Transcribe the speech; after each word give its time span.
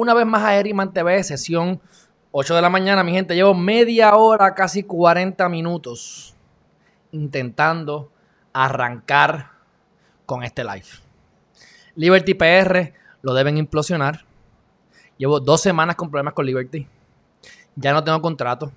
una 0.00 0.14
vez 0.14 0.24
más 0.24 0.42
a 0.42 0.56
Herriman 0.56 0.94
TV, 0.94 1.22
sesión 1.22 1.78
8 2.30 2.54
de 2.54 2.62
la 2.62 2.70
mañana, 2.70 3.04
mi 3.04 3.12
gente. 3.12 3.34
Llevo 3.34 3.52
media 3.52 4.16
hora, 4.16 4.54
casi 4.54 4.82
40 4.82 5.46
minutos 5.50 6.34
intentando 7.12 8.10
arrancar 8.54 9.50
con 10.24 10.42
este 10.42 10.64
live. 10.64 10.86
Liberty 11.96 12.32
PR 12.32 12.94
lo 13.20 13.34
deben 13.34 13.58
implosionar. 13.58 14.24
Llevo 15.18 15.38
dos 15.38 15.60
semanas 15.60 15.96
con 15.96 16.08
problemas 16.10 16.32
con 16.32 16.46
Liberty. 16.46 16.88
Ya 17.76 17.92
no 17.92 18.02
tengo 18.02 18.22
contrato. 18.22 18.72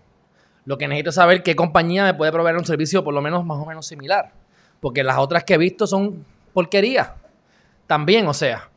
Lo 0.65 0.77
que 0.77 0.89
necesito 0.89 1.11
es 1.11 1.15
saber 1.15 1.41
qué 1.41 1.55
compañía 1.55 2.03
me 2.03 2.13
puede 2.13 2.33
proveer 2.33 2.57
un 2.57 2.65
servicio 2.65 3.01
por 3.01 3.13
lo 3.13 3.21
menos 3.21 3.45
más 3.45 3.59
o 3.59 3.65
menos 3.65 3.85
similar. 3.85 4.33
Porque 4.81 5.05
las 5.05 5.19
otras 5.19 5.45
que 5.45 5.53
he 5.53 5.57
visto 5.57 5.87
son 5.87 6.25
porquería. 6.53 7.15
También, 7.87 8.27
o 8.27 8.33
sea. 8.33 8.72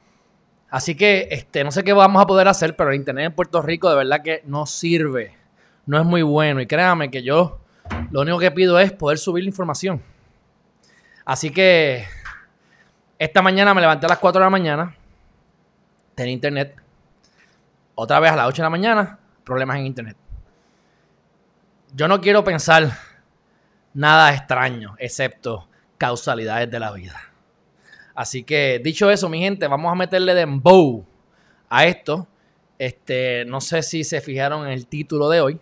Así 0.70 0.94
que 0.94 1.28
este, 1.30 1.62
no 1.64 1.70
sé 1.70 1.84
qué 1.84 1.92
vamos 1.92 2.22
a 2.22 2.26
poder 2.26 2.48
hacer, 2.48 2.76
pero 2.76 2.90
el 2.90 2.96
internet 2.96 3.26
en 3.26 3.32
Puerto 3.32 3.62
Rico 3.62 3.88
de 3.88 3.96
verdad 3.96 4.22
que 4.22 4.42
no 4.46 4.66
sirve. 4.66 5.34
No 5.86 5.98
es 5.98 6.04
muy 6.04 6.22
bueno. 6.22 6.60
Y 6.60 6.66
créanme 6.66 7.10
que 7.10 7.22
yo 7.22 7.60
lo 8.10 8.22
único 8.22 8.38
que 8.38 8.50
pido 8.50 8.78
es 8.78 8.92
poder 8.92 9.18
subir 9.18 9.44
la 9.44 9.48
información. 9.48 10.02
Así 11.24 11.50
que 11.50 12.04
esta 13.18 13.42
mañana 13.42 13.74
me 13.74 13.80
levanté 13.80 14.06
a 14.06 14.08
las 14.08 14.18
4 14.18 14.40
de 14.40 14.46
la 14.46 14.50
mañana. 14.50 14.94
Tenía 16.14 16.32
internet. 16.32 16.76
Otra 17.94 18.20
vez 18.20 18.32
a 18.32 18.36
las 18.36 18.48
8 18.48 18.56
de 18.56 18.66
la 18.66 18.70
mañana, 18.70 19.18
problemas 19.44 19.78
en 19.78 19.86
internet. 19.86 20.16
Yo 21.94 22.08
no 22.08 22.20
quiero 22.20 22.44
pensar 22.44 22.90
nada 23.94 24.34
extraño, 24.34 24.96
excepto 24.98 25.68
causalidades 25.96 26.70
de 26.70 26.78
la 26.78 26.92
vida. 26.92 27.18
Así 28.16 28.44
que, 28.44 28.80
dicho 28.82 29.10
eso, 29.10 29.28
mi 29.28 29.40
gente, 29.40 29.68
vamos 29.68 29.92
a 29.92 29.94
meterle 29.94 30.34
dembow 30.34 31.04
a 31.68 31.84
esto. 31.84 32.26
Este, 32.78 33.44
no 33.44 33.60
sé 33.60 33.82
si 33.82 34.04
se 34.04 34.22
fijaron 34.22 34.66
en 34.66 34.72
el 34.72 34.86
título 34.86 35.28
de 35.28 35.42
hoy, 35.42 35.60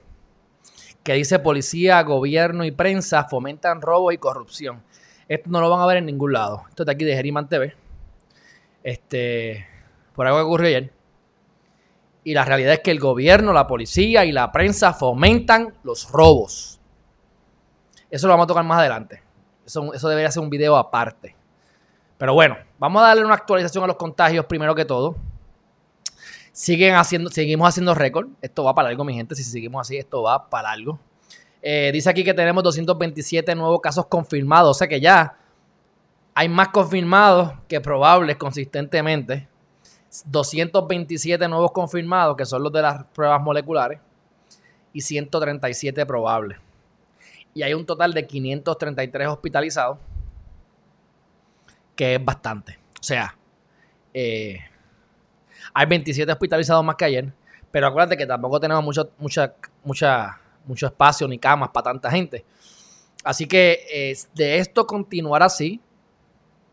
que 1.02 1.14
dice 1.14 1.40
policía, 1.40 2.00
gobierno 2.02 2.64
y 2.64 2.70
prensa 2.70 3.24
fomentan 3.24 3.82
robo 3.82 4.12
y 4.12 4.18
corrupción. 4.18 4.84
Esto 5.28 5.50
no 5.50 5.60
lo 5.60 5.68
van 5.68 5.80
a 5.80 5.86
ver 5.86 5.96
en 5.96 6.06
ningún 6.06 6.32
lado. 6.32 6.62
Esto 6.68 6.84
es 6.84 6.86
de 6.86 6.92
aquí 6.92 7.04
de 7.04 7.16
Geriman 7.16 7.48
TV. 7.48 7.74
Este, 8.84 9.66
por 10.14 10.28
algo 10.28 10.38
que 10.38 10.44
ocurrió 10.44 10.68
ayer. 10.68 10.92
Y 12.22 12.34
la 12.34 12.44
realidad 12.44 12.74
es 12.74 12.80
que 12.80 12.92
el 12.92 13.00
gobierno, 13.00 13.52
la 13.52 13.66
policía 13.66 14.24
y 14.24 14.30
la 14.30 14.52
prensa 14.52 14.92
fomentan 14.92 15.74
los 15.82 16.08
robos. 16.10 16.80
Eso 18.10 18.28
lo 18.28 18.32
vamos 18.32 18.44
a 18.44 18.48
tocar 18.48 18.64
más 18.64 18.78
adelante. 18.78 19.22
Eso, 19.66 19.92
eso 19.92 20.08
debería 20.08 20.30
ser 20.30 20.42
un 20.42 20.50
video 20.50 20.76
aparte. 20.76 21.34
Pero 22.18 22.34
bueno, 22.34 22.56
vamos 22.78 23.02
a 23.02 23.06
darle 23.08 23.24
una 23.24 23.34
actualización 23.34 23.84
a 23.84 23.86
los 23.88 23.96
contagios 23.96 24.44
primero 24.46 24.74
que 24.74 24.84
todo. 24.84 25.16
Siguen 26.52 26.94
haciendo, 26.94 27.30
seguimos 27.30 27.68
haciendo 27.68 27.94
récord. 27.94 28.28
Esto 28.40 28.62
va 28.64 28.74
para 28.74 28.88
algo, 28.88 29.04
mi 29.04 29.14
gente. 29.14 29.34
Si 29.34 29.42
seguimos 29.42 29.80
así, 29.80 29.96
esto 29.96 30.22
va 30.22 30.48
para 30.48 30.70
algo. 30.70 30.98
Eh, 31.60 31.90
dice 31.92 32.08
aquí 32.08 32.22
que 32.22 32.34
tenemos 32.34 32.62
227 32.62 33.54
nuevos 33.56 33.80
casos 33.80 34.06
confirmados. 34.06 34.70
O 34.70 34.78
sea 34.78 34.86
que 34.86 35.00
ya 35.00 35.36
hay 36.34 36.48
más 36.48 36.68
confirmados 36.68 37.52
que 37.66 37.80
probables 37.80 38.36
consistentemente. 38.36 39.48
227 40.26 41.48
nuevos 41.48 41.72
confirmados, 41.72 42.36
que 42.36 42.46
son 42.46 42.62
los 42.62 42.72
de 42.72 42.82
las 42.82 43.04
pruebas 43.06 43.42
moleculares. 43.42 43.98
Y 44.92 45.00
137 45.00 46.06
probables. 46.06 46.58
Y 47.52 47.62
hay 47.62 47.74
un 47.74 47.84
total 47.84 48.14
de 48.14 48.24
533 48.24 49.26
hospitalizados 49.26 49.98
que 51.94 52.14
es 52.14 52.24
bastante. 52.24 52.78
O 53.00 53.02
sea, 53.02 53.36
eh, 54.12 54.58
hay 55.72 55.86
27 55.86 56.30
hospitalizados 56.30 56.84
más 56.84 56.96
que 56.96 57.04
ayer, 57.04 57.32
pero 57.70 57.86
acuérdate 57.86 58.16
que 58.16 58.26
tampoco 58.26 58.60
tenemos 58.60 58.82
mucho, 58.84 59.10
mucha, 59.18 59.54
mucha, 59.82 60.40
mucho 60.66 60.86
espacio 60.86 61.26
ni 61.28 61.38
camas 61.38 61.70
para 61.70 61.84
tanta 61.84 62.10
gente. 62.10 62.44
Así 63.24 63.46
que 63.46 63.86
eh, 63.92 64.16
de 64.34 64.58
esto 64.58 64.86
continuar 64.86 65.42
así, 65.42 65.80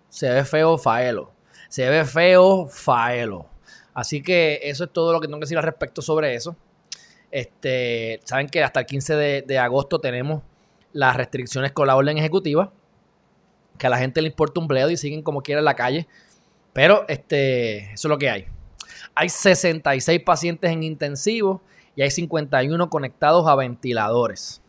se 0.10 0.30
ve 0.30 0.44
feo 0.44 0.78
faelo. 0.78 1.32
Se 1.70 1.90
ve 1.90 2.06
feo 2.06 2.68
faelo. 2.68 3.48
Así 3.94 4.22
que 4.22 4.60
eso 4.64 4.84
es 4.84 4.92
todo 4.92 5.14
lo 5.14 5.20
que 5.20 5.28
tengo 5.28 5.40
que 5.40 5.46
decir 5.46 5.58
al 5.58 5.64
respecto 5.64 6.02
sobre 6.02 6.36
eso. 6.36 6.56
Este, 7.32 8.20
saben 8.26 8.48
que 8.48 8.62
hasta 8.64 8.82
el 8.82 8.86
15 8.86 9.16
de, 9.16 9.42
de 9.42 9.58
agosto 9.58 10.00
tenemos 10.00 10.44
las 10.92 11.16
restricciones 11.16 11.72
con 11.72 11.88
la 11.88 11.96
orden 11.96 12.18
ejecutiva 12.18 12.74
que 13.82 13.88
a 13.88 13.90
la 13.90 13.98
gente 13.98 14.22
le 14.22 14.28
importa 14.28 14.60
un 14.60 14.68
bledo 14.68 14.92
y 14.92 14.96
siguen 14.96 15.24
como 15.24 15.42
quiera 15.42 15.58
en 15.58 15.66
la 15.66 15.76
calle. 15.76 16.08
Pero 16.72 17.04
este, 17.08 17.92
eso 17.94 18.08
es 18.08 18.10
lo 18.10 18.20
que 18.20 18.30
hay. 18.30 18.46
Hay 19.16 19.28
66 19.28 20.22
pacientes 20.24 20.70
en 20.70 20.84
intensivo 20.84 21.64
y 21.96 22.04
hay 22.04 22.12
51 22.12 22.92
conectados 22.92 23.48
a 23.48 23.56
ventiladores. 23.56 24.62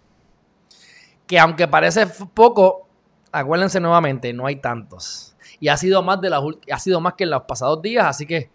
Que 1.26 1.38
aunque 1.38 1.68
parece 1.68 2.06
poco, 2.06 2.88
acuérdense 3.30 3.80
nuevamente, 3.80 4.32
no 4.32 4.46
hay 4.46 4.56
tantos. 4.56 5.36
Y 5.60 5.68
ha 5.68 5.76
sido 5.76 6.02
más, 6.02 6.18
de 6.22 6.30
las, 6.30 6.42
ha 6.72 6.78
sido 6.78 6.98
más 7.02 7.12
que 7.12 7.24
en 7.24 7.30
los 7.30 7.42
pasados 7.42 7.82
días, 7.82 8.06
así 8.06 8.24
que 8.24 8.48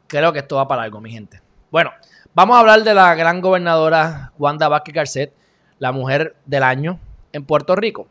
creo 0.08 0.34
que 0.34 0.40
esto 0.40 0.58
va 0.58 0.68
para 0.68 0.84
algo, 0.84 1.00
mi 1.00 1.12
gente. 1.12 1.42
Bueno, 1.72 1.92
vamos 2.34 2.58
a 2.58 2.59
hablar 2.59 2.84
de 2.84 2.94
la 2.94 3.16
gran 3.16 3.40
gobernadora 3.40 4.34
Wanda 4.38 4.68
Vázquez 4.68 4.94
Garcet, 4.94 5.34
la 5.80 5.94
mujer 5.94 6.36
del 6.46 6.63
año 6.63 7.00
en 7.31 7.46
Puerto 7.46 7.75
Rico. 7.75 8.08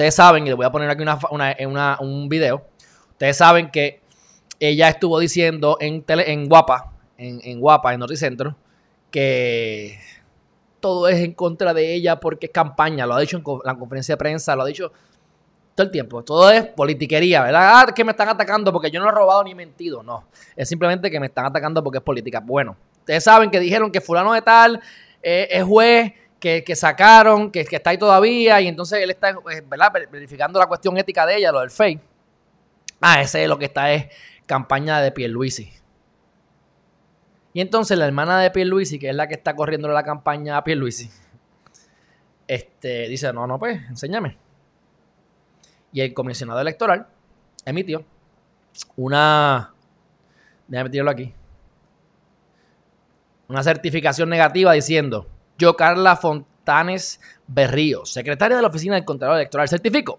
Ustedes 0.00 0.14
saben, 0.14 0.46
y 0.46 0.48
les 0.48 0.56
voy 0.56 0.64
a 0.64 0.72
poner 0.72 0.88
aquí 0.88 1.04
un 2.00 2.28
video, 2.30 2.64
ustedes 3.10 3.36
saben 3.36 3.70
que 3.70 4.00
ella 4.58 4.88
estuvo 4.88 5.18
diciendo 5.18 5.76
en, 5.78 6.02
en 6.08 6.48
Guapa, 6.48 6.94
en, 7.18 7.60
Guapa, 7.60 7.92
en 7.92 8.00
Noticentro, 8.00 8.56
que 9.10 9.98
todo 10.80 11.06
es 11.06 11.18
en 11.18 11.34
contra 11.34 11.74
de 11.74 11.92
ella 11.92 12.18
porque 12.18 12.46
es 12.46 12.52
campaña, 12.52 13.04
lo 13.04 13.12
ha 13.12 13.20
dicho 13.20 13.36
en 13.36 13.44
la 13.62 13.74
conferencia 13.74 14.14
de 14.14 14.16
prensa, 14.16 14.56
lo 14.56 14.62
ha 14.62 14.66
dicho 14.66 14.90
todo 15.74 15.84
el 15.84 15.90
tiempo, 15.90 16.24
todo 16.24 16.50
es 16.50 16.64
politiquería, 16.64 17.42
¿verdad? 17.42 17.70
Ah, 17.74 17.92
que 17.94 18.02
me 18.02 18.12
están 18.12 18.30
atacando 18.30 18.72
porque 18.72 18.90
yo 18.90 19.02
no 19.02 19.08
he 19.10 19.12
robado 19.12 19.44
ni 19.44 19.54
mentido, 19.54 20.02
no, 20.02 20.24
es 20.56 20.66
simplemente 20.66 21.10
que 21.10 21.20
me 21.20 21.26
están 21.26 21.44
atacando 21.44 21.84
porque 21.84 21.98
es 21.98 22.04
política. 22.04 22.40
Bueno, 22.40 22.74
ustedes 23.00 23.22
saben 23.22 23.50
que 23.50 23.60
dijeron 23.60 23.92
que 23.92 24.00
fulano 24.00 24.32
de 24.32 24.40
tal 24.40 24.80
eh, 25.22 25.46
es 25.50 25.62
juez 25.62 26.14
que, 26.40 26.74
sacaron, 26.74 27.50
que, 27.52 27.60
está 27.60 27.90
ahí 27.90 27.98
todavía, 27.98 28.60
y 28.60 28.68
entonces 28.68 29.00
él 29.02 29.10
está 29.10 29.30
eh, 29.30 29.62
verificando 30.10 30.58
la 30.58 30.66
cuestión 30.66 30.96
ética 30.96 31.26
de 31.26 31.36
ella, 31.36 31.52
lo 31.52 31.60
del 31.60 31.70
fake. 31.70 32.00
Ah, 33.00 33.20
ese 33.20 33.42
es 33.42 33.48
lo 33.48 33.58
que 33.58 33.66
está 33.66 33.92
es 33.92 34.06
campaña 34.46 35.00
de 35.00 35.12
Pierluisi. 35.12 35.72
Y 37.52 37.60
entonces 37.60 37.98
la 37.98 38.06
hermana 38.06 38.40
de 38.40 38.50
Pierluisi, 38.50 38.98
que 38.98 39.10
es 39.10 39.14
la 39.14 39.28
que 39.28 39.34
está 39.34 39.54
corriendo 39.54 39.88
la 39.88 40.02
campaña 40.02 40.56
a 40.56 40.64
Pierluisi, 40.64 41.10
este, 42.46 43.08
dice, 43.08 43.32
no, 43.32 43.46
no, 43.46 43.58
pues, 43.58 43.80
enséñame. 43.88 44.36
Y 45.92 46.00
el 46.00 46.14
comisionado 46.14 46.60
electoral 46.60 47.06
emitió 47.64 48.04
una... 48.96 49.74
Déjame 50.68 50.90
tirarlo 50.90 51.10
aquí. 51.10 51.34
Una 53.48 53.62
certificación 53.62 54.28
negativa 54.28 54.72
diciendo 54.72 55.28
yo, 55.60 55.76
Carla 55.76 56.16
Fontanes 56.16 57.20
Berrío, 57.46 58.04
secretaria 58.06 58.56
de 58.56 58.62
la 58.62 58.68
Oficina 58.68 58.94
del 58.94 59.04
Contralor 59.04 59.36
Electoral, 59.36 59.68
certificó 59.68 60.18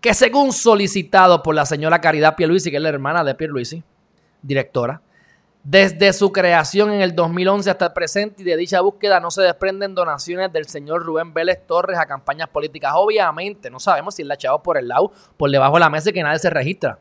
que 0.00 0.14
según 0.14 0.52
solicitado 0.52 1.42
por 1.42 1.54
la 1.54 1.66
señora 1.66 2.00
Caridad 2.00 2.36
Pierluisi, 2.36 2.70
que 2.70 2.76
es 2.76 2.82
la 2.82 2.88
hermana 2.88 3.24
de 3.24 3.34
Pierluisi, 3.34 3.82
directora, 4.42 5.02
Desde 5.64 6.12
su 6.12 6.32
creación 6.32 6.92
en 6.92 7.02
el 7.02 7.14
2011 7.14 7.68
hasta 7.68 7.86
el 7.86 7.92
presente 7.92 8.42
y 8.42 8.44
de 8.44 8.56
dicha 8.56 8.80
búsqueda 8.80 9.20
no 9.20 9.30
se 9.30 9.42
desprenden 9.42 9.94
donaciones 9.94 10.50
del 10.52 10.66
señor 10.66 11.04
Rubén 11.04 11.34
Vélez 11.34 11.66
Torres 11.66 11.98
a 11.98 12.06
campañas 12.06 12.48
políticas. 12.48 12.92
Obviamente, 12.94 13.68
no 13.68 13.78
sabemos 13.78 14.14
si 14.14 14.22
él 14.22 14.28
la 14.28 14.34
echado 14.34 14.62
por 14.62 14.78
el 14.78 14.88
lado, 14.88 15.12
por 15.36 15.50
debajo 15.50 15.74
de 15.74 15.80
la 15.80 15.90
mesa 15.90 16.08
y 16.08 16.12
que 16.12 16.22
nadie 16.22 16.38
se 16.38 16.48
registra. 16.48 16.98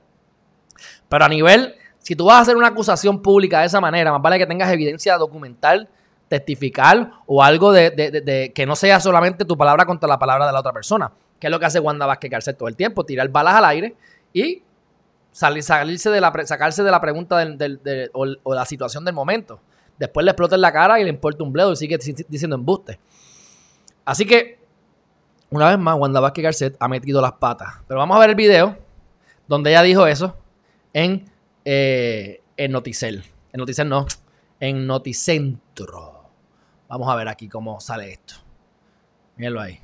Pero 1.07 1.23
a 1.23 1.29
nivel, 1.29 1.75
si 1.99 2.15
tú 2.15 2.25
vas 2.25 2.37
a 2.37 2.41
hacer 2.41 2.57
una 2.57 2.67
acusación 2.67 3.21
pública 3.21 3.61
de 3.61 3.67
esa 3.67 3.79
manera, 3.79 4.11
más 4.11 4.21
vale 4.21 4.39
que 4.39 4.47
tengas 4.47 4.71
evidencia 4.71 5.17
documental, 5.17 5.87
testificar 6.27 7.11
o 7.25 7.41
algo 7.43 7.71
de, 7.71 8.51
que 8.53 8.65
no 8.65 8.75
sea 8.75 8.99
solamente 8.99 9.45
tu 9.45 9.57
palabra 9.57 9.85
contra 9.85 10.07
la 10.07 10.19
palabra 10.19 10.45
de 10.45 10.53
la 10.53 10.59
otra 10.59 10.73
persona. 10.73 11.11
Que 11.39 11.47
es 11.47 11.51
lo 11.51 11.59
que 11.59 11.65
hace 11.65 11.79
Wanda 11.79 12.05
Vázquez 12.05 12.31
Garcet 12.31 12.57
todo 12.57 12.67
el 12.67 12.75
tiempo, 12.75 13.05
tirar 13.05 13.29
balas 13.29 13.55
al 13.55 13.65
aire 13.65 13.95
y 14.33 14.63
salirse 15.31 16.09
de 16.09 16.19
la, 16.19 16.33
sacarse 16.45 16.83
de 16.83 16.91
la 16.91 16.99
pregunta 16.99 17.37
del, 17.37 18.11
o, 18.13 18.53
la 18.53 18.65
situación 18.65 19.05
del 19.05 19.13
momento. 19.13 19.59
Después 19.97 20.23
le 20.23 20.31
explota 20.31 20.55
en 20.55 20.61
la 20.61 20.71
cara 20.71 20.99
y 20.99 21.03
le 21.03 21.09
importa 21.09 21.43
un 21.43 21.51
bledo 21.51 21.73
y 21.73 21.75
sigue 21.75 21.97
diciendo 22.27 22.55
embuste. 22.55 22.99
Así 24.05 24.25
que, 24.25 24.59
una 25.49 25.69
vez 25.69 25.79
más, 25.79 25.97
Wanda 25.97 26.19
Vázquez 26.19 26.43
Garcet 26.43 26.77
ha 26.79 26.87
metido 26.87 27.21
las 27.21 27.33
patas. 27.33 27.81
Pero 27.87 27.99
vamos 27.99 28.17
a 28.17 28.19
ver 28.19 28.31
el 28.31 28.35
video 28.35 28.77
donde 29.47 29.71
ella 29.71 29.81
dijo 29.81 30.07
eso 30.07 30.35
en, 30.93 31.25
eh, 31.65 32.41
en 32.57 32.71
Noticel. 32.71 33.23
En 33.53 33.59
Noticel 33.59 33.89
no, 33.89 34.05
en 34.59 34.87
Noticentro. 34.87 36.16
Vamos 36.87 37.09
a 37.09 37.15
ver 37.15 37.27
aquí 37.27 37.49
cómo 37.49 37.79
sale 37.79 38.11
esto. 38.11 38.35
Mírenlo 39.35 39.61
ahí. 39.61 39.79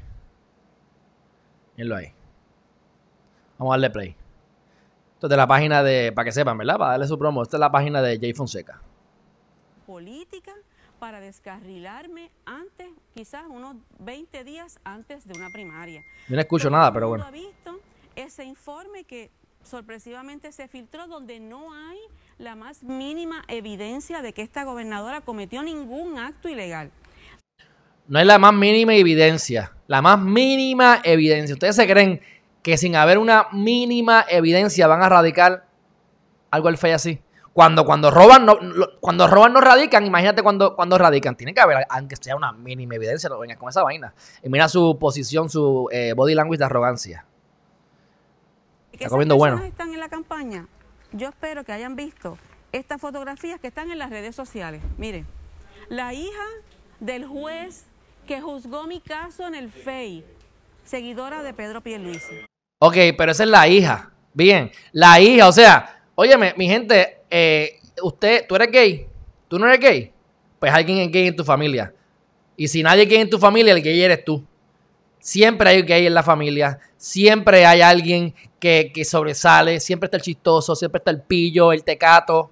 Mírenlo 1.76 1.96
ahí. 1.98 2.14
Vamos 3.58 3.72
a 3.72 3.76
darle 3.76 3.90
play. 3.90 4.16
Esto 5.14 5.28
es 5.28 5.30
de 5.30 5.38
la 5.38 5.48
página 5.48 5.84
de, 5.84 6.12
para 6.12 6.26
que 6.26 6.32
sepan, 6.32 6.58
¿verdad? 6.58 6.78
Para 6.78 6.92
darle 6.92 7.08
su 7.08 7.18
promo. 7.18 7.44
Esta 7.44 7.58
es 7.58 7.62
la 7.62 7.72
página 7.72 8.02
de 8.02 8.20
Jay 8.20 8.34
Fonseca. 8.34 8.82
Política 9.86 10.54
para 11.00 11.20
descarrilarme 11.20 12.32
antes, 12.46 12.88
quizás 13.14 13.44
unos 13.50 13.76
20 14.00 14.46
días 14.46 14.80
antes 14.86 15.28
de 15.28 15.38
una 15.38 15.50
primaria. 15.50 16.02
Yo 16.30 16.36
no 16.36 16.42
escucho 16.42 16.70
nada, 16.70 16.94
pero 16.94 17.10
bueno. 17.10 17.26
ha 17.26 17.32
visto 17.32 17.80
ese 18.16 18.46
informe 18.46 19.04
que 19.04 19.30
sorpresivamente 19.64 20.52
se 20.52 20.68
filtró 20.68 21.08
donde 21.08 21.40
no 21.40 21.74
hay 21.74 21.98
la 22.38 22.56
más 22.56 22.84
mínima 22.84 23.44
evidencia 23.48 24.22
de 24.22 24.34
que 24.34 24.42
esta 24.42 24.64
gobernadora 24.64 25.22
cometió 25.22 25.64
ningún 25.64 26.20
acto 26.20 26.50
ilegal. 26.50 26.92
No 28.08 28.20
hay 28.20 28.26
la 28.26 28.38
más 28.38 28.54
mínima 28.54 28.94
evidencia, 28.96 29.72
la 29.88 30.02
más 30.02 30.20
mínima 30.20 31.00
evidencia. 31.04 31.54
¿Ustedes 31.54 31.76
se 31.76 31.88
creen 31.88 32.22
que 32.62 32.78
sin 32.78 32.96
haber 32.96 33.18
una 33.18 33.48
mínima 33.52 34.26
evidencia 34.30 34.88
van 34.88 35.02
a 35.02 35.10
radicar 35.10 35.66
algo 36.52 36.68
al 36.68 36.78
fe 36.78 36.94
así? 36.94 37.22
Cuando, 37.54 37.86
cuando 37.86 38.10
roban, 38.10 38.46
no, 38.46 38.58
cuando 39.00 39.28
roban 39.28 39.54
no 39.54 39.62
radican, 39.62 40.06
imagínate 40.06 40.42
cuando, 40.42 40.76
cuando 40.76 40.98
radican. 40.98 41.36
Tiene 41.36 41.54
que 41.54 41.62
haber, 41.62 41.86
aunque 41.88 42.16
sea 42.16 42.36
una 42.36 42.52
mínima 42.52 42.96
evidencia, 42.96 43.30
no 43.30 43.38
vengas 43.38 43.58
con 43.58 43.70
esa 43.70 43.84
vaina. 43.84 44.14
Y 44.42 44.50
mira 44.50 44.68
su 44.68 44.98
posición, 45.00 45.50
su 45.50 45.88
eh, 45.92 46.14
body 46.16 46.34
language 46.34 46.58
de 46.58 46.66
arrogancia. 46.66 47.26
Está 48.94 49.10
comiendo 49.10 49.36
bueno. 49.36 49.62
están 49.64 49.94
en 49.94 50.00
la 50.00 50.10
campaña? 50.10 50.68
Yo 51.12 51.30
espero 51.30 51.64
que 51.64 51.72
hayan 51.72 51.96
visto 51.96 52.38
estas 52.72 53.02
fotografías 53.02 53.60
que 53.60 53.68
están 53.68 53.92
en 53.92 53.98
las 53.98 54.10
redes 54.10 54.36
sociales. 54.36 54.82
Miren, 54.98 55.26
la 55.90 56.14
hija 56.14 56.46
del 57.00 57.26
juez 57.26 57.86
que 58.28 58.40
juzgó 58.40 58.88
mi 58.88 59.02
caso 59.02 59.48
en 59.48 59.56
el 59.56 59.72
FEI, 59.72 60.24
seguidora 60.84 61.44
de 61.44 61.54
Pedro 61.54 61.82
Pierluisi. 61.82 62.46
Ok, 62.80 62.96
pero 63.18 63.32
esa 63.32 63.44
es 63.44 63.50
la 63.50 63.68
hija. 63.68 64.12
Bien, 64.34 64.72
la 64.92 65.20
hija, 65.20 65.48
o 65.48 65.52
sea, 65.52 66.04
óyeme, 66.16 66.54
mi 66.58 66.68
gente, 66.68 67.22
eh, 67.30 67.80
usted, 68.02 68.46
¿tú 68.48 68.56
eres 68.56 68.72
gay? 68.72 69.08
¿Tú 69.48 69.60
no 69.60 69.68
eres 69.68 69.80
gay? 69.80 70.12
Pues 70.60 70.72
alguien 70.72 71.00
es 71.00 71.12
gay 71.12 71.28
en 71.28 71.36
tu 71.36 71.44
familia. 71.44 71.94
Y 72.56 72.68
si 72.68 72.82
nadie 72.82 73.04
es 73.04 73.10
gay 73.10 73.22
en 73.22 73.30
tu 73.30 73.38
familia, 73.38 73.74
el 73.74 73.82
gay 73.82 74.02
eres 74.02 74.24
tú. 74.24 74.44
Siempre 75.24 75.70
hay 75.70 75.84
gay 75.84 76.06
en 76.06 76.14
la 76.14 76.22
familia, 76.22 76.78
siempre 76.98 77.66
hay 77.66 77.80
alguien 77.80 78.36
que, 78.60 78.92
sobresale, 79.06 79.80
siempre 79.80 80.08
está 80.08 80.18
el 80.18 80.24
chistoso, 80.24 80.76
siempre 80.76 80.98
está 80.98 81.12
el 81.12 81.22
pillo, 81.22 81.72
el 81.72 81.86
tecato, 81.86 82.52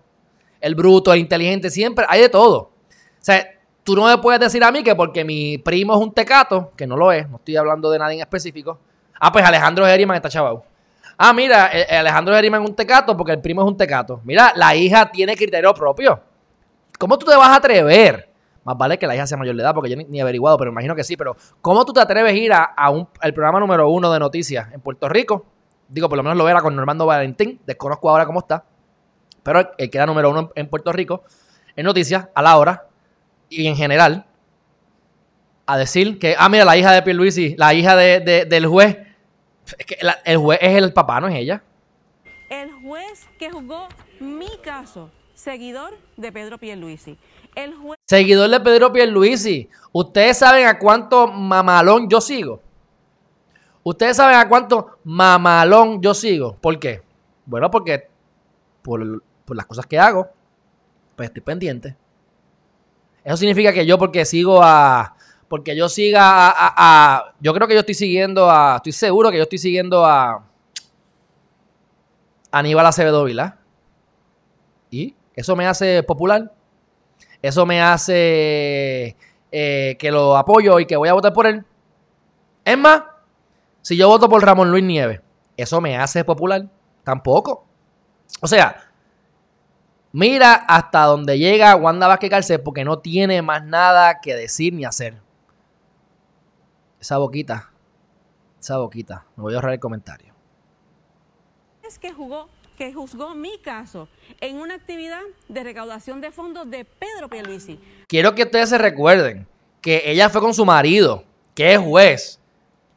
el 0.62 0.73
bruto, 0.73 1.12
el 1.12 1.19
inteligente, 1.19 1.69
siempre 1.69 2.06
hay 2.07 2.21
de 2.21 2.29
todo. 2.29 2.57
O 2.59 2.71
sea, 3.19 3.45
tú 3.83 3.94
no 3.94 4.06
me 4.06 4.18
puedes 4.19 4.39
decir 4.39 4.63
a 4.63 4.71
mí 4.71 4.83
que 4.83 4.95
porque 4.95 5.25
mi 5.25 5.57
primo 5.57 5.94
es 5.94 6.00
un 6.00 6.13
tecato, 6.13 6.71
que 6.77 6.88
no 6.88 6.95
lo 6.95 7.12
es, 7.12 7.29
no 7.29 7.35
estoy 7.35 7.57
hablando 7.57 7.91
de 7.91 8.00
nadie 8.00 8.15
en 8.15 8.21
específico. 8.21 8.79
Ah, 9.19 9.33
pues 9.33 9.44
Alejandro 9.44 9.85
Geriman 9.85 10.15
está 10.15 10.29
chavado. 10.29 10.63
Ah, 11.18 11.33
mira, 11.33 11.71
Alejandro 11.89 12.33
Geriman 12.35 12.63
es 12.63 12.69
un 12.69 12.75
tecato 12.77 13.18
porque 13.18 13.33
el 13.33 13.41
primo 13.41 13.63
es 13.63 13.68
un 13.68 13.75
tecato. 13.75 14.21
Mira, 14.23 14.53
la 14.56 14.73
hija 14.77 15.12
tiene 15.12 15.35
criterio 15.35 15.73
propio. 15.73 16.21
¿Cómo 16.97 17.19
tú 17.19 17.25
te 17.25 17.35
vas 17.35 17.50
a 17.50 17.56
atrever 17.56 18.31
más 18.63 18.77
vale 18.77 18.99
que 18.99 19.07
la 19.07 19.15
hija 19.15 19.25
sea 19.25 19.37
mayor 19.37 19.55
de 19.55 19.63
edad, 19.63 19.73
porque 19.73 19.89
yo 19.89 19.97
ni, 19.97 20.21
averiguado, 20.21 20.57
pero 20.57 20.71
imagino 20.71 20.95
que 20.95 21.03
sí. 21.03 21.17
Pero, 21.17 21.35
¿cómo 21.61 21.83
tú 21.85 21.93
te 21.93 21.99
atreves 21.99 22.33
a 22.33 22.35
ir 22.35 22.51
a, 22.53 22.89
un, 22.89 23.07
al 23.19 23.33
programa 23.33 23.59
número 23.59 23.89
uno 23.89 24.11
de 24.11 24.19
noticias 24.19 24.71
en 24.71 24.81
Puerto 24.81 25.09
Rico? 25.09 25.45
Digo, 25.87 26.07
por 26.07 26.17
lo 26.17 26.23
menos 26.23 26.37
lo 26.37 26.47
era 26.47 26.61
con 26.61 26.75
Normando 26.75 27.05
Valentín. 27.05 27.59
Desconozco 27.65 28.09
ahora 28.09 28.25
cómo 28.25 28.39
está. 28.39 28.63
Pero 29.43 29.71
el 29.77 29.89
queda 29.89 30.05
número 30.05 30.29
uno 30.29 30.51
en, 30.55 30.67
Puerto 30.67 30.91
Rico 30.91 31.23
en 31.75 31.85
noticias, 31.85 32.27
a 32.35 32.41
la 32.41 32.57
hora 32.57 32.87
y 33.49 33.67
en 33.67 33.75
general, 33.75 34.25
a 35.65 35.77
decir 35.77 36.19
que, 36.19 36.35
ah, 36.37 36.47
mira, 36.47 36.65
la 36.65 36.77
hija 36.77 36.91
de 36.91 37.01
Pierluisi, 37.01 37.55
la 37.57 37.73
hija 37.73 37.95
de, 37.95 38.45
del 38.47 38.67
juez. 38.67 38.97
Es 39.77 39.85
que 39.85 39.97
el 40.25 40.37
juez 40.37 40.59
es 40.61 40.75
el 40.75 40.93
papá, 40.93 41.19
no 41.19 41.27
es 41.27 41.35
ella. 41.35 41.63
El 42.49 42.71
juez 42.83 43.27
que 43.39 43.49
juzgó 43.49 43.87
mi 44.19 44.49
caso, 44.63 45.09
seguidor 45.41 45.97
de 46.17 46.31
Pedro 46.31 46.57
Pierluisi. 46.59 47.17
Seguidor 48.07 48.49
de 48.49 48.59
Pedro 48.59 48.93
Pierluisi. 48.93 49.69
¿Ustedes 49.91 50.38
saben 50.38 50.67
a 50.67 50.77
cuánto 50.77 51.27
mamalón 51.27 52.07
yo 52.07 52.21
sigo? 52.21 52.61
¿Ustedes 53.83 54.17
saben 54.17 54.38
a 54.38 54.47
cuánto 54.47 54.99
mamalón 55.03 56.01
yo 56.01 56.13
sigo? 56.13 56.55
¿Por 56.61 56.77
qué? 56.77 57.01
Bueno, 57.45 57.71
porque 57.71 58.07
por, 58.83 59.23
las 59.47 59.65
cosas 59.65 59.88
que 59.88 59.97
hago, 59.97 60.29
pues 61.15 61.29
estoy 61.29 61.41
pendiente. 61.41 61.97
Eso 63.23 63.37
significa 63.37 63.73
que 63.73 63.85
yo 63.85 63.97
porque 63.97 64.25
sigo 64.25 64.61
a... 64.61 65.15
Porque 65.47 65.75
yo 65.75 65.89
siga 65.89 66.21
a, 66.23 67.33
Yo 67.41 67.53
creo 67.53 67.67
que 67.67 67.73
yo 67.73 67.81
estoy 67.81 67.95
siguiendo 67.95 68.49
a... 68.49 68.77
Estoy 68.77 68.91
seguro 68.91 69.31
que 69.31 69.37
yo 69.37 69.44
estoy 69.44 69.57
siguiendo 69.57 70.05
a... 70.05 70.45
Aníbal 72.51 72.85
Acevedo 72.85 73.23
Vila. 73.23 73.60
Eso 75.41 75.55
me 75.55 75.65
hace 75.65 76.03
popular. 76.03 76.53
Eso 77.41 77.65
me 77.65 77.81
hace 77.81 79.17
eh, 79.51 79.97
que 79.97 80.11
lo 80.11 80.38
apoyo 80.38 80.80
y 80.80 80.85
que 80.85 80.95
voy 80.95 81.09
a 81.09 81.13
votar 81.13 81.33
por 81.33 81.47
él. 81.47 81.66
Es 82.63 82.77
más, 82.77 83.01
si 83.81 83.97
yo 83.97 84.07
voto 84.07 84.30
por 84.30 84.45
Ramón 84.45 84.69
Luis 84.69 84.83
Nieves, 84.83 85.19
¿eso 85.57 85.81
me 85.81 85.97
hace 85.97 86.23
popular? 86.23 86.69
Tampoco. 87.04 87.66
O 88.39 88.45
sea, 88.45 88.92
mira 90.11 90.54
hasta 90.54 91.06
donde 91.06 91.39
llega 91.39 91.75
Wanda 91.75 92.07
Vázquez 92.07 92.30
Cárcel 92.30 92.61
porque 92.61 92.85
no 92.85 92.99
tiene 92.99 93.42
más 93.42 93.66
nada 93.66 94.21
que 94.21 94.35
decir 94.35 94.73
ni 94.73 94.85
hacer. 94.85 95.19
Esa 96.99 97.18
boquita, 97.18 97.71
esa 98.59 98.77
boquita. 98.77 99.25
Me 99.35 99.42
voy 99.42 99.54
a 99.54 99.56
ahorrar 99.56 99.73
el 99.73 99.80
comentario. 99.80 100.35
Es 101.81 101.97
que 101.97 102.13
jugó 102.13 102.47
que 102.78 102.94
juzgó 102.94 103.35
mi 103.35 103.57
caso 103.59 104.07
en 104.40 104.57
una 104.57 104.75
actividad 104.75 105.21
de 105.47 105.63
recaudación 105.63 106.21
de 106.21 106.31
fondos 106.31 106.69
de 106.69 106.85
Pedro 106.85 107.30
Pierluisi. 107.30 107.80
Quiero 108.07 108.35
que 108.35 108.44
ustedes 108.44 108.69
se 108.69 108.78
recuerden 108.78 109.47
que 109.81 110.04
ella 110.06 110.30
fue 110.30 110.42
con 110.42 110.54
su 110.54 110.66
marido, 110.66 111.23
que 111.54 111.73
es 111.73 111.80
juez, 111.80 112.40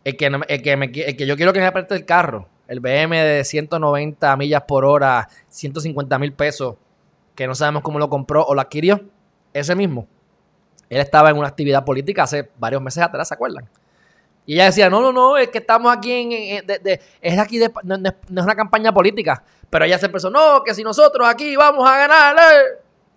el 0.04 0.16
que, 0.16 0.30
que, 0.62 1.16
que 1.16 1.26
yo 1.26 1.36
quiero 1.36 1.52
que 1.52 1.60
me 1.60 1.66
aparte 1.66 1.94
el 1.94 2.04
carro, 2.04 2.48
el 2.68 2.80
BM 2.80 3.16
de 3.16 3.44
190 3.44 4.36
millas 4.36 4.62
por 4.62 4.84
hora, 4.84 5.28
150 5.48 6.18
mil 6.18 6.32
pesos, 6.32 6.76
que 7.34 7.46
no 7.46 7.54
sabemos 7.54 7.82
cómo 7.82 7.98
lo 7.98 8.08
compró 8.08 8.44
o 8.44 8.54
lo 8.54 8.60
adquirió, 8.60 9.02
ese 9.52 9.74
mismo. 9.74 10.06
Él 10.88 11.00
estaba 11.00 11.30
en 11.30 11.38
una 11.38 11.48
actividad 11.48 11.84
política 11.84 12.24
hace 12.24 12.50
varios 12.58 12.82
meses 12.82 13.02
atrás, 13.02 13.28
¿se 13.28 13.34
acuerdan? 13.34 13.68
Y 14.46 14.54
ella 14.54 14.66
decía, 14.66 14.90
no, 14.90 15.00
no, 15.00 15.12
no, 15.12 15.36
es 15.36 15.48
que 15.48 15.58
estamos 15.58 15.94
aquí 15.94 16.12
en... 16.12 16.64
es 17.20 17.38
aquí, 17.38 17.60
no, 17.82 17.94
es 17.94 18.14
una 18.28 18.54
campaña 18.54 18.92
política. 18.92 19.42
Pero 19.70 19.84
ella 19.86 19.98
se 19.98 20.06
empezó, 20.06 20.30
no, 20.30 20.62
que 20.62 20.74
si 20.74 20.82
nosotros 20.82 21.26
aquí 21.26 21.56
vamos 21.56 21.88
a 21.88 21.96
ganar... 21.96 22.36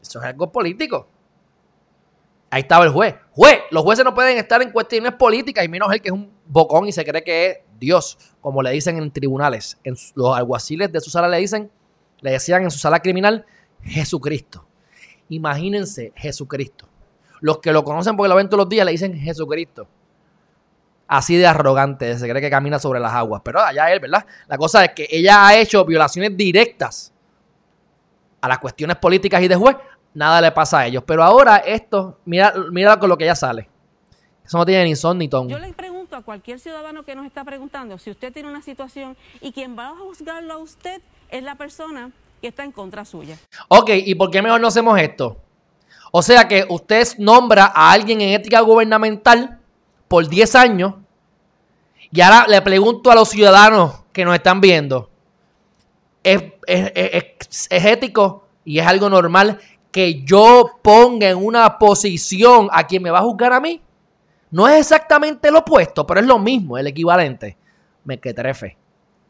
Eso 0.02 0.20
es 0.20 0.26
algo 0.26 0.50
político. 0.52 1.08
Ahí 2.50 2.62
estaba 2.62 2.86
el 2.86 2.92
juez. 2.92 3.16
Juez, 3.32 3.60
los 3.72 3.84
jueces 3.84 4.06
no 4.06 4.14
pueden 4.14 4.38
estar 4.38 4.62
en 4.62 4.72
cuestiones 4.72 5.12
políticas 5.14 5.66
y 5.66 5.68
menos 5.68 5.92
el 5.92 6.02
que 6.02 6.08
es 6.08 6.14
un 6.14 6.32
bocón 6.46 6.88
y 6.88 6.94
se 6.94 7.04
cree 7.04 7.24
que 7.24 7.46
es 7.48 7.58
Dios, 7.78 8.18
como 8.40 8.64
le 8.64 8.72
dicen 8.72 8.98
en 8.98 9.12
tribunales. 9.12 9.78
En 9.84 9.96
los 10.16 10.38
alguaciles 10.38 10.90
de 10.94 11.02
su 11.02 11.10
sala 11.10 11.28
le 11.28 11.40
dicen, 11.40 11.70
le 12.22 12.32
decían 12.32 12.64
en 12.64 12.72
su 12.72 12.80
sala 12.80 13.02
criminal, 13.02 13.46
Jesucristo. 13.84 14.66
Imagínense 15.28 16.14
Jesucristo. 16.16 16.88
Los 17.42 17.58
que 17.60 17.74
lo 17.74 17.84
conocen 17.84 18.16
porque 18.16 18.30
lo 18.30 18.36
ven 18.36 18.48
todos 18.48 18.60
los 18.60 18.70
días 18.70 18.86
le 18.86 18.94
dicen 18.94 19.14
Jesucristo 19.14 19.90
así 21.08 21.36
de 21.36 21.48
arrogante, 21.48 22.18
se 22.18 22.30
cree 22.30 22.42
que 22.42 22.50
camina 22.50 22.80
sobre 22.80 23.00
las 23.00 23.14
aguas. 23.14 23.42
Pero 23.44 23.60
allá 23.60 23.92
él, 23.92 24.00
¿verdad? 24.00 24.26
La 24.48 24.58
cosa 24.58 24.86
es 24.86 24.92
que 24.92 25.08
ella 25.10 25.48
ha 25.48 25.56
hecho 25.56 25.84
violaciones 25.86 26.36
directas 26.36 27.14
a 28.42 28.48
las 28.48 28.60
cuestiones 28.60 28.98
políticas 28.98 29.42
y 29.42 29.48
de 29.48 29.56
juez 29.56 29.78
nada 30.14 30.42
le 30.42 30.52
pasa 30.52 30.80
a 30.80 30.88
ellos. 30.88 31.04
Pero 31.06 31.24
ahora 31.24 31.58
esto, 31.58 32.20
mira, 32.26 32.54
mira 32.72 33.00
con 33.00 33.10
lo 33.10 33.18
que 33.18 33.26
ya 33.26 33.36
sale. 33.36 33.70
Eso 34.46 34.58
no 34.58 34.66
tiene 34.66 34.86
ni 34.86 34.96
son 34.96 35.18
ni 35.18 35.28
ton. 35.28 35.50
Yo 35.50 35.60
le 35.60 35.74
pregunto 35.74 36.16
a 36.16 36.22
cualquier 36.22 36.60
ciudadano 36.60 37.04
que 37.04 37.16
nos 37.16 37.26
está 37.26 37.44
preguntando 37.44 37.98
si 37.98 38.12
usted 38.12 38.32
tiene 38.32 38.50
una 38.50 38.62
situación 38.62 39.18
y 39.42 39.52
quien 39.52 39.78
va 39.78 39.90
a 39.90 39.96
juzgarlo 39.98 40.54
a 40.54 40.58
usted 40.58 41.02
es 41.30 41.44
la 41.44 41.56
persona 41.56 42.12
que 42.42 42.48
está 42.48 42.64
en 42.64 42.72
contra 42.72 43.04
suya. 43.04 43.38
Ok, 43.68 43.90
¿y 43.94 44.16
por 44.16 44.32
qué 44.32 44.42
mejor 44.42 44.62
no 44.62 44.68
hacemos 44.68 44.98
esto? 45.00 45.38
O 46.12 46.22
sea 46.22 46.48
que 46.48 46.66
usted 46.70 47.06
nombra 47.18 47.66
a 47.66 47.92
alguien 47.92 48.22
en 48.22 48.30
ética 48.30 48.62
gubernamental 48.62 49.60
por 50.08 50.28
10 50.28 50.56
años 50.56 50.94
y 52.12 52.22
ahora 52.22 52.46
le 52.48 52.62
pregunto 52.62 53.12
a 53.12 53.16
los 53.16 53.30
ciudadanos 53.30 54.04
que 54.14 54.26
nos 54.26 54.36
están 54.36 54.62
viendo, 54.62 55.10
¿es, 56.24 56.44
es 56.66 57.86
ético 57.86 58.48
y 58.64 58.80
es 58.80 58.88
algo 58.88 59.10
normal 59.10 59.60
que 59.92 60.24
yo 60.24 60.80
ponga 60.82 61.30
en 61.30 61.38
una 61.38 61.78
posición 61.78 62.70
a 62.72 62.86
quien 62.86 63.04
me 63.04 63.10
va 63.10 63.20
a 63.20 63.24
juzgar 63.24 63.54
a 63.54 63.60
mí? 63.60 63.82
No 64.50 64.68
es 64.68 64.80
exactamente 64.80 65.52
lo 65.52 65.60
opuesto, 65.60 66.08
pero 66.08 66.22
es 66.22 66.26
lo 66.26 66.40
mismo, 66.40 66.78
el 66.78 66.88
equivalente. 66.88 67.58
Me 68.06 68.20
que 68.20 68.34
trefe. 68.34 68.78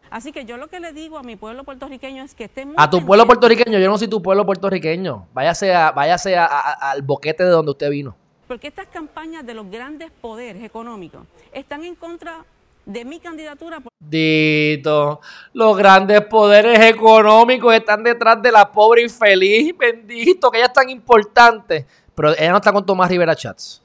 Así 0.10 0.32
que 0.32 0.46
yo 0.46 0.58
lo 0.58 0.68
que 0.68 0.80
le 0.80 0.94
digo 0.94 1.18
a 1.18 1.24
mi 1.24 1.36
pueblo 1.36 1.64
puertorriqueño 1.64 2.24
es 2.24 2.34
que 2.34 2.46
esté 2.46 2.66
muy 2.66 2.76
A 2.78 2.90
tu 2.90 3.06
pueblo 3.06 3.26
puertorriqueño, 3.26 3.80
yo 3.80 3.90
no 3.90 3.98
soy 3.98 4.08
tu 4.08 4.22
pueblo 4.22 4.46
puertorriqueño. 4.46 5.28
Váyase, 5.34 5.74
a, 5.74 5.92
váyase 5.92 6.38
al 6.38 7.02
boquete 7.02 7.44
de 7.44 7.50
donde 7.50 7.72
usted 7.72 7.90
vino. 7.90 8.16
Porque 8.48 8.68
estas 8.68 8.88
campañas 8.88 9.46
de 9.46 9.54
los 9.54 9.70
grandes 9.70 10.10
poderes 10.12 10.64
económicos 10.64 11.22
están 11.52 11.84
en 11.84 11.96
contra 11.96 12.46
de 12.86 13.04
mi 13.04 13.20
candidatura. 13.20 13.80
Dito, 14.00 15.20
los 15.54 15.78
grandes 15.78 16.22
poderes 16.22 16.80
económicos 16.80 17.74
están 17.74 18.04
detrás 18.04 18.42
de 18.42 18.52
la 18.52 18.72
pobre 18.72 19.04
infeliz, 19.04 19.78
bendito, 19.78 20.50
que 20.50 20.60
ella 20.60 20.68
es 20.68 20.74
tan 20.74 20.90
importante. 20.90 21.86
Pero 22.16 22.32
ella 22.32 22.52
no 22.52 22.58
está 22.58 22.72
con 22.72 22.86
Tomás 22.86 23.10
Rivera 23.10 23.36
Chats. 23.36 23.84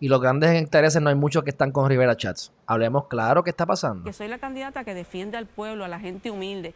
Y 0.00 0.08
los 0.08 0.20
grandes 0.20 0.60
intereses 0.60 1.02
no 1.02 1.08
hay 1.08 1.16
muchos 1.16 1.42
que 1.42 1.50
están 1.50 1.72
con 1.72 1.88
Rivera 1.88 2.16
Chats. 2.16 2.52
Hablemos 2.66 3.06
claro 3.06 3.42
qué 3.42 3.50
está 3.50 3.66
pasando. 3.66 4.04
Que 4.04 4.12
soy 4.12 4.28
la 4.28 4.38
candidata 4.38 4.84
que 4.84 4.94
defiende 4.94 5.36
al 5.36 5.46
pueblo, 5.46 5.84
a 5.84 5.88
la 5.88 5.98
gente 5.98 6.30
humilde. 6.30 6.74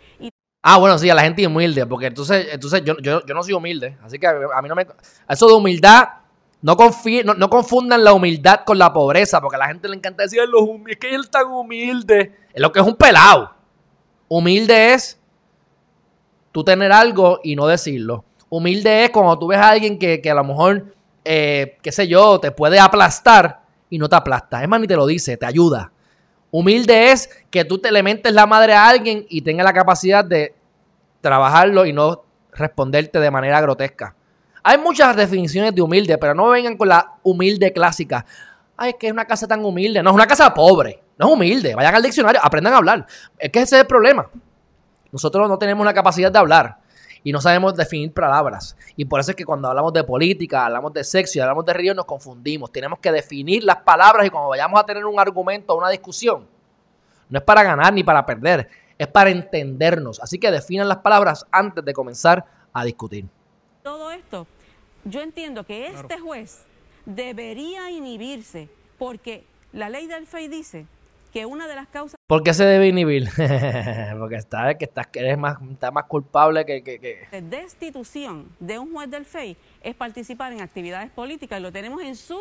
Ah, 0.62 0.78
bueno, 0.78 0.96
sí, 0.96 1.10
a 1.10 1.14
la 1.14 1.22
gente 1.22 1.46
humilde, 1.46 1.86
porque 1.86 2.06
entonces, 2.06 2.48
entonces 2.50 2.82
yo, 2.84 2.96
yo, 2.98 3.24
yo 3.24 3.34
no 3.34 3.42
soy 3.42 3.52
humilde. 3.52 3.96
Así 4.02 4.18
que 4.18 4.26
a 4.26 4.62
mí 4.62 4.68
no 4.68 4.74
me... 4.74 4.86
Eso 5.28 5.46
de 5.46 5.54
humildad, 5.54 6.08
no, 6.62 6.76
no, 7.34 7.50
confundan 7.50 8.04
la 8.04 8.12
humildad 8.12 8.60
con 8.64 8.78
la 8.78 8.92
pobreza, 8.92 9.40
porque 9.40 9.56
a 9.56 9.58
la 9.58 9.66
gente 9.66 9.88
le 9.88 9.96
encanta 9.96 10.22
decir, 10.22 10.40
es 10.88 10.96
que 10.96 11.14
él 11.14 11.28
tan 11.28 11.46
humilde. 11.46 12.34
Es 12.52 12.60
lo 12.60 12.72
que 12.72 12.80
es 12.80 12.86
un 12.86 12.96
pelado. 12.96 13.52
Humilde 14.28 14.94
es 14.94 15.18
tú 16.52 16.64
tener 16.64 16.92
algo 16.92 17.40
y 17.42 17.56
no 17.56 17.66
decirlo. 17.66 18.24
Humilde 18.48 19.04
es 19.04 19.10
cuando 19.10 19.38
tú 19.38 19.48
ves 19.48 19.58
a 19.58 19.70
alguien 19.70 19.98
que, 19.98 20.20
que 20.20 20.30
a 20.30 20.34
lo 20.34 20.44
mejor 20.44 20.94
eh, 21.24 21.78
qué 21.82 21.92
sé 21.92 22.08
yo, 22.08 22.40
te 22.40 22.50
puede 22.50 22.80
aplastar 22.80 23.62
y 23.90 23.98
no 23.98 24.08
te 24.08 24.16
aplasta. 24.16 24.62
Es 24.62 24.68
más, 24.68 24.80
ni 24.80 24.86
te 24.86 24.96
lo 24.96 25.06
dice, 25.06 25.36
te 25.36 25.46
ayuda. 25.46 25.92
Humilde 26.50 27.12
es 27.12 27.30
que 27.50 27.64
tú 27.64 27.78
te 27.78 27.92
le 27.92 28.02
mentes 28.02 28.32
la 28.32 28.46
madre 28.46 28.74
a 28.74 28.88
alguien 28.88 29.24
y 29.28 29.42
tenga 29.42 29.64
la 29.64 29.72
capacidad 29.72 30.24
de 30.24 30.54
trabajarlo 31.20 31.86
y 31.86 31.92
no 31.92 32.24
responderte 32.52 33.20
de 33.20 33.30
manera 33.30 33.60
grotesca. 33.60 34.14
Hay 34.62 34.78
muchas 34.78 35.16
definiciones 35.16 35.74
de 35.74 35.82
humilde, 35.82 36.18
pero 36.18 36.34
no 36.34 36.48
vengan 36.50 36.76
con 36.76 36.88
la 36.88 37.14
humilde 37.22 37.72
clásica. 37.72 38.24
Ay, 38.76 38.90
es 38.90 38.96
que 38.96 39.06
es 39.08 39.12
una 39.12 39.24
casa 39.24 39.46
tan 39.46 39.64
humilde. 39.64 40.02
No, 40.02 40.10
es 40.10 40.14
una 40.14 40.26
casa 40.26 40.52
pobre. 40.54 41.02
No 41.18 41.26
es 41.26 41.32
humilde. 41.34 41.74
Vayan 41.74 41.94
al 41.94 42.02
diccionario, 42.02 42.40
aprendan 42.42 42.74
a 42.74 42.76
hablar. 42.76 43.06
Es 43.38 43.50
que 43.50 43.60
ese 43.60 43.76
es 43.76 43.82
el 43.82 43.86
problema. 43.86 44.28
Nosotros 45.10 45.48
no 45.48 45.58
tenemos 45.58 45.84
la 45.84 45.92
capacidad 45.92 46.30
de 46.30 46.38
hablar 46.38 46.78
y 47.24 47.32
no 47.32 47.40
sabemos 47.40 47.74
definir 47.74 48.12
palabras. 48.12 48.76
Y 48.96 49.04
por 49.04 49.20
eso 49.20 49.32
es 49.32 49.36
que 49.36 49.44
cuando 49.44 49.68
hablamos 49.68 49.92
de 49.92 50.04
política, 50.04 50.66
hablamos 50.66 50.92
de 50.92 51.04
sexo 51.04 51.38
y 51.38 51.40
hablamos 51.40 51.64
de 51.64 51.72
río, 51.72 51.94
nos 51.94 52.06
confundimos. 52.06 52.72
Tenemos 52.72 52.98
que 52.98 53.12
definir 53.12 53.64
las 53.64 53.76
palabras 53.78 54.26
y 54.26 54.30
cuando 54.30 54.48
vayamos 54.48 54.80
a 54.80 54.84
tener 54.84 55.04
un 55.04 55.18
argumento 55.18 55.74
o 55.74 55.78
una 55.78 55.90
discusión, 55.90 56.46
no 57.28 57.38
es 57.38 57.44
para 57.44 57.62
ganar 57.62 57.92
ni 57.92 58.02
para 58.02 58.24
perder, 58.24 58.68
es 58.98 59.06
para 59.06 59.30
entendernos. 59.30 60.20
Así 60.20 60.38
que 60.38 60.50
definan 60.50 60.88
las 60.88 60.98
palabras 60.98 61.46
antes 61.50 61.84
de 61.84 61.92
comenzar 61.92 62.44
a 62.72 62.84
discutir. 62.84 63.26
Todo 63.82 64.12
esto, 64.12 64.46
yo 65.04 65.22
entiendo 65.22 65.64
que 65.64 65.88
este 65.88 66.18
juez 66.20 66.64
debería 67.04 67.90
inhibirse 67.90 68.68
porque 68.96 69.44
la 69.72 69.88
ley 69.88 70.06
del 70.06 70.26
FEI 70.26 70.46
dice 70.46 70.86
que 71.32 71.46
una 71.46 71.66
de 71.66 71.74
las 71.74 71.88
causas... 71.88 72.14
¿Por 72.28 72.44
qué 72.44 72.54
se 72.54 72.64
debe 72.64 72.88
inhibir? 72.88 73.28
Porque 74.18 74.36
está, 74.36 74.76
que 74.76 74.84
estás, 74.84 75.08
eres 75.14 75.36
más, 75.36 75.56
está 75.72 75.90
más 75.90 76.04
culpable 76.04 76.64
que, 76.64 76.82
que, 76.84 77.26
Destitución 77.42 78.54
de 78.60 78.78
un 78.78 78.92
juez 78.92 79.10
del 79.10 79.24
FEI 79.24 79.56
es 79.82 79.94
participar 79.96 80.52
en 80.52 80.60
actividades 80.60 81.10
políticas 81.10 81.58
y 81.58 81.62
lo 81.62 81.72
tenemos 81.72 82.02
en 82.02 82.14
su... 82.14 82.38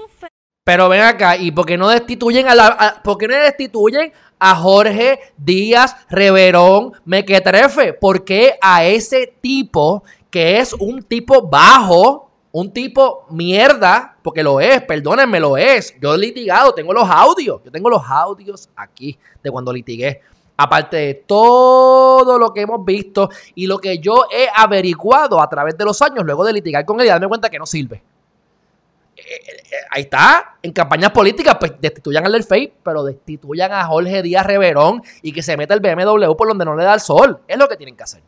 Pero 0.63 0.89
ven 0.89 1.01
acá, 1.01 1.37
¿y 1.37 1.51
por 1.51 1.65
qué 1.65 1.75
no 1.75 1.89
destituyen 1.89 2.47
a 2.47 2.53
la, 2.53 3.01
por 3.03 3.17
qué 3.17 3.27
no 3.27 3.35
destituyen 3.35 4.13
a 4.37 4.55
Jorge 4.55 5.19
Díaz 5.35 5.95
Reverón 6.07 6.91
Mequetrefe? 7.03 7.93
¿Por 7.93 8.23
qué 8.23 8.59
a 8.61 8.85
ese 8.85 9.33
tipo 9.41 10.03
que 10.31 10.57
es 10.57 10.73
un 10.73 11.03
tipo 11.03 11.47
bajo 11.47 12.31
un 12.53 12.71
tipo 12.71 13.25
mierda, 13.29 14.17
porque 14.21 14.43
lo 14.43 14.59
es, 14.59 14.81
perdónenme, 14.81 15.39
lo 15.39 15.57
es. 15.57 15.95
Yo 16.01 16.13
he 16.13 16.17
litigado, 16.17 16.73
tengo 16.73 16.93
los 16.93 17.09
audios, 17.09 17.61
yo 17.63 17.71
tengo 17.71 17.89
los 17.89 18.03
audios 18.05 18.69
aquí 18.75 19.17
de 19.41 19.51
cuando 19.51 19.71
litigué. 19.71 20.21
Aparte 20.57 20.97
de 20.97 21.13
todo 21.15 22.37
lo 22.37 22.53
que 22.53 22.61
hemos 22.61 22.83
visto 22.85 23.29
y 23.55 23.67
lo 23.67 23.79
que 23.79 23.99
yo 23.99 24.25
he 24.31 24.47
averiguado 24.53 25.41
a 25.41 25.49
través 25.49 25.77
de 25.77 25.85
los 25.85 26.01
años, 26.01 26.25
luego 26.25 26.43
de 26.43 26.53
litigar 26.53 26.85
con 26.85 26.99
él 26.99 27.07
y 27.07 27.09
darme 27.09 27.27
cuenta 27.27 27.49
que 27.49 27.57
no 27.57 27.65
sirve. 27.65 28.03
Eh, 29.15 29.21
eh, 29.23 29.63
eh, 29.71 29.75
ahí 29.89 30.01
está, 30.03 30.57
en 30.61 30.71
campañas 30.71 31.11
políticas, 31.11 31.55
pues 31.59 31.73
destituyan 31.79 32.25
al 32.25 32.33
del 32.33 32.43
FEI, 32.43 32.73
pero 32.83 33.03
destituyan 33.03 33.71
a 33.71 33.85
Jorge 33.85 34.21
Díaz 34.21 34.45
Reverón 34.45 35.01
y 35.21 35.31
que 35.31 35.41
se 35.41 35.55
meta 35.57 35.73
el 35.73 35.79
BMW 35.79 36.33
por 36.35 36.47
donde 36.47 36.65
no 36.65 36.75
le 36.75 36.83
da 36.83 36.93
el 36.93 36.99
sol. 36.99 37.39
Es 37.47 37.57
lo 37.57 37.67
que 37.67 37.77
tienen 37.77 37.95
que 37.95 38.03
hacer 38.03 38.21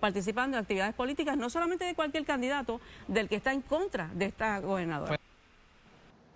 participando 0.00 0.56
en 0.56 0.62
actividades 0.62 0.94
políticas, 0.94 1.36
no 1.36 1.50
solamente 1.50 1.84
de 1.84 1.94
cualquier 1.94 2.24
candidato, 2.24 2.80
del 3.06 3.28
que 3.28 3.36
está 3.36 3.52
en 3.52 3.60
contra 3.62 4.08
de 4.14 4.26
esta 4.26 4.58
gobernadora. 4.60 5.18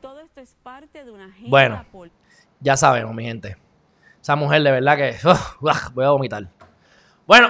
Todo 0.01 0.21
esto 0.21 0.41
es 0.41 0.55
parte 0.63 1.03
de 1.03 1.11
una 1.11 1.27
agenda 1.27 1.51
Bueno, 1.51 1.85
ya 2.61 2.77
sabemos, 2.77 3.15
mi 3.15 3.25
gente. 3.25 3.57
Esa 4.21 4.37
mujer 4.37 4.63
de 4.63 4.71
verdad 4.71 4.97
que 4.97 5.17
voy 5.95 6.05
a 6.05 6.11
vomitar. 6.11 6.47
Bueno, 7.27 7.49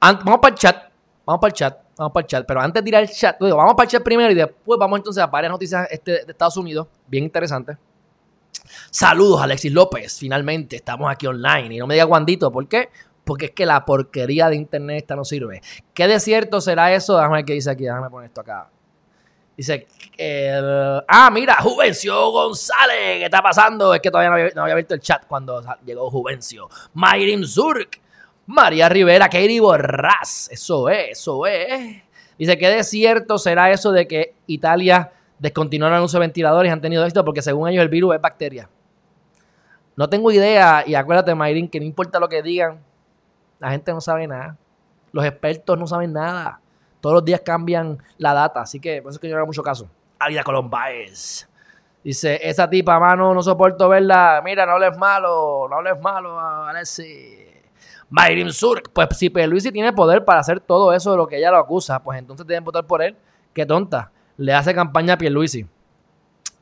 vamos 0.00 0.40
para 0.40 0.54
el 0.54 0.58
chat. 0.58 0.90
Vamos 1.24 1.40
para 1.40 1.48
el 1.48 1.54
chat. 1.54 1.78
Vamos 1.96 2.12
para 2.12 2.24
el 2.24 2.26
chat. 2.28 2.46
Pero 2.46 2.60
antes 2.60 2.82
de 2.82 2.88
ir 2.88 2.96
al 2.96 3.08
chat, 3.08 3.36
vamos 3.40 3.74
para 3.74 3.84
el 3.84 3.90
chat 3.90 4.02
primero 4.02 4.30
y 4.30 4.34
después 4.34 4.78
vamos 4.78 4.98
entonces 4.98 5.22
a 5.22 5.26
varias 5.26 5.50
noticias 5.50 5.88
este, 5.90 6.24
de 6.24 6.32
Estados 6.32 6.56
Unidos. 6.56 6.86
Bien 7.06 7.24
interesante. 7.24 7.76
Saludos, 8.90 9.40
Alexis 9.40 9.72
López. 9.72 10.18
Finalmente 10.18 10.76
estamos 10.76 11.10
aquí 11.10 11.26
online. 11.26 11.74
Y 11.74 11.78
no 11.78 11.86
me 11.86 11.94
diga 11.94 12.04
Guandito, 12.04 12.50
¿por 12.50 12.66
qué? 12.66 12.90
Porque 13.28 13.44
es 13.44 13.50
que 13.50 13.66
la 13.66 13.84
porquería 13.84 14.48
de 14.48 14.56
internet 14.56 15.02
esta 15.02 15.14
no 15.14 15.22
sirve. 15.22 15.60
¿Qué 15.92 16.08
desierto 16.08 16.62
será 16.62 16.94
eso? 16.94 17.14
Déjame 17.14 17.36
ver 17.36 17.44
qué 17.44 17.52
dice 17.52 17.70
aquí, 17.70 17.84
déjame 17.84 18.08
poner 18.08 18.28
esto 18.28 18.40
acá. 18.40 18.70
Dice, 19.54 19.86
ah, 21.06 21.28
mira, 21.30 21.56
Juvencio 21.60 22.30
González, 22.30 23.18
¿qué 23.18 23.24
está 23.26 23.42
pasando? 23.42 23.92
Es 23.92 24.00
que 24.00 24.10
todavía 24.10 24.50
no 24.54 24.62
había, 24.62 24.74
visto 24.76 24.94
el 24.94 25.00
chat 25.00 25.26
cuando 25.26 25.62
llegó 25.84 26.10
Juvencio. 26.10 26.70
Mayrim 26.94 27.44
Zurk, 27.44 28.00
María 28.46 28.88
Rivera, 28.88 29.26
Katie 29.26 29.60
Borras, 29.60 30.48
eso 30.50 30.88
es, 30.88 31.10
eso 31.10 31.44
es. 31.44 32.02
Dice, 32.38 32.56
¿qué 32.56 32.70
desierto 32.70 33.36
será 33.36 33.70
eso 33.70 33.92
de 33.92 34.08
que 34.08 34.36
Italia 34.46 35.12
descontinuó 35.38 35.88
el 35.88 36.02
uso 36.02 36.16
de 36.16 36.20
ventiladores 36.20 36.70
y 36.70 36.72
han 36.72 36.80
tenido 36.80 37.04
éxito? 37.04 37.26
Porque 37.26 37.42
según 37.42 37.68
ellos 37.68 37.82
el 37.82 37.90
virus 37.90 38.14
es 38.14 38.22
bacteria. 38.22 38.70
No 39.96 40.08
tengo 40.08 40.32
idea, 40.32 40.82
y 40.86 40.94
acuérdate, 40.94 41.34
Mayrin, 41.34 41.68
que 41.68 41.78
no 41.78 41.84
importa 41.84 42.18
lo 42.18 42.30
que 42.30 42.40
digan, 42.40 42.87
la 43.58 43.70
gente 43.70 43.92
no 43.92 44.00
sabe 44.00 44.26
nada. 44.26 44.56
Los 45.12 45.24
expertos 45.24 45.78
no 45.78 45.86
saben 45.86 46.12
nada. 46.12 46.60
Todos 47.00 47.14
los 47.14 47.24
días 47.24 47.40
cambian 47.44 47.98
la 48.18 48.34
data. 48.34 48.60
Así 48.60 48.80
que 48.80 49.02
por 49.02 49.10
eso 49.10 49.16
es 49.16 49.20
que 49.20 49.28
yo 49.28 49.34
no 49.34 49.38
hago 49.38 49.46
mucho 49.46 49.62
caso. 49.62 49.88
Alida 50.18 50.42
Colombáez. 50.42 51.48
Dice, 52.02 52.40
esa 52.42 52.68
tipa, 52.68 52.98
mano, 52.98 53.34
no 53.34 53.42
soporto 53.42 53.88
verla. 53.88 54.40
Mira, 54.44 54.64
no 54.66 54.72
hables 54.72 54.96
malo, 54.96 55.66
no 55.68 55.76
hables 55.76 56.00
malo, 56.00 56.38
Alessi. 56.40 57.46
Mayrim 58.10 58.50
Sur, 58.50 58.82
pues 58.92 59.08
si 59.12 59.28
Pierluisi 59.28 59.70
tiene 59.70 59.92
poder 59.92 60.24
para 60.24 60.40
hacer 60.40 60.60
todo 60.60 60.94
eso 60.94 61.10
de 61.10 61.18
lo 61.18 61.26
que 61.26 61.36
ella 61.36 61.50
lo 61.50 61.58
acusa, 61.58 62.02
pues 62.02 62.18
entonces 62.18 62.46
deben 62.46 62.64
votar 62.64 62.86
por 62.86 63.02
él. 63.02 63.16
Qué 63.52 63.66
tonta. 63.66 64.10
Le 64.38 64.54
hace 64.54 64.74
campaña 64.74 65.14
a 65.14 65.18
Pierluisi. 65.18 65.66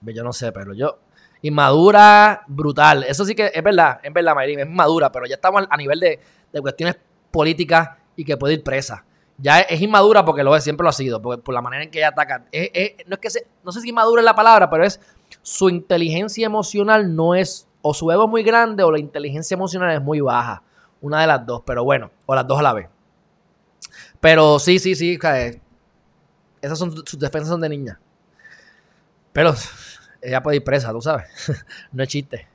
Yo 0.00 0.24
no 0.24 0.32
sé, 0.32 0.50
pero 0.52 0.72
yo... 0.72 0.98
Inmadura, 1.46 2.42
brutal. 2.46 3.04
Eso 3.04 3.24
sí 3.24 3.34
que 3.34 3.52
es 3.54 3.62
verdad, 3.62 4.00
es 4.02 4.12
verdad, 4.12 4.34
Mayrim, 4.34 4.60
es 4.60 4.68
madura, 4.68 5.12
pero 5.12 5.26
ya 5.26 5.36
estamos 5.36 5.64
a 5.68 5.76
nivel 5.76 6.00
de, 6.00 6.20
de 6.52 6.60
cuestiones 6.60 6.96
políticas 7.30 7.90
y 8.16 8.24
que 8.24 8.36
puede 8.36 8.54
ir 8.54 8.62
presa. 8.62 9.04
Ya 9.38 9.60
es, 9.60 9.80
inmadura 9.80 10.24
porque 10.24 10.42
lo 10.42 10.56
es, 10.56 10.64
siempre 10.64 10.82
lo 10.82 10.88
ha 10.88 10.92
sido, 10.92 11.20
por 11.20 11.52
la 11.52 11.60
manera 11.60 11.84
en 11.84 11.90
que 11.90 11.98
ella 11.98 12.08
ataca. 12.08 12.38
no, 12.38 12.46
es 12.52 13.20
que 13.20 13.46
no 13.62 13.70
sé 13.70 13.80
si 13.80 13.90
inmadura 13.90 14.22
es 14.22 14.24
la 14.24 14.34
palabra, 14.34 14.70
pero 14.70 14.84
es 14.84 15.00
su 15.42 15.68
inteligencia 15.68 16.46
emocional 16.46 17.14
no 17.14 17.34
es, 17.34 17.68
o 17.82 17.92
su 17.92 18.10
ego 18.10 18.24
es 18.24 18.30
muy 18.30 18.42
grande 18.42 18.82
o 18.82 18.90
la 18.90 18.98
inteligencia 18.98 19.54
emocional 19.54 19.94
es 19.94 20.02
muy 20.02 20.20
baja. 20.20 20.62
Una 21.02 21.20
de 21.20 21.26
las 21.26 21.44
dos, 21.44 21.62
pero 21.66 21.84
bueno, 21.84 22.10
o 22.24 22.34
las 22.34 22.46
dos 22.46 22.58
a 22.58 22.62
la 22.62 22.72
vez. 22.72 22.88
Pero 24.20 24.58
sí, 24.58 24.78
sí, 24.78 24.94
sí. 24.94 25.18
Esas 26.62 26.78
son 26.78 27.06
sus 27.06 27.18
defensas 27.18 27.50
son 27.50 27.60
de 27.60 27.68
niña. 27.68 28.00
Pero 29.32 29.54
ella 30.26 30.42
puede 30.42 30.56
ir 30.56 30.64
presa, 30.64 30.92
tú 30.92 31.00
sabes. 31.00 31.26
no 31.92 32.02
es 32.02 32.08
chiste. 32.08 32.48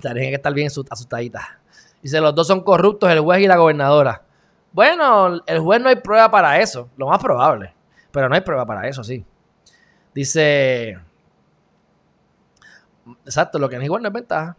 Tienen 0.00 0.30
que 0.30 0.34
estar 0.34 0.54
bien 0.54 0.68
asustadita. 0.68 1.60
Dice, 2.02 2.20
los 2.20 2.34
dos 2.34 2.46
son 2.46 2.62
corruptos, 2.62 3.10
el 3.10 3.20
juez 3.20 3.40
y 3.42 3.46
la 3.46 3.56
gobernadora. 3.56 4.22
Bueno, 4.72 5.40
el 5.46 5.58
juez 5.58 5.80
no 5.80 5.88
hay 5.88 5.96
prueba 5.96 6.30
para 6.30 6.60
eso, 6.60 6.88
lo 6.96 7.08
más 7.08 7.18
probable. 7.20 7.74
Pero 8.10 8.28
no 8.28 8.34
hay 8.34 8.40
prueba 8.40 8.64
para 8.64 8.88
eso, 8.88 9.04
sí. 9.04 9.24
Dice, 10.14 10.98
exacto, 13.24 13.58
lo 13.58 13.68
que 13.68 13.76
es 13.76 13.82
igual 13.82 14.02
no 14.02 14.08
es 14.08 14.14
ventaja. 14.14 14.56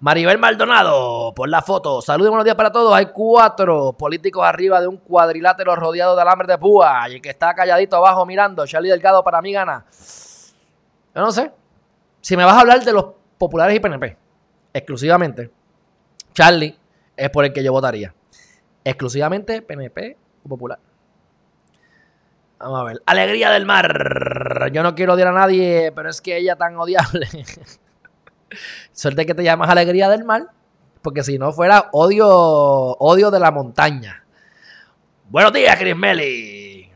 Maribel 0.00 0.38
Maldonado, 0.38 1.32
por 1.34 1.48
la 1.48 1.62
foto. 1.62 2.02
Saludos 2.02 2.28
y 2.28 2.30
buenos 2.30 2.44
días 2.44 2.56
para 2.56 2.70
todos. 2.70 2.94
Hay 2.94 3.06
cuatro 3.06 3.94
políticos 3.94 4.44
arriba 4.44 4.80
de 4.80 4.86
un 4.86 4.98
cuadrilátero 4.98 5.74
rodeado 5.76 6.14
de 6.14 6.22
alambre 6.22 6.46
de 6.46 6.58
púa. 6.58 7.08
Y 7.08 7.14
el 7.14 7.22
que 7.22 7.30
está 7.30 7.54
calladito 7.54 7.96
abajo 7.96 8.26
mirando, 8.26 8.66
Charlie 8.66 8.90
Delgado 8.90 9.24
para 9.24 9.40
mí 9.40 9.52
gana. 9.52 9.86
Yo 11.14 11.22
no 11.22 11.32
sé. 11.32 11.50
Si 12.24 12.38
me 12.38 12.44
vas 12.46 12.54
a 12.54 12.60
hablar 12.60 12.82
de 12.82 12.90
los 12.90 13.04
populares 13.36 13.76
y 13.76 13.80
PNP, 13.80 14.16
exclusivamente, 14.72 15.50
Charlie 16.32 16.74
es 17.14 17.28
por 17.28 17.44
el 17.44 17.52
que 17.52 17.62
yo 17.62 17.70
votaría. 17.70 18.14
Exclusivamente 18.82 19.60
PNP 19.60 20.16
o 20.42 20.48
popular. 20.48 20.78
Vamos 22.58 22.80
a 22.80 22.84
ver. 22.84 23.02
Alegría 23.04 23.50
del 23.50 23.66
mar. 23.66 24.70
Yo 24.72 24.82
no 24.82 24.94
quiero 24.94 25.12
odiar 25.12 25.28
a 25.28 25.32
nadie, 25.32 25.92
pero 25.94 26.08
es 26.08 26.22
que 26.22 26.38
ella 26.38 26.56
tan 26.56 26.78
odiable. 26.78 27.28
Suerte 28.92 29.26
que 29.26 29.34
te 29.34 29.44
llamas 29.44 29.68
Alegría 29.68 30.08
del 30.08 30.24
Mar, 30.24 30.46
porque 31.02 31.22
si 31.22 31.38
no 31.38 31.52
fuera 31.52 31.90
odio, 31.92 32.26
odio 32.26 33.30
de 33.30 33.40
la 33.40 33.50
montaña. 33.50 34.24
Buenos 35.28 35.52
días, 35.52 35.76
Chris 35.78 35.94
Melly. 35.94 36.90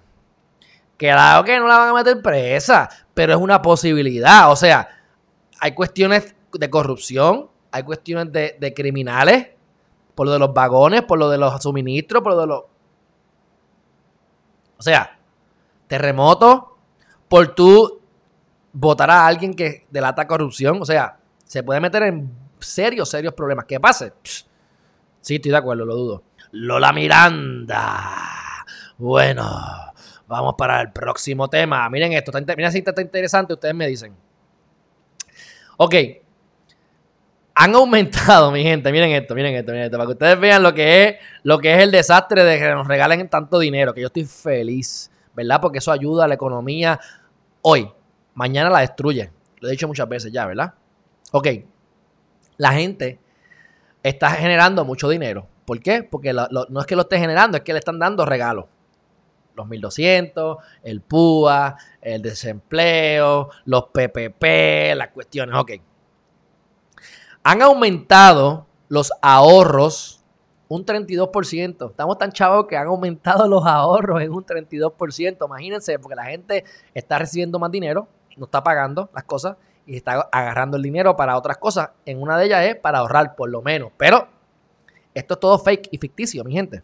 Claro 0.97 1.45
que 1.45 1.59
no 1.59 1.69
la 1.69 1.77
van 1.77 1.89
a 1.91 1.95
meter 1.95 2.23
presa, 2.23 2.89
pero 3.13 3.35
es 3.35 3.39
una 3.39 3.61
posibilidad. 3.61 4.51
O 4.51 4.57
sea, 4.57 4.89
hay 5.61 5.73
cuestiones 5.73 6.35
de 6.53 6.71
corrupción, 6.71 7.49
hay 7.71 7.83
cuestiones 7.83 8.33
de, 8.33 8.75
criminales, 8.75 9.49
por 10.15 10.27
lo 10.27 10.33
de 10.33 10.39
los 10.39 10.53
vagones, 10.53 11.03
por 11.03 11.19
lo 11.19 11.29
de 11.29 11.39
los 11.39 11.63
suministros, 11.63 12.23
por 12.23 12.33
lo 12.33 12.41
de 12.41 12.47
los... 12.47 12.63
O 14.79 14.83
sea, 14.83 15.19
terremoto, 15.87 16.77
por 17.29 17.55
tú 17.55 18.01
votar 18.73 19.11
a 19.11 19.27
alguien 19.27 19.55
que 19.55 19.87
delata 19.91 20.27
corrupción. 20.27 20.81
O 20.81 20.85
sea, 20.85 21.19
se 21.45 21.63
puede 21.63 21.81
meter 21.81 22.05
en 22.05 22.31
serios, 22.61 23.11
serios 23.11 23.35
problemas. 23.35 23.65
¿Qué 23.65 23.81
pase? 23.81 24.13
sí, 25.21 25.37
estoy 25.37 25.51
de 25.51 25.57
acuerdo, 25.57 25.85
lo 25.85 25.95
dudo. 25.97 26.23
Lola 26.53 26.93
Miranda. 26.93 28.65
Bueno, 28.97 29.93
vamos 30.27 30.55
para 30.57 30.81
el 30.81 30.93
próximo 30.93 31.49
tema. 31.49 31.89
Miren 31.91 32.13
esto, 32.13 32.33
miren 32.33 32.73
si 32.73 32.79
está 32.79 33.01
interesante, 33.01 33.53
ustedes 33.53 33.75
me 33.75 33.87
dicen. 33.87 34.28
Ok. 35.79 35.95
Han 37.55 37.75
aumentado, 37.75 38.53
mi 38.53 38.63
gente, 38.63 38.93
miren 38.93 39.11
esto, 39.13 39.35
miren 39.35 39.55
esto, 39.55 39.73
miren 39.73 39.87
esto, 39.87 39.97
para 39.97 40.07
que 40.07 40.13
ustedes 40.13 40.39
vean 40.39 40.63
lo 40.63 40.75
que 40.75 41.05
es, 41.05 41.17
lo 41.43 41.59
que 41.59 41.75
es 41.75 41.83
el 41.83 41.91
desastre 41.91 42.45
de 42.45 42.59
que 42.59 42.69
nos 42.69 42.87
regalen 42.87 43.29
tanto 43.29 43.59
dinero, 43.59 43.95
que 43.95 44.01
yo 44.01 44.09
estoy 44.09 44.25
feliz, 44.25 45.11
¿verdad? 45.35 45.61
Porque 45.61 45.79
eso 45.79 45.91
ayuda 45.91 46.25
a 46.25 46.29
la 46.29 46.35
economía 46.35 47.01
hoy. 47.63 47.91
Mañana 48.35 48.71
la 48.71 48.81
destruye. 48.81 49.33
Lo 49.59 49.69
he 49.69 49.73
dicho 49.73 49.89
muchas 49.89 50.09
veces 50.09 50.33
ya, 50.33 50.47
¿verdad? 50.47 50.75
Ok, 51.33 51.49
la 52.59 52.73
gente 52.73 53.19
está 54.03 54.31
generando 54.31 54.85
mucho 54.85 55.09
dinero. 55.09 55.49
¿Por 55.65 55.81
qué? 55.81 56.05
Porque 56.05 56.33
no 56.33 56.81
es 56.81 56.87
que 56.87 56.97
lo 56.97 57.03
esté 57.03 57.19
generando, 57.19 57.57
es 57.57 57.65
que 57.65 57.73
le 57.73 57.81
están 57.81 57.99
dando 57.99 58.25
regalos. 58.25 58.67
Los 59.59 59.69
1200, 59.69 60.57
el 60.83 61.03
PUA, 61.03 61.77
el 62.01 62.23
desempleo, 62.23 63.51
los 63.65 63.85
PPP, 63.87 64.95
las 64.97 65.09
cuestiones. 65.09 65.57
Ok. 65.57 65.73
Han 67.43 67.63
aumentado 67.63 68.67
los 68.89 69.13
ahorros 69.21 70.25
un 70.69 70.85
32%. 70.85 71.91
Estamos 71.91 72.19
tan 72.19 72.31
chavos 72.31 72.67
que 72.67 72.77
han 72.77 72.87
aumentado 72.87 73.49
los 73.49 73.67
ahorros 73.67 74.23
en 74.23 74.33
un 74.33 74.45
32%. 74.45 75.47
Imagínense, 75.47 75.99
porque 75.99 76.15
la 76.15 76.25
gente 76.25 76.65
está 76.95 77.19
recibiendo 77.19 77.59
más 77.59 77.71
dinero, 77.71 78.09
no 78.37 78.45
está 78.45 78.63
pagando 78.63 79.11
las 79.15 79.25
cosas 79.25 79.57
y 79.87 79.97
está 79.97 80.29
agarrando 80.31 80.77
el 80.77 80.83
dinero 80.83 81.17
para 81.17 81.37
otras 81.37 81.59
cosas. 81.59 81.91
En 82.05 82.21
una 82.23 82.39
de 82.39 82.47
ellas 82.47 82.65
es 82.67 82.77
para 82.77 82.99
ahorrar, 82.99 83.35
por 83.35 83.51
lo 83.51 83.63
menos. 83.63 83.91
Pero 83.97 84.29
esto 85.15 85.35
es 85.35 85.41
todo 85.41 85.59
fake 85.59 85.89
y 85.91 85.99
ficticio, 85.99 86.45
mi 86.45 86.53
gente. 86.53 86.83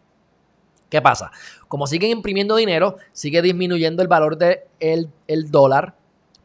¿Qué 0.89 1.01
pasa? 1.01 1.31
Como 1.67 1.87
siguen 1.87 2.11
imprimiendo 2.11 2.55
dinero, 2.55 2.97
sigue 3.11 3.41
disminuyendo 3.41 4.01
el 4.01 4.07
valor 4.07 4.37
del 4.37 4.67
de 4.79 5.09
el 5.27 5.51
dólar. 5.51 5.95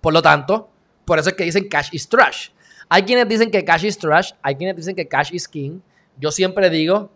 Por 0.00 0.12
lo 0.12 0.22
tanto, 0.22 0.70
por 1.04 1.18
eso 1.18 1.30
es 1.30 1.36
que 1.36 1.44
dicen 1.44 1.68
cash 1.68 1.90
is 1.92 2.08
trash. 2.08 2.50
Hay 2.88 3.02
quienes 3.04 3.28
dicen 3.28 3.50
que 3.50 3.64
cash 3.64 3.84
is 3.84 3.98
trash, 3.98 4.32
hay 4.42 4.56
quienes 4.56 4.76
dicen 4.76 4.96
que 4.96 5.06
cash 5.06 5.32
is 5.32 5.46
king. 5.46 5.80
Yo 6.18 6.30
siempre 6.30 6.70
digo, 6.70 7.10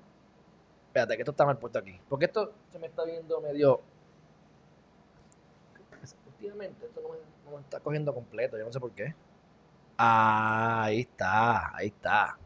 espérate, 0.89 1.17
que 1.17 1.23
esto 1.23 1.33
está 1.33 1.45
mal 1.45 1.59
puesto 1.59 1.79
aquí. 1.79 1.99
Porque 2.09 2.27
esto 2.27 2.53
se 2.71 2.79
me 2.79 2.87
está 2.87 3.05
viendo 3.05 3.41
medio... 3.41 3.81
Últimamente, 6.27 6.87
esto 6.87 7.01
no 7.01 7.09
me, 7.09 7.17
no 7.45 7.57
me 7.57 7.63
está 7.63 7.81
cogiendo 7.81 8.15
completo, 8.15 8.59
yo 8.59 8.65
no 8.65 8.73
sé 8.73 8.79
por 8.79 8.93
qué 8.93 9.15
ahí 9.97 11.01
está, 11.01 11.77
ahí 11.77 11.87
está. 11.89 12.39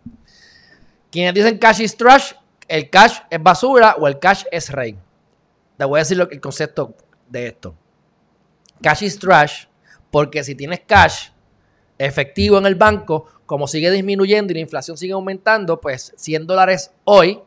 Quienes 1.10 1.34
dicen 1.34 1.58
cash 1.58 1.80
is 1.80 1.96
trash, 1.96 2.32
el 2.68 2.90
cash 2.90 3.20
es 3.30 3.42
basura 3.42 3.96
o 3.98 4.06
el 4.06 4.18
cash 4.18 4.44
es 4.52 4.70
rey. 4.70 4.96
Te 5.76 5.84
voy 5.84 5.98
a 5.98 6.02
decir 6.02 6.20
el 6.30 6.40
concepto 6.40 6.94
de 7.28 7.48
esto. 7.48 7.74
Cash 8.82 9.02
is 9.02 9.18
trash 9.18 9.66
porque 10.10 10.44
si 10.44 10.54
tienes 10.54 10.80
cash 10.86 11.30
efectivo 11.98 12.58
en 12.58 12.66
el 12.66 12.74
banco, 12.74 13.26
como 13.46 13.66
sigue 13.66 13.90
disminuyendo 13.90 14.52
y 14.52 14.54
la 14.54 14.60
inflación 14.60 14.96
sigue 14.96 15.14
aumentando, 15.14 15.80
pues 15.80 16.12
100 16.16 16.46
dólares 16.46 16.92
hoy 17.04 17.40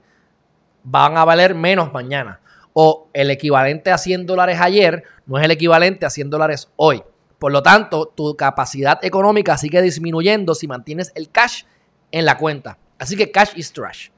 van 0.84 1.18
a 1.18 1.26
valer 1.26 1.56
menos 1.56 1.94
mañana. 1.94 2.42
O 2.74 3.10
el 3.14 3.30
equivalente 3.30 3.92
a 3.92 3.98
100 3.98 4.26
dólares 4.26 4.58
ayer 4.60 5.04
no 5.26 5.38
es 5.38 5.46
el 5.46 5.52
equivalente 5.52 6.06
a 6.06 6.10
100 6.10 6.30
dólares 6.30 6.70
hoy. 6.78 7.04
Por 7.38 7.52
lo 7.52 7.62
tanto, 7.62 8.08
tu 8.08 8.36
capacidad 8.36 9.04
económica 9.04 9.58
sigue 9.58 9.82
disminuyendo 9.82 10.56
si 10.56 10.68
mantienes 10.68 11.12
el 11.16 11.30
cash 11.30 11.64
en 12.12 12.26
la 12.26 12.38
cuenta. 12.38 12.78
Así 12.98 13.16
que 13.16 13.32
cash 13.32 13.52
is 13.56 13.74
trash. 13.74 14.10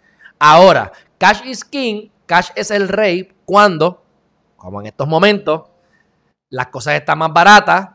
Ahora, 0.45 0.91
cash 1.17 1.45
is 1.45 1.63
king, 1.63 2.09
cash 2.25 2.49
es 2.57 2.69
el 2.69 2.89
rey 2.89 3.31
cuando, 3.45 4.03
como 4.57 4.81
en 4.81 4.87
estos 4.87 5.07
momentos, 5.07 5.69
las 6.49 6.67
cosas 6.67 6.95
están 6.95 7.19
más 7.19 7.31
baratas, 7.31 7.91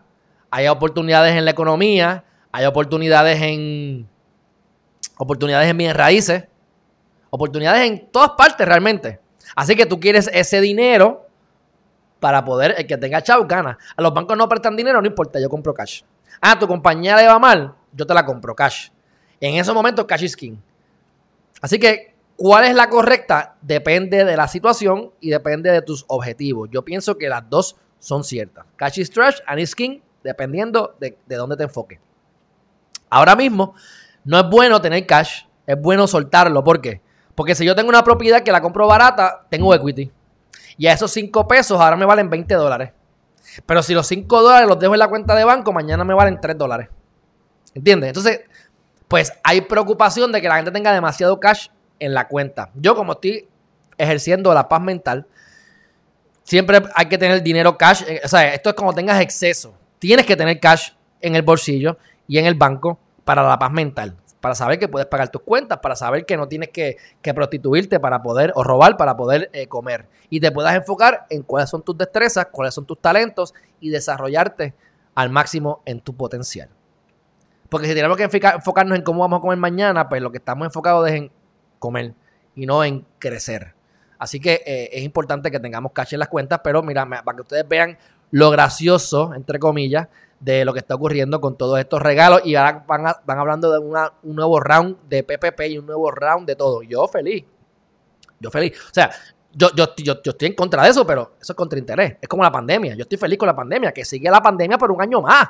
hay 0.51 0.67
oportunidades 0.67 1.35
en 1.35 1.45
la 1.45 1.51
economía, 1.51 2.25
hay 2.51 2.65
oportunidades 2.65 3.43
en 3.43 4.09
oportunidades 5.19 5.69
en 5.69 5.77
bienes 5.77 5.95
raíces, 5.95 6.45
oportunidades 7.29 7.87
en 7.87 8.11
todas 8.11 8.31
partes 8.31 8.67
realmente. 8.67 9.21
Así 9.55 9.77
que 9.77 9.85
tú 9.85 10.01
quieres 10.01 10.31
ese 10.33 10.63
dinero 10.63 11.27
para 12.19 12.47
poder, 12.47 12.77
el 12.79 12.87
que 12.87 12.97
tenga 12.97 13.23
chau 13.23 13.47
gana. 13.47 13.77
A 13.95 14.01
los 14.01 14.15
bancos 14.15 14.39
no 14.39 14.49
prestan 14.49 14.75
dinero, 14.75 15.03
no 15.03 15.07
importa, 15.07 15.39
yo 15.39 15.51
compro 15.51 15.75
cash. 15.75 16.01
Ah, 16.41 16.59
tu 16.59 16.67
compañía 16.67 17.15
le 17.15 17.27
va 17.27 17.39
mal, 17.39 17.75
yo 17.93 18.07
te 18.07 18.15
la 18.15 18.25
compro 18.25 18.57
cash. 18.57 18.89
En 19.39 19.57
esos 19.57 19.75
momentos, 19.75 20.07
cash 20.07 20.23
is 20.23 20.35
king. 20.35 20.57
Así 21.61 21.79
que, 21.79 22.17
¿cuál 22.39 22.65
es 22.65 22.75
la 22.75 22.89
correcta? 22.89 23.57
Depende 23.61 24.25
de 24.25 24.37
la 24.37 24.49
situación 24.49 25.11
y 25.21 25.31
depende 25.31 25.71
de 25.71 25.83
tus 25.83 26.05
objetivos. 26.07 26.71
Yo 26.73 26.85
pienso 26.85 27.19
que 27.19 27.29
las 27.29 27.51
dos 27.51 27.77
son 27.99 28.23
ciertas. 28.25 28.65
Cash 28.77 29.01
is 29.01 29.11
trash 29.11 29.39
and 29.47 29.59
is 29.59 29.75
king, 29.75 30.01
dependiendo 30.23 30.95
de, 31.01 31.19
de 31.27 31.37
dónde 31.37 31.57
te 31.57 31.65
enfoques. 31.65 31.99
Ahora 33.11 33.35
mismo, 33.35 33.75
no 34.25 34.39
es 34.39 34.49
bueno 34.49 34.81
tener 34.81 35.05
cash, 35.05 35.47
es 35.67 35.81
bueno 35.81 36.07
soltarlo. 36.07 36.63
¿Por 36.63 36.81
qué? 36.81 37.03
Porque 37.35 37.57
si 37.57 37.65
yo 37.65 37.75
tengo 37.75 37.89
una 37.89 38.05
propiedad 38.05 38.43
que 38.43 38.53
la 38.53 38.63
compro 38.63 38.87
barata, 38.87 39.45
tengo 39.51 39.75
equity. 39.75 40.11
Y 40.77 40.87
a 40.87 40.93
esos 40.93 41.11
5 41.11 41.49
pesos 41.49 41.81
ahora 41.81 41.97
me 41.97 42.05
valen 42.05 42.31
20 42.31 42.55
dólares. 42.55 42.93
Pero 43.67 43.83
si 43.83 43.95
los 43.95 44.07
5 44.07 44.43
dólares 44.43 44.69
los 44.69 44.79
dejo 44.79 44.95
en 44.95 45.01
la 45.01 45.09
cuenta 45.09 45.35
de 45.35 45.45
banco, 45.45 45.73
mañana 45.73 46.05
me 46.05 46.15
valen 46.15 46.41
3 46.41 46.57
dólares. 46.57 46.89
¿Entiendes? 47.75 48.09
Entonces, 48.09 48.43
pues 49.09 49.33
hay 49.43 49.63
preocupación 49.63 50.31
de 50.31 50.41
que 50.41 50.49
la 50.49 50.57
gente 50.57 50.71
tenga 50.71 50.93
demasiado 50.93 51.41
cash 51.41 51.69
en 51.99 52.15
la 52.15 52.29
cuenta. 52.29 52.71
Yo 52.75 52.95
como 52.95 53.13
estoy 53.13 53.49
ejerciendo 53.97 54.53
la 54.55 54.69
paz 54.69 54.81
mental, 54.81 55.27
siempre 56.43 56.83
hay 56.95 57.07
que 57.07 57.19
tener 57.19 57.43
dinero 57.43 57.77
cash. 57.77 58.03
Eh, 58.07 58.21
o 58.25 58.29
sea, 58.29 58.55
esto 58.55 58.71
es 58.71 58.75
como 58.75 58.95
tengas 58.95 59.21
exceso. 59.21 59.75
Tienes 59.99 60.27
que 60.27 60.37
tener 60.37 60.61
cash 60.61 60.91
en 61.21 61.35
el 61.35 61.43
bolsillo 61.43 61.99
y 62.27 62.39
en 62.39 62.47
el 62.47 62.55
banco 62.55 62.99
para 63.25 63.43
la 63.43 63.59
paz 63.59 63.73
mental 63.73 64.17
para 64.41 64.55
saber 64.55 64.79
que 64.79 64.89
puedes 64.89 65.09
pagar 65.09 65.31
tus 65.31 65.43
cuentas, 65.43 65.79
para 65.79 65.97
saber 65.97 66.25
que 66.25 66.37
no 66.37 66.49
tienes 66.49 66.71
que, 66.71 66.97
prostituirte 67.35 68.01
para 68.01 68.23
poder 68.23 68.53
o 68.55 68.63
robar 68.63 68.97
para 68.97 69.17
poder 69.17 69.51
eh, 69.53 69.67
comer. 69.67 70.07
Y 70.31 70.41
te 70.41 70.51
puedas 70.53 70.75
enfocar 70.75 71.27
en 71.31 71.43
cuáles 71.43 71.71
son 71.71 71.83
tus 71.83 71.97
destrezas, 71.97 72.47
cuáles 72.51 72.75
son 72.75 72.87
tus 72.87 73.01
talentos 73.01 73.55
y 73.81 73.91
desarrollarte 73.91 74.75
al 75.15 75.31
máximo 75.31 75.83
en 75.85 76.01
tu 76.01 76.15
potencial. 76.15 76.69
Porque 77.69 77.87
si 77.87 77.95
tenemos 77.95 78.17
que 78.17 78.25
enfocarnos 78.25 78.97
en 78.97 79.05
cómo 79.05 79.21
vamos 79.21 79.39
a 79.39 79.41
comer 79.43 79.59
mañana, 79.59 80.09
pues 80.09 80.23
lo 80.23 80.31
que 80.31 80.39
estamos 80.39 80.67
enfocados 80.67 81.07
es 81.09 81.15
en 81.15 81.33
comer 81.79 82.15
y 82.55 82.67
no 82.67 82.85
en 82.85 83.05
crecer. 83.19 83.75
Así 84.19 84.41
que 84.41 84.63
eh, 84.67 84.91
es 84.93 85.03
importante 85.05 85.51
que 85.51 85.61
tengamos 85.61 85.93
cash 85.93 86.15
en 86.15 86.21
las 86.21 86.29
cuentas, 86.29 86.61
pero 86.63 86.83
mira, 86.83 87.07
para 87.07 87.37
que 87.37 87.43
ustedes 87.43 87.69
vean 87.69 87.97
lo 88.31 88.51
gracioso, 88.51 89.33
entre 89.35 89.59
comillas, 89.59 90.09
de 90.41 90.65
lo 90.65 90.73
que 90.73 90.81
está 90.81 90.95
ocurriendo 90.95 91.41
con 91.41 91.57
todos 91.57 91.79
estos 91.79 92.03
regalos. 92.03 92.43
Y 92.45 92.55
ahora 92.55 92.85
van, 92.87 93.05
van 93.25 93.39
hablando 93.39 93.73
de 93.73 93.79
un 93.79 94.37
nuevo 94.37 94.61
round 94.61 94.97
de 95.09 95.23
PPP 95.23 95.61
y 95.69 95.79
un 95.79 95.87
nuevo 95.87 96.11
round 96.11 96.47
de 96.47 96.57
todo. 96.57 96.83
Yo 96.83 97.07
feliz. 97.09 97.45
Yo 98.41 98.51
feliz. 98.51 98.79
O 98.91 98.95
sea, 98.95 99.11
yo, 99.53 99.71
yo, 99.75 99.95
yo, 99.97 100.15
estoy 100.25 100.49
en 100.49 100.55
contra 100.55 100.83
de 100.83 100.91
eso, 100.91 101.07
pero 101.07 101.33
eso 101.41 101.53
es 101.53 101.57
contra 101.57 101.79
interés. 101.79 102.17
Es 102.21 102.29
como 102.29 102.43
la 102.43 102.53
pandemia. 102.53 102.95
Yo 102.95 103.03
estoy 103.03 103.19
feliz 103.19 103.39
con 103.39 103.47
la 103.47 103.57
pandemia. 103.57 103.93
Que 103.93 104.05
sigue 104.05 104.31
la 104.31 104.43
pandemia 104.43 104.79
por 104.79 104.91
un 104.91 105.01
año 105.01 105.21
más. 105.21 105.49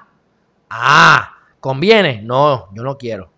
Ah, 0.71 1.35
¿conviene? 1.61 2.23
No, 2.23 2.69
yo 2.75 2.83
no 2.83 2.97
quiero. 2.97 3.31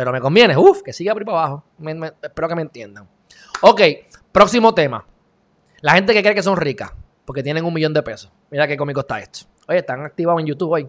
Pero 0.00 0.12
me 0.12 0.20
conviene. 0.22 0.56
Uf, 0.56 0.80
que 0.80 0.94
siga 0.94 1.12
por 1.12 1.20
ahí 1.20 1.26
para 1.26 1.38
abajo. 1.44 1.64
espero 2.22 2.48
que 2.48 2.54
me 2.54 2.62
entiendan. 2.62 3.06
Ok, 3.60 3.82
próximo 4.32 4.72
tema. 4.72 5.06
La 5.82 5.92
gente 5.92 6.14
que 6.14 6.22
cree 6.22 6.34
que 6.34 6.42
son 6.42 6.56
ricas 6.56 6.90
porque 7.26 7.42
tienen 7.42 7.66
un 7.66 7.74
millón 7.74 7.92
de 7.92 8.02
pesos. 8.02 8.32
Mira 8.50 8.66
qué 8.66 8.78
cómico 8.78 9.00
está 9.00 9.20
esto. 9.20 9.40
Oye, 9.68 9.80
están 9.80 10.02
activados 10.02 10.40
en 10.40 10.46
YouTube 10.46 10.70
hoy. 10.70 10.88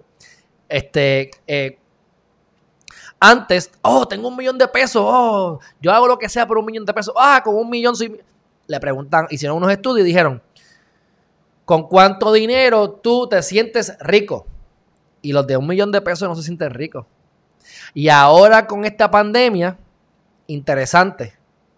Este, 0.70 1.30
eh, 1.46 1.78
antes, 3.20 3.72
oh, 3.82 4.08
tengo 4.08 4.30
un 4.30 4.38
millón 4.38 4.58
de 4.58 4.70
pesos, 4.70 5.04
oh, 5.06 5.60
yo 5.82 5.92
hago 5.92 6.08
lo 6.08 6.18
que 6.18 6.30
sea 6.30 6.48
por 6.48 6.58
un 6.58 6.66
millón 6.66 6.86
de 6.86 6.94
pesos, 6.94 7.14
ah, 7.18 7.42
con 7.44 7.58
un 7.58 7.70
millón 7.70 7.98
soy... 7.98 8.18
Le 8.68 8.80
preguntan, 8.80 9.28
hicieron 9.30 9.58
unos 9.58 9.72
estudios 9.72 10.06
y 10.06 10.08
dijeron, 10.08 10.42
¿con 11.66 11.90
cuánto 11.90 12.32
dinero 12.32 12.92
tú 12.92 13.28
te 13.28 13.44
sientes 13.44 13.98
rico? 14.00 14.48
Y 15.22 15.34
los 15.34 15.46
de 15.46 15.58
un 15.58 15.68
millón 15.68 15.92
de 15.92 16.00
pesos 16.00 16.30
no 16.30 16.36
se 16.36 16.44
sienten 16.44 16.70
ricos. 16.70 17.06
Y 17.94 18.10
ahora 18.10 18.68
con 18.68 18.86
esta 18.86 19.10
pandemia, 19.10 19.78
interesante, 20.48 21.34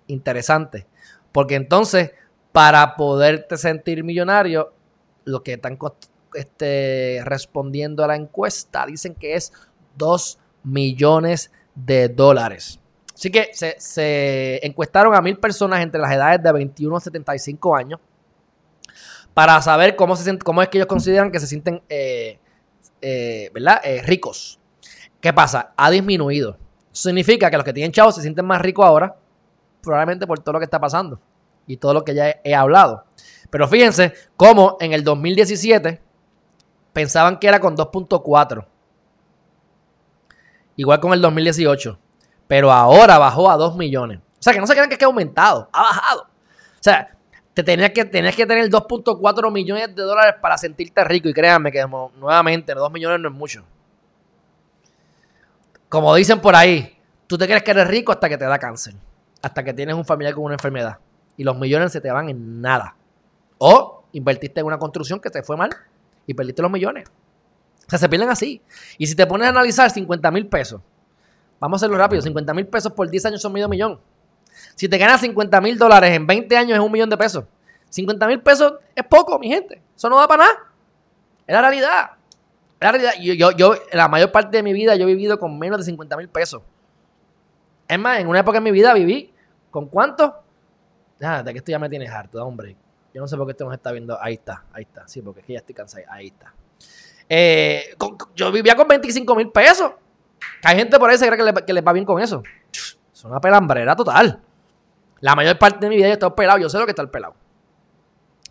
interesante, 0.07 0.87
porque 1.31 1.55
entonces 1.55 2.11
para 2.51 2.95
poderte 2.95 3.57
sentir 3.57 4.03
millonario, 4.03 4.73
lo 5.25 5.41
que 5.43 5.53
están 5.53 5.77
este, 6.35 7.21
respondiendo 7.25 8.03
a 8.03 8.07
la 8.07 8.15
encuesta 8.15 8.85
dicen 8.85 9.15
que 9.15 9.35
es 9.35 9.51
2 9.97 10.39
millones 10.63 11.51
de 11.75 12.09
dólares. 12.09 12.79
Así 13.13 13.31
que 13.31 13.51
se, 13.53 14.65
encuestaron 14.65 15.15
a 15.15 15.21
mil 15.21 15.37
personas 15.37 15.81
entre 15.81 16.01
las 16.01 16.11
edades 16.11 16.41
de 16.43 16.51
21 16.51 16.95
a 16.95 16.99
75 16.99 17.75
años 17.75 17.99
para 19.33 19.59
saber 19.61 19.95
cómo, 19.95 20.15
se, 20.15 20.37
cómo 20.39 20.61
es 20.61 20.69
que 20.69 20.77
ellos 20.77 20.87
consideran 20.87 21.31
que 21.31 21.39
se 21.39 21.47
sienten 21.47 21.81
eh, 21.89 22.39
eh, 23.05 23.51
¿verdad? 23.53 23.81
Eh, 23.83 24.01
ricos. 24.01 24.59
¿Qué 25.23 25.31
pasa? 25.31 25.71
Ha 25.77 25.89
disminuido. 25.89 26.57
Significa 26.91 27.49
que 27.49 27.55
los 27.55 27.63
que 27.63 27.71
tienen 27.71 27.93
chavos 27.93 28.13
se 28.13 28.21
sienten 28.21 28.45
más 28.45 28.61
ricos 28.61 28.85
ahora, 28.85 29.15
probablemente 29.81 30.27
por 30.27 30.39
todo 30.39 30.51
lo 30.51 30.59
que 30.59 30.65
está 30.65 30.81
pasando 30.81 31.17
y 31.65 31.77
todo 31.77 31.93
lo 31.93 32.03
que 32.03 32.13
ya 32.13 32.41
he, 32.43 32.53
hablado. 32.53 33.05
Pero 33.49 33.69
fíjense 33.69 34.13
cómo 34.35 34.75
en 34.81 34.91
el 34.91 35.05
2017 35.05 36.01
pensaban 36.91 37.39
que 37.39 37.47
era 37.47 37.61
con 37.61 37.77
2.4. 37.77 38.65
Igual 40.75 40.99
con 40.99 41.13
el 41.13 41.21
2018. 41.21 41.97
Pero 42.45 42.69
ahora 42.69 43.17
bajó 43.17 43.49
a 43.49 43.55
2 43.55 43.77
millones. 43.77 44.19
O 44.19 44.43
sea, 44.43 44.51
que 44.51 44.59
no 44.59 44.67
se 44.67 44.73
crean 44.73 44.89
que 44.89 44.95
es 44.95 44.99
que 44.99 45.05
ha 45.05 45.07
aumentado. 45.07 45.69
Ha 45.71 45.83
bajado. 45.83 46.21
O 46.23 46.81
sea, 46.81 47.15
te 47.53 47.63
tenías 47.63 47.91
que, 47.91 48.03
tenías 48.03 48.35
que 48.35 48.45
tener 48.45 48.69
2.4 48.69 49.51
millones 49.53 49.95
de 49.95 50.01
dólares 50.01 50.35
para 50.41 50.57
sentirte 50.57 51.01
rico. 51.05 51.29
Y 51.29 51.33
créanme 51.33 51.71
que 51.71 51.81
nuevamente 52.19 52.73
2 52.73 52.91
millones 52.91 53.21
no 53.21 53.29
es 53.29 53.33
mucho. 53.33 53.63
Como 55.93 56.15
dicen 56.15 56.41
por 56.41 56.55
ahí, 56.55 56.97
tú 57.27 57.37
te 57.37 57.45
crees 57.45 57.61
que 57.61 57.69
eres 57.69 57.87
rico 57.87 58.11
hasta 58.11 58.27
que 58.27 58.35
te 58.35 58.45
da 58.45 58.57
cáncer. 58.57 58.95
Hasta 59.43 59.63
que 59.63 59.75
tienes 59.75 59.93
un 59.93 60.03
familiar 60.03 60.33
con 60.33 60.45
una 60.45 60.55
enfermedad 60.55 60.97
y 61.37 61.43
los 61.43 61.55
millones 61.55 61.91
se 61.91 62.01
te 62.01 62.09
van 62.09 62.29
en 62.29 62.61
nada. 62.61 62.95
O 63.59 64.03
invertiste 64.11 64.59
en 64.59 64.65
una 64.65 64.79
construcción 64.79 65.19
que 65.19 65.29
te 65.29 65.43
fue 65.43 65.55
mal 65.55 65.69
y 66.25 66.33
perdiste 66.33 66.63
los 66.63 66.71
millones. 66.71 67.07
O 67.85 67.89
sea, 67.91 67.99
se 67.99 68.09
pierden 68.09 68.27
así. 68.31 68.59
Y 68.97 69.05
si 69.05 69.13
te 69.13 69.27
pones 69.27 69.45
a 69.45 69.49
analizar 69.51 69.91
50 69.91 70.31
mil 70.31 70.47
pesos, 70.47 70.81
vamos 71.59 71.77
a 71.77 71.85
hacerlo 71.85 71.99
rápido, 71.99 72.23
50 72.23 72.55
mil 72.55 72.65
pesos 72.65 72.91
por 72.91 73.07
10 73.07 73.25
años 73.27 73.39
son 73.43 73.53
medio 73.53 73.69
millón. 73.69 73.99
Si 74.73 74.89
te 74.89 74.97
ganas 74.97 75.21
50 75.21 75.61
mil 75.61 75.77
dólares 75.77 76.09
en 76.09 76.25
20 76.25 76.57
años 76.57 76.79
es 76.79 76.83
un 76.83 76.91
millón 76.91 77.11
de 77.11 77.17
pesos. 77.17 77.45
50 77.91 78.25
mil 78.25 78.41
pesos 78.41 78.73
es 78.95 79.05
poco, 79.05 79.37
mi 79.37 79.47
gente. 79.47 79.79
Eso 79.95 80.09
no 80.09 80.17
da 80.17 80.27
para 80.27 80.45
nada. 80.45 80.59
Es 81.45 81.53
la 81.53 81.61
realidad. 81.61 82.11
La 82.83 82.91
realidad. 82.91 83.13
Yo, 83.17 83.33
yo, 83.33 83.51
yo, 83.51 83.75
la 83.93 84.09
mayor 84.09 84.29
parte 84.33 84.57
de 84.57 84.61
mi 84.61 84.73
vida, 84.73 84.93
yo 84.97 85.03
he 85.03 85.07
vivido 85.07 85.39
con 85.39 85.57
menos 85.57 85.79
de 85.79 85.85
50 85.85 86.17
mil 86.17 86.27
pesos. 86.27 86.61
Es 87.87 87.97
más, 87.97 88.19
en 88.19 88.27
una 88.27 88.39
época 88.39 88.57
de 88.57 88.61
mi 88.61 88.71
vida 88.71 88.93
viví 88.93 89.33
con 89.71 89.87
cuánto? 89.87 90.35
de 91.17 91.53
que 91.53 91.59
esto 91.59 91.71
ya 91.71 91.79
me 91.79 91.87
tienes 91.87 92.11
harto, 92.11 92.45
hombre. 92.45 92.75
Yo 93.13 93.21
no 93.21 93.27
sé 93.29 93.37
por 93.37 93.45
qué 93.47 93.51
esto 93.51 93.63
nos 93.63 93.73
está 93.73 93.93
viendo. 93.93 94.21
Ahí 94.21 94.33
está, 94.33 94.65
ahí 94.73 94.83
está. 94.83 95.07
Sí, 95.07 95.21
porque 95.21 95.39
es 95.39 95.45
que 95.45 95.53
ya 95.53 95.59
estoy 95.59 95.73
cansado. 95.73 96.03
Ahí 96.09 96.27
está. 96.27 96.53
Eh, 97.29 97.95
yo 98.35 98.51
vivía 98.51 98.75
con 98.75 98.85
25 98.85 99.33
mil 99.33 99.49
pesos. 99.49 99.93
Hay 100.65 100.75
gente 100.75 100.99
por 100.99 101.09
ahí 101.09 101.17
que 101.17 101.25
cree 101.25 101.53
que 101.65 101.73
le, 101.73 101.81
va 101.81 101.93
bien 101.93 102.05
con 102.05 102.21
eso. 102.21 102.43
Es 102.73 103.23
una 103.23 103.39
pelambrera 103.39 103.95
total. 103.95 104.41
La 105.21 105.35
mayor 105.35 105.57
parte 105.57 105.79
de 105.79 105.89
mi 105.89 105.95
vida 105.95 106.07
yo 106.07 106.11
he 106.11 106.13
estado 106.15 106.35
pelado. 106.35 106.59
Yo 106.59 106.69
sé 106.69 106.77
lo 106.77 106.83
que 106.83 106.91
está 106.91 107.01
el 107.01 107.09
pelado. 107.09 107.33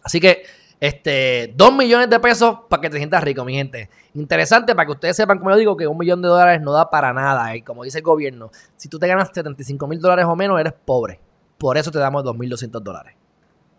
Así 0.02 0.20
que, 0.20 0.46
este, 0.82 1.54
2 1.54 1.76
millones 1.76 2.10
de 2.10 2.18
pesos 2.18 2.58
para 2.68 2.80
que 2.80 2.90
te 2.90 2.96
sientas 2.96 3.22
rico, 3.22 3.44
mi 3.44 3.54
gente. 3.54 3.88
Interesante 4.14 4.74
para 4.74 4.84
que 4.84 4.90
ustedes 4.90 5.14
sepan, 5.14 5.38
como 5.38 5.50
yo 5.50 5.56
digo, 5.56 5.76
que 5.76 5.86
un 5.86 5.96
millón 5.96 6.20
de 6.22 6.26
dólares 6.26 6.60
no 6.60 6.72
da 6.72 6.90
para 6.90 7.12
nada. 7.12 7.54
Y 7.54 7.62
como 7.62 7.84
dice 7.84 7.98
el 7.98 8.04
gobierno, 8.04 8.50
si 8.74 8.88
tú 8.88 8.98
te 8.98 9.06
ganas 9.06 9.28
75 9.32 9.86
mil 9.86 10.00
dólares 10.00 10.24
o 10.24 10.34
menos, 10.34 10.58
eres 10.58 10.72
pobre. 10.72 11.20
Por 11.56 11.78
eso 11.78 11.92
te 11.92 12.00
damos 12.00 12.24
2.200 12.24 12.80
dólares. 12.80 13.14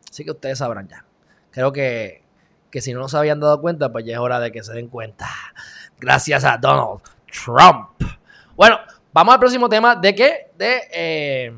Así 0.09 0.23
que 0.23 0.31
ustedes 0.31 0.59
sabrán 0.59 0.87
ya. 0.87 1.03
Creo 1.51 1.73
que, 1.73 2.23
si 2.71 2.93
no 2.93 3.01
nos 3.01 3.13
habían 3.15 3.41
dado 3.41 3.59
cuenta, 3.59 3.91
pues 3.91 4.05
ya 4.05 4.13
es 4.13 4.19
hora 4.19 4.39
de 4.39 4.53
que 4.53 4.63
se 4.63 4.71
den 4.71 4.87
cuenta. 4.87 5.27
Gracias 5.99 6.45
a 6.45 6.57
Donald 6.57 7.01
Trump. 7.29 7.89
Bueno, 8.55 8.77
vamos 9.11 9.33
al 9.33 9.41
próximo 9.41 9.67
tema. 9.67 9.97
¿De 9.97 10.15
qué? 10.15 10.51
De, 10.57 10.81
eh, 10.89 11.53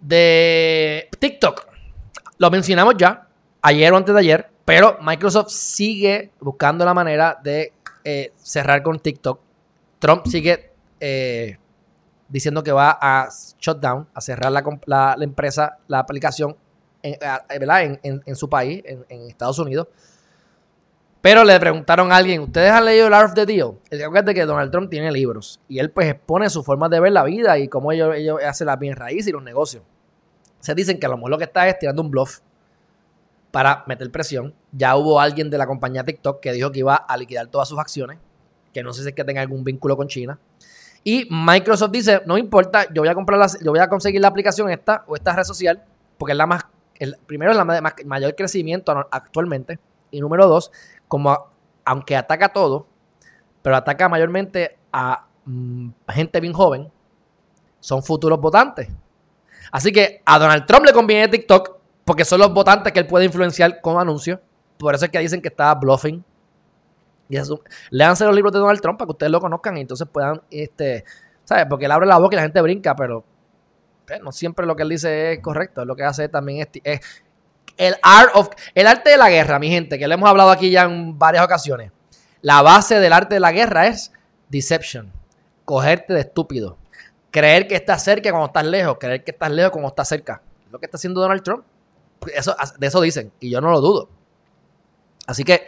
de 0.00 1.08
TikTok. 1.16 1.68
Lo 2.38 2.50
mencionamos 2.50 2.94
ya, 2.98 3.23
ayer 3.64 3.92
o 3.92 3.96
antes 3.96 4.14
de 4.14 4.20
ayer, 4.20 4.50
pero 4.64 4.98
Microsoft 5.00 5.48
sigue 5.48 6.30
buscando 6.38 6.84
la 6.84 6.92
manera 6.92 7.38
de 7.42 7.72
eh, 8.04 8.32
cerrar 8.36 8.82
con 8.82 9.00
TikTok. 9.00 9.40
Trump 9.98 10.26
sigue 10.26 10.70
eh, 11.00 11.56
diciendo 12.28 12.62
que 12.62 12.72
va 12.72 12.98
a 13.00 13.28
shutdown, 13.58 14.06
a 14.12 14.20
cerrar 14.20 14.52
la, 14.52 15.16
empresa, 15.20 15.78
la 15.88 15.98
aplicación 15.98 16.56
en, 17.02 17.98
en, 18.02 18.36
su 18.36 18.50
país, 18.50 18.82
en, 18.86 19.22
Estados 19.28 19.58
Unidos. 19.58 19.88
Pero 21.22 21.42
le 21.42 21.58
preguntaron 21.58 22.12
a 22.12 22.16
alguien, 22.16 22.42
¿ustedes 22.42 22.70
han 22.70 22.84
leído 22.84 23.06
el 23.06 23.14
Art 23.14 23.30
of 23.30 23.34
the 23.34 23.46
Deal? 23.46 23.78
El 23.88 23.98
que 23.98 24.18
es 24.18 24.24
de 24.26 24.34
que 24.34 24.44
Donald 24.44 24.70
Trump 24.70 24.90
tiene 24.90 25.10
libros 25.10 25.58
y 25.68 25.78
él 25.78 25.90
pues 25.90 26.10
expone 26.10 26.50
su 26.50 26.62
forma 26.62 26.90
de 26.90 27.00
ver 27.00 27.12
la 27.12 27.24
vida 27.24 27.56
y 27.56 27.68
cómo 27.68 27.92
ellos, 27.92 28.14
ellos 28.14 28.40
hacen 28.46 28.66
la 28.66 28.76
bien 28.76 28.94
raíz 28.94 29.26
y 29.26 29.32
los 29.32 29.42
negocios. 29.42 29.82
Se 30.60 30.74
dicen 30.74 31.00
que 31.00 31.06
a 31.06 31.08
lo 31.08 31.16
mejor 31.16 31.30
lo 31.30 31.38
que 31.38 31.44
está 31.44 31.66
es 31.66 31.78
tirando 31.78 32.02
un 32.02 32.10
bluff 32.10 32.40
para 33.54 33.84
meter 33.86 34.10
presión. 34.10 34.52
Ya 34.72 34.96
hubo 34.96 35.20
alguien 35.20 35.48
de 35.48 35.56
la 35.56 35.68
compañía 35.68 36.02
TikTok 36.02 36.40
que 36.40 36.52
dijo 36.52 36.72
que 36.72 36.80
iba 36.80 36.96
a 36.96 37.16
liquidar 37.16 37.46
todas 37.46 37.68
sus 37.68 37.78
acciones, 37.78 38.18
que 38.72 38.82
no 38.82 38.92
sé 38.92 39.02
si 39.02 39.10
es 39.10 39.14
que 39.14 39.22
tenga 39.22 39.40
algún 39.40 39.62
vínculo 39.62 39.96
con 39.96 40.08
China. 40.08 40.40
Y 41.04 41.28
Microsoft 41.30 41.92
dice, 41.92 42.20
no 42.26 42.36
importa, 42.36 42.92
yo 42.92 43.02
voy 43.02 43.08
a 43.08 43.14
comprar 43.14 43.48
yo 43.62 43.70
voy 43.70 43.78
a 43.78 43.88
conseguir 43.88 44.20
la 44.20 44.26
aplicación 44.26 44.70
esta 44.70 45.04
o 45.06 45.14
esta 45.14 45.36
red 45.36 45.44
social, 45.44 45.84
porque 46.18 46.32
es 46.32 46.36
la 46.36 46.46
más, 46.46 46.64
el, 46.96 47.16
primero 47.26 47.52
es 47.52 47.56
la 47.56 47.64
de 47.64 48.04
mayor 48.04 48.34
crecimiento 48.34 48.90
actualmente. 49.12 49.78
Y 50.10 50.20
número 50.20 50.48
dos, 50.48 50.72
como 51.06 51.52
aunque 51.84 52.16
ataca 52.16 52.46
a 52.46 52.52
todo, 52.52 52.88
pero 53.62 53.76
ataca 53.76 54.08
mayormente 54.08 54.78
a 54.92 55.28
mm, 55.44 55.90
gente 56.08 56.40
bien 56.40 56.54
joven, 56.54 56.90
son 57.78 58.02
futuros 58.02 58.40
votantes. 58.40 58.88
Así 59.70 59.92
que 59.92 60.22
a 60.24 60.40
Donald 60.40 60.66
Trump 60.66 60.86
le 60.86 60.92
conviene 60.92 61.28
TikTok 61.28 61.83
porque 62.04 62.24
son 62.24 62.40
los 62.40 62.52
votantes 62.52 62.92
que 62.92 63.00
él 63.00 63.06
puede 63.06 63.24
influenciar 63.24 63.80
con 63.80 63.98
anuncios. 63.98 64.40
Por 64.78 64.94
eso 64.94 65.04
es 65.04 65.10
que 65.10 65.18
dicen 65.18 65.40
que 65.40 65.48
está 65.48 65.74
bluffing 65.74 66.24
y 67.28 67.36
eso, 67.36 67.62
léanse 67.90 68.24
los 68.24 68.34
libros 68.34 68.52
de 68.52 68.58
Donald 68.58 68.80
Trump 68.80 68.98
para 68.98 69.06
que 69.06 69.12
ustedes 69.12 69.32
lo 69.32 69.40
conozcan 69.40 69.76
y 69.76 69.80
entonces 69.80 70.06
puedan, 70.10 70.42
este, 70.50 71.04
¿sabes? 71.44 71.66
Porque 71.68 71.86
él 71.86 71.92
abre 71.92 72.06
la 72.06 72.18
boca 72.18 72.34
y 72.34 72.36
la 72.36 72.42
gente 72.42 72.60
brinca, 72.60 72.94
pero 72.94 73.24
pues, 74.06 74.20
no 74.20 74.32
siempre 74.32 74.66
lo 74.66 74.76
que 74.76 74.82
él 74.82 74.90
dice 74.90 75.32
es 75.32 75.40
correcto. 75.40 75.84
Lo 75.84 75.96
que 75.96 76.04
hace 76.04 76.28
también 76.28 76.68
es, 76.84 77.00
el, 77.76 77.96
art 78.02 78.30
of, 78.34 78.50
el 78.74 78.86
arte 78.86 79.10
de 79.10 79.16
la 79.16 79.30
guerra, 79.30 79.58
mi 79.58 79.70
gente, 79.70 79.98
que 79.98 80.06
le 80.06 80.14
hemos 80.14 80.28
hablado 80.28 80.50
aquí 80.50 80.70
ya 80.70 80.82
en 80.82 81.18
varias 81.18 81.44
ocasiones. 81.44 81.90
La 82.42 82.60
base 82.60 83.00
del 83.00 83.12
arte 83.12 83.36
de 83.36 83.40
la 83.40 83.52
guerra 83.52 83.86
es 83.86 84.12
deception, 84.50 85.10
cogerte 85.64 86.12
de 86.12 86.20
estúpido, 86.20 86.76
creer 87.30 87.66
que 87.66 87.74
estás 87.74 88.04
cerca 88.04 88.30
cuando 88.30 88.48
estás 88.48 88.66
lejos, 88.66 88.98
creer 89.00 89.24
que 89.24 89.30
estás 89.30 89.50
lejos 89.50 89.72
cuando 89.72 89.88
estás 89.88 90.08
cerca. 90.08 90.42
lo 90.70 90.78
que 90.78 90.86
está 90.86 90.98
haciendo 90.98 91.20
Donald 91.20 91.42
Trump. 91.42 91.64
Eso, 92.34 92.56
de 92.78 92.86
eso 92.86 93.00
dicen, 93.00 93.32
y 93.40 93.50
yo 93.50 93.60
no 93.60 93.70
lo 93.70 93.80
dudo. 93.80 94.08
Así 95.26 95.44
que 95.44 95.66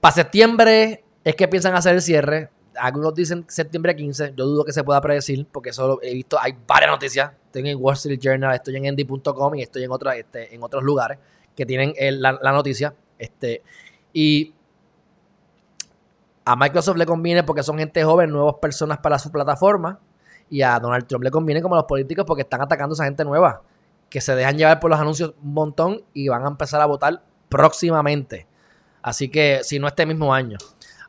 para 0.00 0.14
septiembre 0.14 1.04
es 1.24 1.34
que 1.34 1.48
piensan 1.48 1.74
hacer 1.74 1.94
el 1.94 2.02
cierre. 2.02 2.50
algunos 2.76 3.14
dicen 3.14 3.44
septiembre 3.48 3.96
15. 3.96 4.34
Yo 4.36 4.46
dudo 4.46 4.64
que 4.64 4.72
se 4.72 4.84
pueda 4.84 5.00
predecir 5.00 5.46
porque 5.50 5.72
solo 5.72 5.98
he 6.02 6.14
visto, 6.14 6.38
hay 6.40 6.56
varias 6.66 6.90
noticias. 6.90 7.32
Estoy 7.46 7.68
en 7.68 7.78
Wall 7.80 7.94
Street 7.94 8.20
Journal, 8.20 8.54
estoy 8.54 8.76
en 8.76 8.86
Endy.com 8.86 9.54
y 9.56 9.62
estoy 9.62 9.84
en, 9.84 9.90
este, 10.16 10.54
en 10.54 10.62
otros 10.62 10.82
lugares 10.82 11.18
que 11.56 11.66
tienen 11.66 11.94
la, 12.20 12.52
noticia. 12.52 12.94
Este, 13.18 13.62
y 14.12 14.54
a 16.44 16.54
Microsoft 16.56 16.96
le 16.96 17.04
conviene 17.04 17.42
porque 17.42 17.62
son 17.62 17.78
gente 17.78 18.04
joven, 18.04 18.30
nuevas 18.30 18.54
personas 18.54 18.98
para 18.98 19.18
su 19.18 19.30
plataforma. 19.32 19.98
Y 20.50 20.62
a 20.62 20.78
Donald 20.78 21.06
Trump 21.06 21.24
le 21.24 21.30
conviene 21.30 21.60
como 21.60 21.74
a 21.74 21.78
los 21.78 21.86
políticos 21.86 22.24
porque 22.26 22.42
están 22.42 22.62
atacando 22.62 22.92
a 22.92 22.94
esa 22.94 23.04
gente 23.04 23.24
nueva. 23.24 23.60
Que 24.08 24.20
se 24.20 24.34
dejan 24.34 24.56
llevar 24.56 24.80
por 24.80 24.90
los 24.90 25.00
anuncios 25.00 25.34
un 25.42 25.52
montón 25.52 26.02
y 26.14 26.28
van 26.28 26.44
a 26.44 26.48
empezar 26.48 26.80
a 26.80 26.86
votar 26.86 27.22
próximamente. 27.48 28.46
Así 29.02 29.28
que, 29.28 29.60
si 29.62 29.78
no 29.78 29.86
este 29.88 30.06
mismo 30.06 30.34
año. 30.34 30.58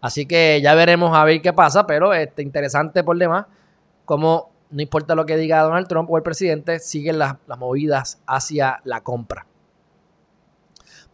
Así 0.02 0.26
que 0.26 0.62
ya 0.62 0.74
veremos 0.76 1.16
a 1.16 1.24
ver 1.26 1.42
qué 1.42 1.54
pasa, 1.54 1.86
pero 1.86 2.14
este, 2.14 2.42
interesante 2.42 3.04
por 3.04 3.18
demás, 3.18 3.46
como 4.06 4.52
no 4.70 4.82
importa 4.82 5.16
lo 5.16 5.26
que 5.26 5.36
diga 5.36 5.62
Donald 5.62 5.88
Trump 5.88 6.10
o 6.10 6.18
el 6.18 6.24
presidente, 6.24 6.80
siguen 6.80 7.20
las, 7.20 7.36
movidas 7.58 8.22
hacia 8.26 8.82
la 8.84 9.02
compra. 9.02 9.46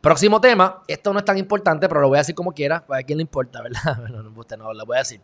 Próximo 0.01 0.39
tema, 0.39 0.83
esto 0.87 1.13
no 1.13 1.19
es 1.19 1.25
tan 1.25 1.37
importante, 1.37 1.87
pero 1.87 2.01
lo 2.01 2.09
voy 2.09 2.17
a 2.17 2.21
decir 2.21 2.35
como 2.35 2.53
quiera, 2.53 2.85
a 2.89 3.01
quién 3.03 3.17
le 3.17 3.23
importa, 3.23 3.61
¿verdad? 3.63 3.97
no, 4.09 4.23
no, 4.23 4.43
no, 4.57 4.73
lo 4.73 4.85
voy 4.85 4.97
a 4.97 4.99
decir. 4.99 5.21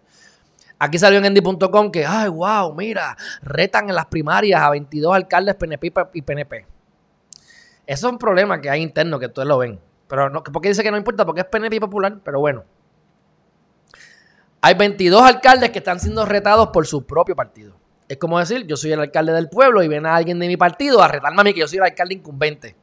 Aquí 0.84 0.98
salió 0.98 1.20
en 1.20 1.26
Endy.com 1.26 1.91
que, 1.91 2.08
ay, 2.08 2.28
wow, 2.28 2.74
mira, 2.74 3.15
retan 3.44 3.88
en 3.88 3.94
las 3.94 4.08
primarias 4.08 4.60
a 4.60 4.72
22 4.72 5.13
alcaldes 5.13 5.54
PNP 5.54 5.94
y 6.15 6.22
PNP. 6.24 6.65
Eso 7.86 8.08
es 8.08 8.12
un 8.12 8.17
problema 8.17 8.60
que 8.60 8.67
hay 8.67 8.82
interno, 8.82 9.20
que 9.20 9.28
ustedes 9.28 9.48
lo 9.48 9.60
ven. 9.60 9.80
Pero 10.08 10.32
no, 10.32 10.41
porque 10.41 10.70
dice 10.70 10.82
que 10.82 10.89
no 10.89 10.98
importa, 10.98 11.24
porque 11.24 11.41
es 11.41 11.46
PNP 11.46 11.80
popular, 11.80 12.17
pero 12.24 12.39
bueno. 12.39 12.63
Hay 14.62 14.74
22 14.74 15.22
alcaldes 15.22 15.70
que 15.70 15.78
están 15.78 16.00
siendo 16.00 16.26
retados 16.26 16.70
por 16.70 16.88
su 16.88 17.06
propio 17.06 17.36
partido. 17.36 17.76
Es 18.08 18.17
como 18.17 18.39
decir, 18.39 18.65
yo 18.65 18.76
soy 18.76 18.91
el 18.91 19.02
alcalde 19.02 19.34
del 19.34 19.50
pueblo 19.50 19.84
y 19.84 19.88
viene 19.88 20.10
alguien 20.10 20.39
de 20.39 20.48
mi 20.48 20.58
partido 20.58 21.04
a 21.04 21.08
retarme 21.08 21.41
a 21.41 21.44
mí 21.44 21.54
que 21.54 21.60
yo 21.60 21.67
soy 21.67 21.78
el 21.78 21.84
alcalde 21.84 22.15
incumbente. 22.15 22.76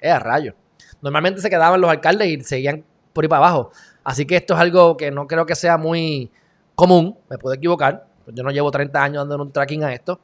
Es 0.00 0.12
a 0.14 0.18
rayo. 0.18 0.54
Normalmente 1.02 1.42
se 1.42 1.50
quedaban 1.50 1.78
los 1.78 1.90
alcaldes 1.90 2.26
y 2.28 2.40
seguían 2.40 2.86
por 3.12 3.22
ahí 3.22 3.28
para 3.28 3.44
abajo. 3.44 3.70
Así 4.02 4.24
que 4.24 4.36
esto 4.36 4.54
es 4.54 4.60
algo 4.60 4.96
que 4.96 5.10
no 5.10 5.26
creo 5.26 5.44
que 5.44 5.56
sea 5.56 5.76
muy 5.76 6.32
común. 6.78 7.18
Me 7.28 7.36
puedo 7.38 7.54
equivocar. 7.56 8.06
Yo 8.28 8.44
no 8.44 8.50
llevo 8.50 8.70
30 8.70 9.02
años 9.02 9.28
dando 9.28 9.42
un 9.42 9.52
tracking 9.52 9.82
a 9.82 9.92
esto. 9.92 10.20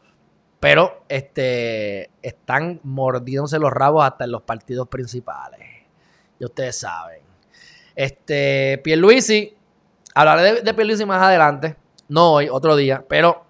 Pero 0.61 1.03
este, 1.09 2.11
están 2.23 2.81
mordiéndose 2.85 3.59
los 3.59 3.73
rabos 3.73 4.05
hasta 4.05 4.25
en 4.25 4.31
los 4.31 4.43
partidos 4.43 4.87
principales. 4.87 5.61
Y 6.39 6.45
ustedes 6.45 6.79
saben. 6.79 7.23
Este, 7.97 8.81
Pierluisi 8.85 9.57
Hablaré 10.15 10.63
de, 10.63 10.73
de 10.73 11.07
más 11.07 11.23
adelante. 11.23 11.77
No 12.09 12.35
hoy, 12.35 12.49
otro 12.49 12.77
día. 12.77 13.05
Pero 13.09 13.45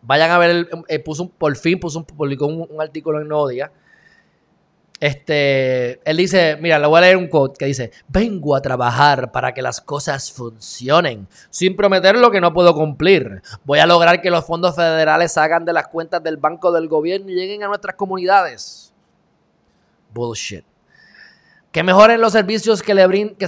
vayan 0.00 0.30
a 0.30 0.38
ver, 0.38 0.50
el, 0.50 0.68
eh, 0.88 0.98
puso 1.00 1.28
por 1.28 1.54
fin 1.54 1.78
puso 1.78 1.98
un, 1.98 2.06
publicó 2.06 2.46
un, 2.46 2.80
artículo 2.80 3.20
en 3.20 3.28
Nuevo 3.28 3.48
Día. 3.48 3.70
Este, 5.00 6.00
él 6.08 6.16
dice, 6.16 6.56
mira, 6.60 6.78
le 6.78 6.86
voy 6.86 6.98
a 6.98 7.00
leer 7.02 7.16
un 7.16 7.28
quote 7.28 7.58
que 7.58 7.66
dice, 7.66 7.90
vengo 8.08 8.54
a 8.54 8.62
trabajar 8.62 9.32
para 9.32 9.52
que 9.52 9.60
las 9.60 9.80
cosas 9.80 10.32
funcionen, 10.32 11.28
sin 11.50 11.76
prometer 11.76 12.16
lo 12.16 12.30
que 12.30 12.40
no 12.40 12.54
puedo 12.54 12.74
cumplir. 12.74 13.42
Voy 13.64 13.80
a 13.80 13.86
lograr 13.86 14.22
que 14.22 14.30
los 14.30 14.46
fondos 14.46 14.76
federales 14.76 15.36
hagan 15.36 15.64
de 15.64 15.72
las 15.72 15.88
cuentas 15.88 16.22
del 16.22 16.36
Banco 16.36 16.72
del 16.72 16.88
Gobierno 16.88 17.30
y 17.30 17.34
lleguen 17.34 17.64
a 17.64 17.68
nuestras 17.68 17.96
comunidades. 17.96 18.94
Bullshit. 20.12 20.64
Que 21.72 21.82
mejoren 21.82 22.20
los 22.20 22.32
servicios 22.32 22.82
que, 22.82 22.94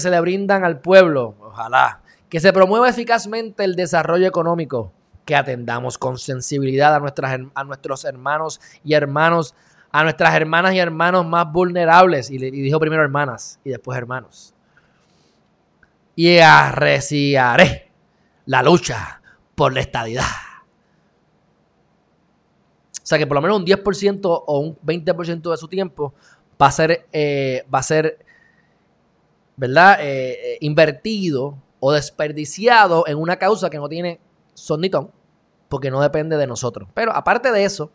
se 0.01 0.11
le 0.11 0.21
brindan 0.21 0.65
al 0.65 0.81
pueblo. 0.81 1.37
Ojalá. 1.41 2.01
Que 2.29 2.41
se 2.41 2.53
promueva 2.53 2.89
eficazmente 2.89 3.63
el 3.63 3.77
desarrollo 3.77 4.27
económico. 4.27 4.93
Que 5.25 5.37
atendamos 5.37 5.97
con 5.97 6.19
sensibilidad 6.19 6.93
a, 6.93 7.41
a 7.55 7.65
nuestros 7.65 8.05
hermanos 8.05 8.61
y 8.83 8.95
hermanos, 8.95 9.55
a 9.99 10.03
nuestras 10.03 10.35
hermanas 10.35 10.75
y 10.75 10.79
hermanos 10.79 11.27
más 11.27 11.51
vulnerables. 11.51 12.31
Y, 12.31 12.37
dijo 12.37 12.79
primero 12.79 13.03
hermanas 13.03 13.59
y 13.65 13.71
después 13.71 13.97
hermanos. 13.97 14.53
Y 16.15 16.37
arreciaré 16.37 17.91
la 18.45 18.63
lucha 18.63 19.23
por 19.55 19.73
la 19.73 19.81
estadidad. 19.81 20.27
O 22.93 23.07
sea 23.07 23.17
que 23.17 23.27
por 23.27 23.37
lo 23.37 23.41
menos 23.41 23.59
un 23.59 23.65
10% 23.65 24.21
o 24.25 24.59
un 24.59 24.77
20% 24.81 25.51
de 25.51 25.57
su 25.57 25.67
tiempo 25.67 26.13
va 26.61 26.67
a 26.67 26.73
ser, 26.73 27.07
eh, 27.11 27.65
va 27.73 27.79
a 27.79 27.83
ser 27.83 28.19
¿verdad? 29.57 29.99
Eh, 30.03 30.33
eh, 30.33 30.59
invertido 30.61 31.57
o 31.81 31.93
desperdiciado 31.93 33.07
en 33.07 33.17
una 33.17 33.37
causa 33.37 33.71
que 33.71 33.79
no 33.79 33.89
tiene 33.89 34.21
son 34.53 34.83
ni 34.83 34.91
ton, 34.91 35.11
porque 35.71 35.91
no 35.91 36.03
depende 36.03 36.37
de 36.37 36.47
nosotros. 36.47 36.87
Pero 36.93 37.15
aparte 37.15 37.51
de 37.51 37.65
eso, 37.65 37.91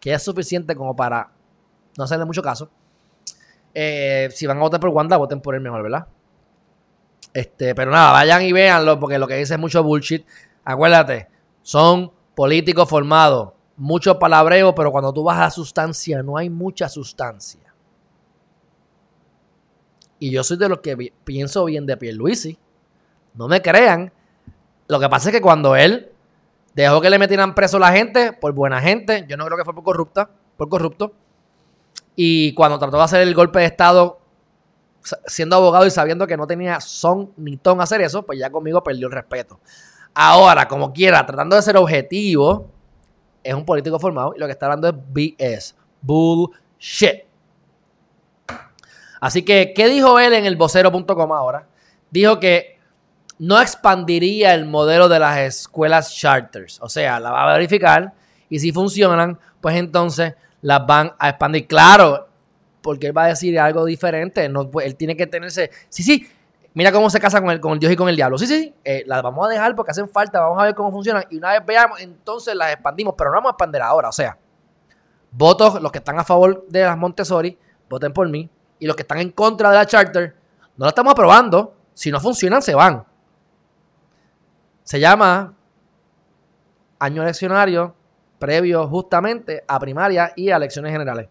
que 0.00 0.14
es 0.14 0.22
suficiente 0.22 0.74
como 0.74 0.96
para 0.96 1.30
no 1.96 2.04
hacerle 2.04 2.24
mucho 2.24 2.42
caso, 2.42 2.70
si 3.74 4.46
van 4.46 4.58
a 4.58 4.60
votar 4.60 4.80
por 4.80 4.90
Wanda, 4.90 5.16
voten 5.16 5.40
por 5.40 5.54
él 5.54 5.60
mejor, 5.60 5.82
¿verdad? 5.82 6.06
Este, 7.32 7.74
pero 7.74 7.90
nada, 7.90 8.12
vayan 8.12 8.42
y 8.42 8.52
véanlo, 8.52 9.00
porque 9.00 9.18
lo 9.18 9.26
que 9.26 9.36
dice 9.36 9.54
es 9.54 9.60
mucho 9.60 9.82
bullshit. 9.82 10.26
Acuérdate, 10.64 11.28
son 11.62 12.12
políticos 12.34 12.88
formados, 12.88 13.52
mucho 13.76 14.18
palabreo, 14.18 14.74
pero 14.74 14.92
cuando 14.92 15.12
tú 15.12 15.24
vas 15.24 15.40
a 15.40 15.50
sustancia, 15.50 16.22
no 16.22 16.36
hay 16.36 16.50
mucha 16.50 16.88
sustancia. 16.88 17.60
Y 20.18 20.30
yo 20.30 20.44
soy 20.44 20.56
de 20.56 20.68
los 20.68 20.80
que 20.80 21.12
pienso 21.24 21.64
bien 21.64 21.84
de 21.86 21.96
Pierluisi. 21.96 22.58
No 23.34 23.48
me 23.48 23.60
crean. 23.60 24.12
Lo 24.86 25.00
que 25.00 25.08
pasa 25.08 25.30
es 25.30 25.34
que 25.34 25.40
cuando 25.40 25.74
él 25.74 26.12
dejó 26.74 27.00
que 27.00 27.10
le 27.10 27.18
metieran 27.18 27.54
preso 27.54 27.78
a 27.78 27.80
la 27.80 27.92
gente, 27.92 28.32
por 28.32 28.52
buena 28.52 28.80
gente, 28.80 29.24
yo 29.28 29.36
no 29.36 29.46
creo 29.46 29.58
que 29.58 29.64
fue 29.64 29.74
por 29.74 29.82
corrupta, 29.82 30.30
por 30.56 30.68
corrupto. 30.68 31.14
Y 32.16 32.52
cuando 32.54 32.78
trató 32.78 32.98
de 32.98 33.04
hacer 33.04 33.22
el 33.22 33.34
golpe 33.34 33.60
de 33.60 33.66
Estado, 33.66 34.20
siendo 35.26 35.56
abogado 35.56 35.86
y 35.86 35.90
sabiendo 35.90 36.26
que 36.26 36.36
no 36.36 36.46
tenía 36.46 36.80
son 36.80 37.32
ni 37.36 37.56
ton 37.56 37.80
hacer 37.80 38.00
eso, 38.02 38.24
pues 38.24 38.38
ya 38.38 38.50
conmigo 38.50 38.82
perdió 38.82 39.06
el 39.06 39.12
respeto. 39.12 39.60
Ahora, 40.14 40.68
como 40.68 40.92
quiera, 40.92 41.24
tratando 41.24 41.56
de 41.56 41.62
ser 41.62 41.76
objetivo, 41.76 42.70
es 43.42 43.54
un 43.54 43.64
político 43.64 43.98
formado 43.98 44.34
y 44.36 44.38
lo 44.38 44.46
que 44.46 44.52
está 44.52 44.66
hablando 44.66 44.88
es 44.88 44.94
BS. 44.94 45.74
Bullshit. 46.02 47.24
Así 49.20 49.44
que, 49.44 49.72
¿qué 49.74 49.88
dijo 49.88 50.18
él 50.18 50.32
en 50.32 50.46
el 50.46 50.56
vocero.com 50.56 51.32
ahora? 51.32 51.68
Dijo 52.10 52.40
que 52.40 52.78
no 53.38 53.60
expandiría 53.60 54.54
el 54.54 54.66
modelo 54.66 55.08
de 55.08 55.18
las 55.18 55.38
escuelas 55.38 56.14
charters. 56.14 56.80
O 56.82 56.88
sea, 56.88 57.20
la 57.20 57.30
va 57.30 57.44
a 57.44 57.52
verificar 57.54 58.12
y 58.48 58.58
si 58.58 58.72
funcionan, 58.72 59.38
pues 59.60 59.76
entonces 59.76 60.34
las 60.62 60.86
van 60.86 61.12
a 61.18 61.28
expandir. 61.28 61.66
Claro, 61.66 62.28
porque 62.80 63.08
él 63.08 63.16
va 63.16 63.24
a 63.24 63.28
decir 63.28 63.58
algo 63.60 63.84
diferente. 63.84 64.48
No, 64.48 64.70
pues, 64.70 64.86
él 64.86 64.96
tiene 64.96 65.16
que 65.16 65.26
tenerse. 65.26 65.70
Sí, 65.90 66.02
sí. 66.02 66.28
Mira 66.74 66.90
cómo 66.90 67.10
se 67.10 67.20
casa 67.20 67.42
con 67.42 67.50
el, 67.50 67.60
con 67.60 67.72
el 67.74 67.78
Dios 67.78 67.92
y 67.92 67.96
con 67.96 68.08
el 68.08 68.16
diablo. 68.16 68.38
Sí, 68.38 68.46
sí, 68.46 68.74
eh, 68.82 69.04
las 69.06 69.22
vamos 69.22 69.46
a 69.46 69.50
dejar 69.50 69.76
porque 69.76 69.90
hacen 69.90 70.08
falta. 70.08 70.40
Vamos 70.40 70.58
a 70.58 70.64
ver 70.64 70.74
cómo 70.74 70.90
funcionan. 70.90 71.24
Y 71.30 71.36
una 71.36 71.50
vez 71.50 71.66
veamos, 71.66 72.00
entonces 72.00 72.54
las 72.54 72.72
expandimos. 72.72 73.14
Pero 73.18 73.30
no 73.30 73.36
vamos 73.36 73.50
a 73.50 73.52
expandir 73.52 73.82
ahora. 73.82 74.08
O 74.08 74.12
sea, 74.12 74.38
votos, 75.30 75.82
los 75.82 75.92
que 75.92 75.98
están 75.98 76.18
a 76.18 76.24
favor 76.24 76.66
de 76.68 76.82
las 76.82 76.96
Montessori, 76.96 77.58
voten 77.90 78.12
por 78.12 78.28
mí 78.28 78.48
y 78.78 78.86
los 78.86 78.96
que 78.96 79.02
están 79.02 79.18
en 79.18 79.30
contra 79.30 79.70
de 79.70 79.76
la 79.76 79.86
charter, 79.86 80.34
no 80.76 80.86
la 80.86 80.88
estamos 80.88 81.12
aprobando. 81.12 81.74
Si 81.94 82.10
no 82.10 82.18
funcionan, 82.20 82.62
se 82.62 82.74
van. 82.74 83.04
Se 84.82 84.98
llama 84.98 85.54
año 86.98 87.22
eleccionario 87.22 87.94
previo 88.42 88.88
justamente 88.88 89.62
a 89.66 89.78
primaria 89.78 90.32
y 90.34 90.50
a 90.50 90.56
elecciones 90.56 90.90
generales. 90.90 91.28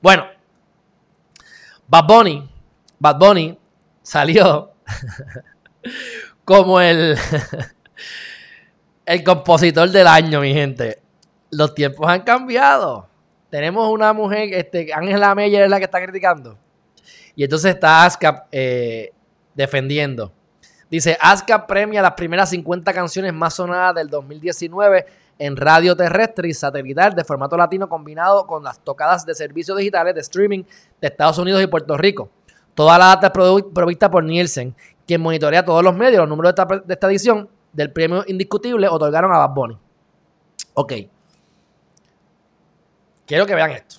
Bueno, 0.00 0.26
Bad 1.88 2.06
Bunny, 2.06 2.50
Bad 2.98 3.18
Bunny 3.18 3.58
salió 4.02 4.72
como 6.44 6.80
el, 6.80 7.16
el 9.06 9.24
compositor 9.24 9.90
del 9.90 10.06
año, 10.06 10.40
mi 10.40 10.54
gente. 10.54 11.02
Los 11.50 11.74
tiempos 11.74 12.08
han 12.08 12.22
cambiado 12.22 13.08
tenemos 13.52 13.86
una 13.90 14.14
mujer, 14.14 14.48
este, 14.54 14.94
Angela 14.94 15.34
Meyer 15.34 15.64
es 15.64 15.68
la 15.68 15.76
que 15.76 15.84
está 15.84 16.02
criticando. 16.02 16.56
Y 17.36 17.44
entonces 17.44 17.74
está 17.74 18.06
ASCAP 18.06 18.46
eh, 18.50 19.12
defendiendo. 19.54 20.32
Dice, 20.92 21.16
ASCAP 21.18 21.66
premia 21.66 22.02
las 22.02 22.12
primeras 22.12 22.50
50 22.50 22.92
canciones 22.92 23.32
más 23.32 23.54
sonadas 23.54 23.94
del 23.94 24.10
2019 24.10 25.06
en 25.38 25.56
radio 25.56 25.96
terrestre 25.96 26.50
y 26.50 26.52
satelital 26.52 27.14
de 27.14 27.24
formato 27.24 27.56
latino 27.56 27.88
combinado 27.88 28.46
con 28.46 28.62
las 28.62 28.78
tocadas 28.78 29.24
de 29.24 29.34
servicios 29.34 29.78
digitales 29.78 30.14
de 30.14 30.20
streaming 30.20 30.64
de 31.00 31.08
Estados 31.08 31.38
Unidos 31.38 31.62
y 31.62 31.66
Puerto 31.66 31.96
Rico. 31.96 32.28
Toda 32.74 32.98
la 32.98 33.06
data 33.06 33.28
es 33.28 33.64
provista 33.72 34.10
por 34.10 34.22
Nielsen, 34.22 34.76
quien 35.06 35.22
monitorea 35.22 35.64
todos 35.64 35.82
los 35.82 35.96
medios. 35.96 36.18
Los 36.18 36.28
números 36.28 36.54
de 36.54 36.62
esta, 36.62 36.76
de 36.84 36.92
esta 36.92 37.06
edición 37.06 37.48
del 37.72 37.90
premio 37.90 38.22
indiscutible 38.26 38.86
otorgaron 38.86 39.32
a 39.32 39.38
Bad 39.38 39.54
Bunny. 39.54 39.78
Ok. 40.74 40.92
Quiero 43.24 43.46
que 43.46 43.54
vean 43.54 43.70
esto. 43.70 43.96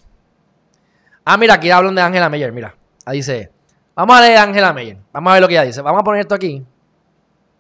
Ah, 1.26 1.38
mira, 1.38 1.56
aquí 1.56 1.72
hablan 1.72 1.96
de 1.96 2.04
Angela 2.04 2.30
Meyer, 2.30 2.52
mira. 2.52 2.76
Ahí 3.04 3.18
dice, 3.18 3.52
vamos 3.96 4.16
a 4.16 4.22
leer 4.22 4.38
a 4.38 4.44
Angela 4.44 4.72
Meyer. 4.74 4.98
Vamos 5.12 5.32
a 5.32 5.34
ver 5.34 5.42
lo 5.42 5.48
que 5.48 5.56
ella 5.56 5.64
dice. 5.64 5.82
Vamos 5.82 6.02
a 6.02 6.04
poner 6.04 6.22
esto 6.22 6.36
aquí. 6.36 6.64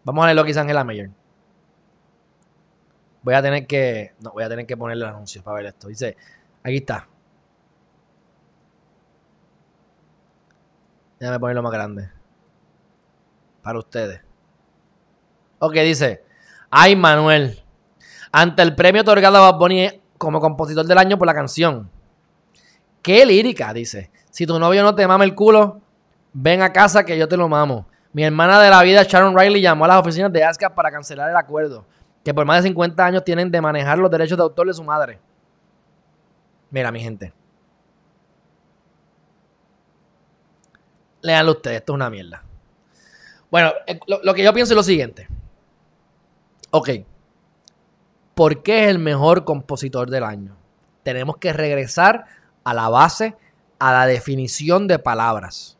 Vamos 0.03 0.23
a 0.23 0.27
ver 0.27 0.35
lo 0.35 0.43
que 0.43 0.47
dice 0.47 0.59
Angela 0.59 0.83
Mayer. 0.83 1.09
Voy 3.21 3.33
a 3.33 3.41
tener 3.41 3.65
que. 3.65 4.13
No, 4.19 4.31
voy 4.31 4.43
a 4.43 4.49
tener 4.49 4.65
que 4.65 4.75
ponerle 4.75 5.05
el 5.05 5.11
anuncio 5.11 5.41
para 5.43 5.57
ver 5.57 5.65
esto. 5.67 5.87
Dice. 5.87 6.17
Aquí 6.63 6.77
está. 6.77 7.07
Déjame 11.19 11.39
ponerlo 11.39 11.63
más 11.63 11.71
grande. 11.71 12.09
Para 13.61 13.79
ustedes. 13.79 14.21
Ok, 15.59 15.73
dice. 15.75 16.23
Ay, 16.69 16.95
Manuel. 16.95 17.63
Ante 18.31 18.61
el 18.61 18.75
premio 18.75 19.03
otorgado 19.03 19.37
a 19.37 19.51
Bad 19.51 19.59
Bunny 19.59 20.01
como 20.17 20.41
compositor 20.41 20.85
del 20.85 20.97
año 20.97 21.17
por 21.17 21.27
la 21.27 21.33
canción. 21.33 21.89
Qué 23.01 23.25
lírica, 23.25 23.73
dice. 23.73 24.11
Si 24.31 24.45
tu 24.45 24.59
novio 24.59 24.83
no 24.83 24.95
te 24.95 25.07
mama 25.07 25.23
el 25.23 25.35
culo, 25.35 25.81
ven 26.33 26.61
a 26.61 26.73
casa 26.73 27.05
que 27.05 27.17
yo 27.17 27.27
te 27.27 27.37
lo 27.37 27.47
mamo. 27.47 27.87
Mi 28.13 28.23
hermana 28.23 28.61
de 28.61 28.69
la 28.69 28.81
vida, 28.83 29.03
Sharon 29.03 29.37
Riley, 29.37 29.59
llamó 29.59 29.85
a 29.85 29.87
las 29.87 29.97
oficinas 29.97 30.31
de 30.31 30.43
ASCAP 30.43 30.75
para 30.75 30.91
cancelar 30.91 31.31
el 31.31 31.35
acuerdo, 31.35 31.83
que 32.23 32.31
por 32.31 32.45
más 32.45 32.61
de 32.61 32.69
50 32.69 33.03
años 33.03 33.23
tienen 33.23 33.49
de 33.49 33.59
manejar 33.59 33.97
los 33.97 34.09
derechos 34.09 34.37
de 34.37 34.43
autor 34.43 34.67
de 34.67 34.73
su 34.75 34.83
madre. 34.83 35.19
Mira, 36.69 36.91
mi 36.91 37.01
gente. 37.01 37.33
Leanlo 41.21 41.53
ustedes, 41.53 41.77
esto 41.77 41.93
es 41.93 41.95
una 41.95 42.09
mierda. 42.11 42.43
Bueno, 43.49 43.71
eh, 43.87 43.99
lo, 44.05 44.21
lo 44.23 44.33
que 44.35 44.43
yo 44.43 44.53
pienso 44.53 44.73
es 44.73 44.77
lo 44.77 44.83
siguiente. 44.83 45.27
Ok. 46.69 46.89
¿Por 48.35 48.61
qué 48.61 48.83
es 48.83 48.89
el 48.89 48.99
mejor 48.99 49.43
compositor 49.43 50.09
del 50.09 50.23
año? 50.23 50.55
Tenemos 51.01 51.37
que 51.37 51.51
regresar 51.51 52.25
a 52.63 52.73
la 52.75 52.89
base, 52.89 53.35
a 53.79 53.91
la 53.91 54.05
definición 54.05 54.87
de 54.87 54.99
palabras 54.99 55.72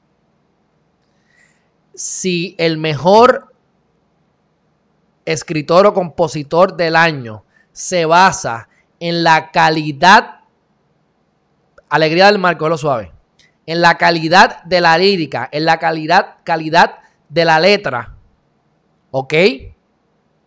si 1.93 2.56
el 2.58 2.77
mejor 2.77 3.53
escritor 5.25 5.88
o 5.88 5.93
compositor 5.93 6.75
del 6.75 6.95
año 6.95 7.45
se 7.71 8.06
basa 8.06 8.67
en 8.99 9.23
la 9.23 9.51
calidad, 9.51 10.41
alegría 11.89 12.27
del 12.27 12.39
marco, 12.39 12.69
lo 12.69 12.77
suave, 12.77 13.12
en 13.65 13.82
la 13.82 13.97
calidad 13.97 14.63
de 14.63 14.82
la 14.82 14.97
lírica, 14.97 15.49
en 15.51 15.65
la 15.65 15.77
calidad, 15.77 16.38
calidad 16.43 16.99
de 17.29 17.45
la 17.45 17.60
letra, 17.60 18.15
¿ok? 19.12 19.34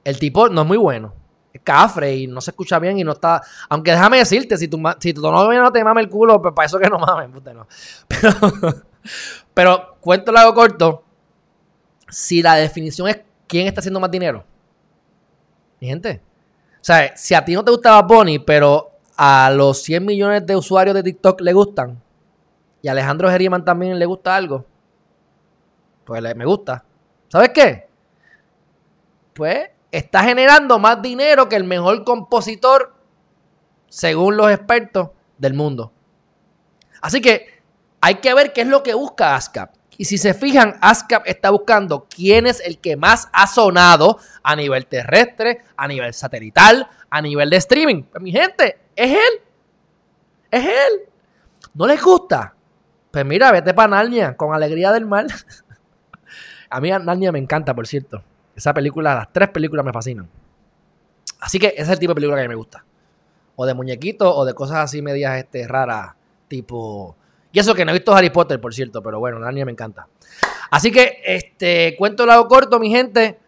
El 0.05 0.19
tipo 0.19 0.49
no 0.49 0.63
es 0.63 0.67
muy 0.67 0.77
bueno. 0.77 1.15
Es 1.53 1.63
cafre 1.63 2.15
y 2.15 2.27
no 2.27 2.41
se 2.41 2.51
escucha 2.51 2.79
bien 2.79 2.99
y 2.99 3.05
no 3.05 3.13
está. 3.13 3.43
Aunque 3.71 3.91
déjame 3.91 4.19
decirte, 4.19 4.59
si 4.59 4.69
tu, 4.69 4.81
si 5.01 5.15
tu 5.15 5.23
no 5.23 5.73
te 5.73 5.83
mame 5.83 6.03
el 6.03 6.09
culo, 6.09 6.41
pues 6.41 6.55
para 6.55 6.67
eso 6.67 6.79
que 6.79 6.89
no 6.89 6.99
mames, 6.99 7.31
no. 7.31 7.67
Pero, 8.09 8.87
pero 9.55 9.97
cuento 10.01 10.33
largo 10.33 10.53
corto 10.53 11.06
si 12.09 12.43
la 12.43 12.55
definición 12.55 13.09
es 13.09 13.21
quién 13.47 13.67
está 13.67 13.81
haciendo 13.81 14.01
más 14.01 14.11
dinero. 14.11 14.45
Mi 15.81 15.89
gente. 15.89 16.21
O 16.81 16.85
sea, 16.87 17.17
si 17.17 17.35
a 17.35 17.45
ti 17.45 17.55
no 17.55 17.65
te 17.65 17.71
gustaba 17.71 18.03
Bonnie, 18.03 18.41
pero 18.41 18.93
a 19.17 19.51
los 19.51 19.83
100 19.83 20.05
millones 20.05 20.47
de 20.47 20.57
usuarios 20.57 20.95
de 20.95 21.03
TikTok 21.03 21.41
le 21.41 21.53
gustan, 21.53 22.03
y 22.83 22.89
a 22.89 22.93
Alejandro 22.93 23.29
Geriman 23.31 23.65
también 23.65 23.99
le 23.99 24.07
gusta 24.07 24.37
algo, 24.37 24.65
pues 26.05 26.23
me 26.37 26.45
gusta. 26.45 26.85
¿Sabes 27.29 27.51
qué? 27.51 27.89
Pues 29.33 29.71
está 29.91 30.23
generando 30.23 30.79
más 30.79 31.03
dinero 31.03 31.49
que 31.49 31.57
el 31.57 31.65
mejor 31.65 32.05
compositor, 32.05 32.95
según 33.89 34.37
los 34.37 34.51
expertos 34.51 35.11
del 35.39 35.55
mundo. 35.55 35.93
Así 37.01 37.21
que 37.21 37.63
hay 38.01 38.17
que 38.17 38.35
ver 38.35 38.53
qué 38.53 38.63
es 38.63 38.67
lo 38.69 38.83
que 38.83 38.95
busca 38.95 39.35
ASCAP. 39.35 39.76
Y 39.99 40.05
si 40.05 40.19
se 40.19 40.35
fijan, 40.35 40.77
ASCAP 40.81 41.27
está 41.27 41.51
buscando 41.51 42.07
quién 42.09 42.47
es 42.47 42.61
el 42.61 42.79
que 42.79 42.97
más 42.97 43.29
ha 43.33 43.47
sonado 43.47 44.19
a 44.43 44.55
nivel 44.55 44.87
terrestre, 44.87 45.63
a 45.77 45.89
nivel 45.89 46.13
satelital, 46.13 46.89
a 47.09 47.23
nivel 47.23 47.49
de 47.49 47.57
streaming. 47.57 48.03
Pues, 48.03 48.23
mi 48.23 48.31
gente, 48.31 48.79
es 48.95 49.13
él. 49.13 49.41
Es 50.51 50.65
él. 50.65 51.09
¿No 51.75 51.87
les 51.87 52.03
gusta? 52.03 52.55
Pues 53.11 53.25
mira, 53.25 53.51
vete 53.53 53.73
para 53.73 53.89
Narnia, 53.89 54.37
con 54.37 54.55
alegría 54.55 54.93
del 54.93 55.07
mal. 55.07 55.27
a 56.71 56.81
mí 56.81 56.91
Narnia 56.91 57.33
me 57.33 57.39
encanta, 57.39 57.75
por 57.75 57.87
cierto. 57.87 58.23
Esa 58.55 58.75
película, 58.75 59.15
las 59.15 59.33
tres 59.33 59.49
películas 59.49 59.85
me 59.85 59.93
fascinan. 59.93 60.29
Así 61.41 61.59
que 61.59 61.69
ese 61.69 61.83
es 61.83 61.89
el 61.91 61.99
tipo 61.99 62.11
de 62.11 62.17
película 62.17 62.43
que 62.43 62.49
me 62.49 62.55
gusta. 62.55 62.85
O 63.57 63.65
de 63.65 63.75
muñequitos 63.75 64.31
o 64.35 64.45
de 64.45 64.55
cosas 64.55 64.79
así 64.79 65.01
medias 65.01 65.39
este, 65.39 65.67
raras, 65.67 66.15
tipo 66.49 67.17
y 67.57 67.59
eso 67.59 67.75
que 67.75 67.87
no 67.87 67.91
he 67.91 67.95
visto 67.95 68.15
Harry 68.15 68.29
Potter, 68.29 68.61
por 68.61 68.75
cierto, 68.75 69.03
pero 69.03 69.19
bueno, 69.19 69.39
Narnia 69.39 69.65
me 69.65 69.73
encanta. 69.73 70.07
Así 70.71 70.93
que, 70.93 71.23
este, 71.25 71.97
cuento 71.97 72.27
lado 72.27 72.47
corto, 72.49 72.79
mi 72.79 72.91
gente. 72.91 73.41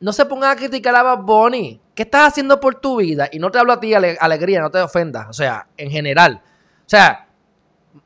No 0.00 0.12
se 0.12 0.24
pongan 0.24 0.50
a 0.50 0.56
criticar 0.56 0.92
a 0.96 1.04
Bad 1.04 1.18
Bunny. 1.20 1.80
¿Qué 1.94 2.02
estás 2.02 2.32
haciendo 2.32 2.58
por 2.58 2.74
tu 2.74 2.96
vida? 2.96 3.28
Y 3.30 3.38
no 3.38 3.52
te 3.52 3.60
hablo 3.60 3.74
a 3.74 3.78
ti, 3.78 3.94
alegría, 3.94 4.60
no 4.60 4.72
te 4.72 4.80
ofendas. 4.80 5.28
O 5.28 5.32
sea, 5.32 5.68
en 5.76 5.88
general. 5.88 6.42
O 6.44 6.88
sea, 6.88 7.28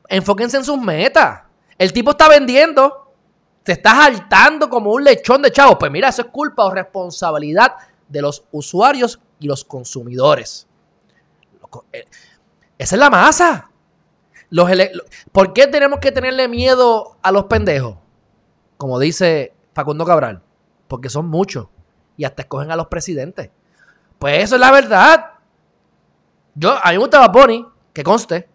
enfóquense 0.07 0.57
en 0.57 0.65
sus 0.65 0.77
metas. 0.77 1.41
El 1.75 1.91
tipo 1.91 2.11
está 2.11 2.29
vendiendo. 2.29 3.11
Te 3.63 3.71
estás 3.71 4.03
saltando 4.03 4.69
como 4.69 4.91
un 4.91 5.03
lechón 5.03 5.41
de 5.41 5.51
chavos. 5.51 5.77
Pues 5.79 5.91
mira, 5.91 6.09
eso 6.09 6.21
es 6.21 6.27
culpa 6.27 6.63
o 6.65 6.71
responsabilidad 6.71 7.73
de 8.07 8.21
los 8.21 8.43
usuarios 8.51 9.19
y 9.39 9.47
los 9.47 9.65
consumidores. 9.65 10.67
Eh, 11.91 12.05
esa 12.77 12.95
es 12.95 12.99
la 12.99 13.09
masa. 13.09 13.71
¿Por 15.31 15.53
qué 15.53 15.67
tenemos 15.67 15.99
que 15.99 16.11
tenerle 16.11 16.47
miedo 16.47 17.17
a 17.21 17.31
los 17.31 17.45
pendejos? 17.45 17.97
Como 18.77 18.99
dice 18.99 19.53
Facundo 19.73 20.05
Cabral. 20.05 20.41
Porque 20.87 21.09
son 21.09 21.27
muchos. 21.27 21.67
Y 22.17 22.25
hasta 22.25 22.43
escogen 22.43 22.69
a 22.69 22.75
los 22.75 22.87
presidentes. 22.87 23.49
Pues 24.19 24.43
eso 24.43 24.55
es 24.55 24.61
la 24.61 24.71
verdad. 24.71 25.31
Yo, 26.53 26.71
a 26.71 26.89
mí 26.89 26.93
me 26.93 26.97
gustaba 26.99 27.29
Bonnie, 27.29 27.65
que 27.93 28.03
conste, 28.03 28.47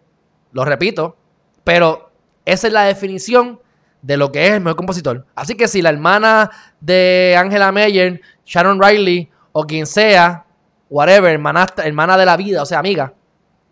lo 0.53 0.63
repito, 0.63 1.17
pero 1.65 2.11
esa 2.45 2.67
es 2.67 2.73
la 2.73 2.83
definición 2.83 3.59
de 4.01 4.15
lo 4.15 4.31
que 4.31 4.47
es 4.47 4.53
el 4.53 4.61
mejor 4.61 4.77
compositor. 4.77 5.25
Así 5.35 5.55
que 5.55 5.67
si 5.67 5.81
la 5.81 5.89
hermana 5.89 6.49
de 6.79 7.35
Angela 7.37 7.73
Meyer, 7.73 8.21
Sharon 8.45 8.81
Riley 8.81 9.29
o 9.51 9.65
quien 9.65 9.85
sea, 9.85 10.45
whatever, 10.89 11.33
hermana, 11.33 11.67
hermana 11.83 12.17
de 12.17 12.25
la 12.25 12.37
vida, 12.37 12.61
o 12.61 12.65
sea, 12.65 12.79
amiga, 12.79 13.13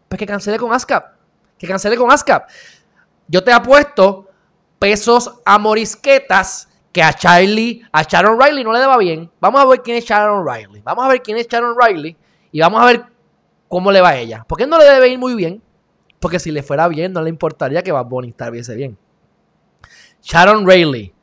pues 0.09 0.19
que 0.19 0.25
cancele 0.25 0.57
con 0.57 0.73
ASCAP 0.73 1.16
que 1.57 1.67
cancele 1.67 1.97
con 1.97 2.11
ASCAP. 2.11 2.49
Yo 3.27 3.43
te 3.43 3.51
apuesto 3.51 4.29
pesos 4.79 5.39
a 5.45 5.57
morisquetas 5.57 6.69
que 6.91 7.03
a 7.03 7.13
Charlie, 7.13 7.83
a 7.91 8.03
Sharon 8.03 8.39
Riley 8.39 8.63
no 8.63 8.71
le 8.71 8.79
daba 8.79 8.97
bien. 8.97 9.29
Vamos 9.39 9.61
a 9.61 9.65
ver 9.65 9.81
quién 9.81 9.97
es 9.97 10.05
Sharon 10.05 10.47
Riley. 10.47 10.81
Vamos 10.81 11.05
a 11.05 11.07
ver 11.09 11.21
quién 11.21 11.37
es 11.37 11.47
Sharon 11.47 11.75
Riley 11.79 12.15
y 12.51 12.59
vamos 12.59 12.81
a 12.81 12.85
ver 12.85 13.05
cómo 13.67 13.91
le 13.91 14.01
va 14.01 14.09
a 14.09 14.17
ella. 14.17 14.45
¿Por 14.47 14.57
qué 14.57 14.65
no 14.65 14.77
le 14.77 14.85
debe 14.85 15.09
ir 15.09 15.19
muy 15.19 15.35
bien? 15.35 15.61
Porque 16.19 16.39
si 16.39 16.51
le 16.51 16.63
fuera 16.63 16.87
bien, 16.87 17.13
no 17.13 17.21
le 17.21 17.29
importaría 17.29 17.83
que 17.83 17.91
Bad 17.91 18.05
Bunny 18.05 18.29
estuviese 18.29 18.75
bien. 18.75 18.97
Sharon 20.21 20.67
Riley, 20.67 21.13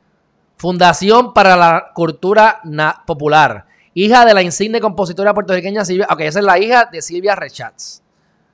Fundación 0.57 1.33
para 1.33 1.57
la 1.57 1.91
Cultura 1.93 2.61
Popular, 3.05 3.65
hija 3.93 4.25
de 4.25 4.33
la 4.33 4.41
insigne 4.41 4.79
compositora 4.79 5.33
puertorriqueña 5.33 5.83
Silvia. 5.83 6.07
Ok, 6.09 6.21
esa 6.21 6.39
es 6.39 6.45
la 6.45 6.57
hija 6.57 6.85
de 6.85 7.01
Silvia 7.01 7.35
Rechatz. 7.35 8.01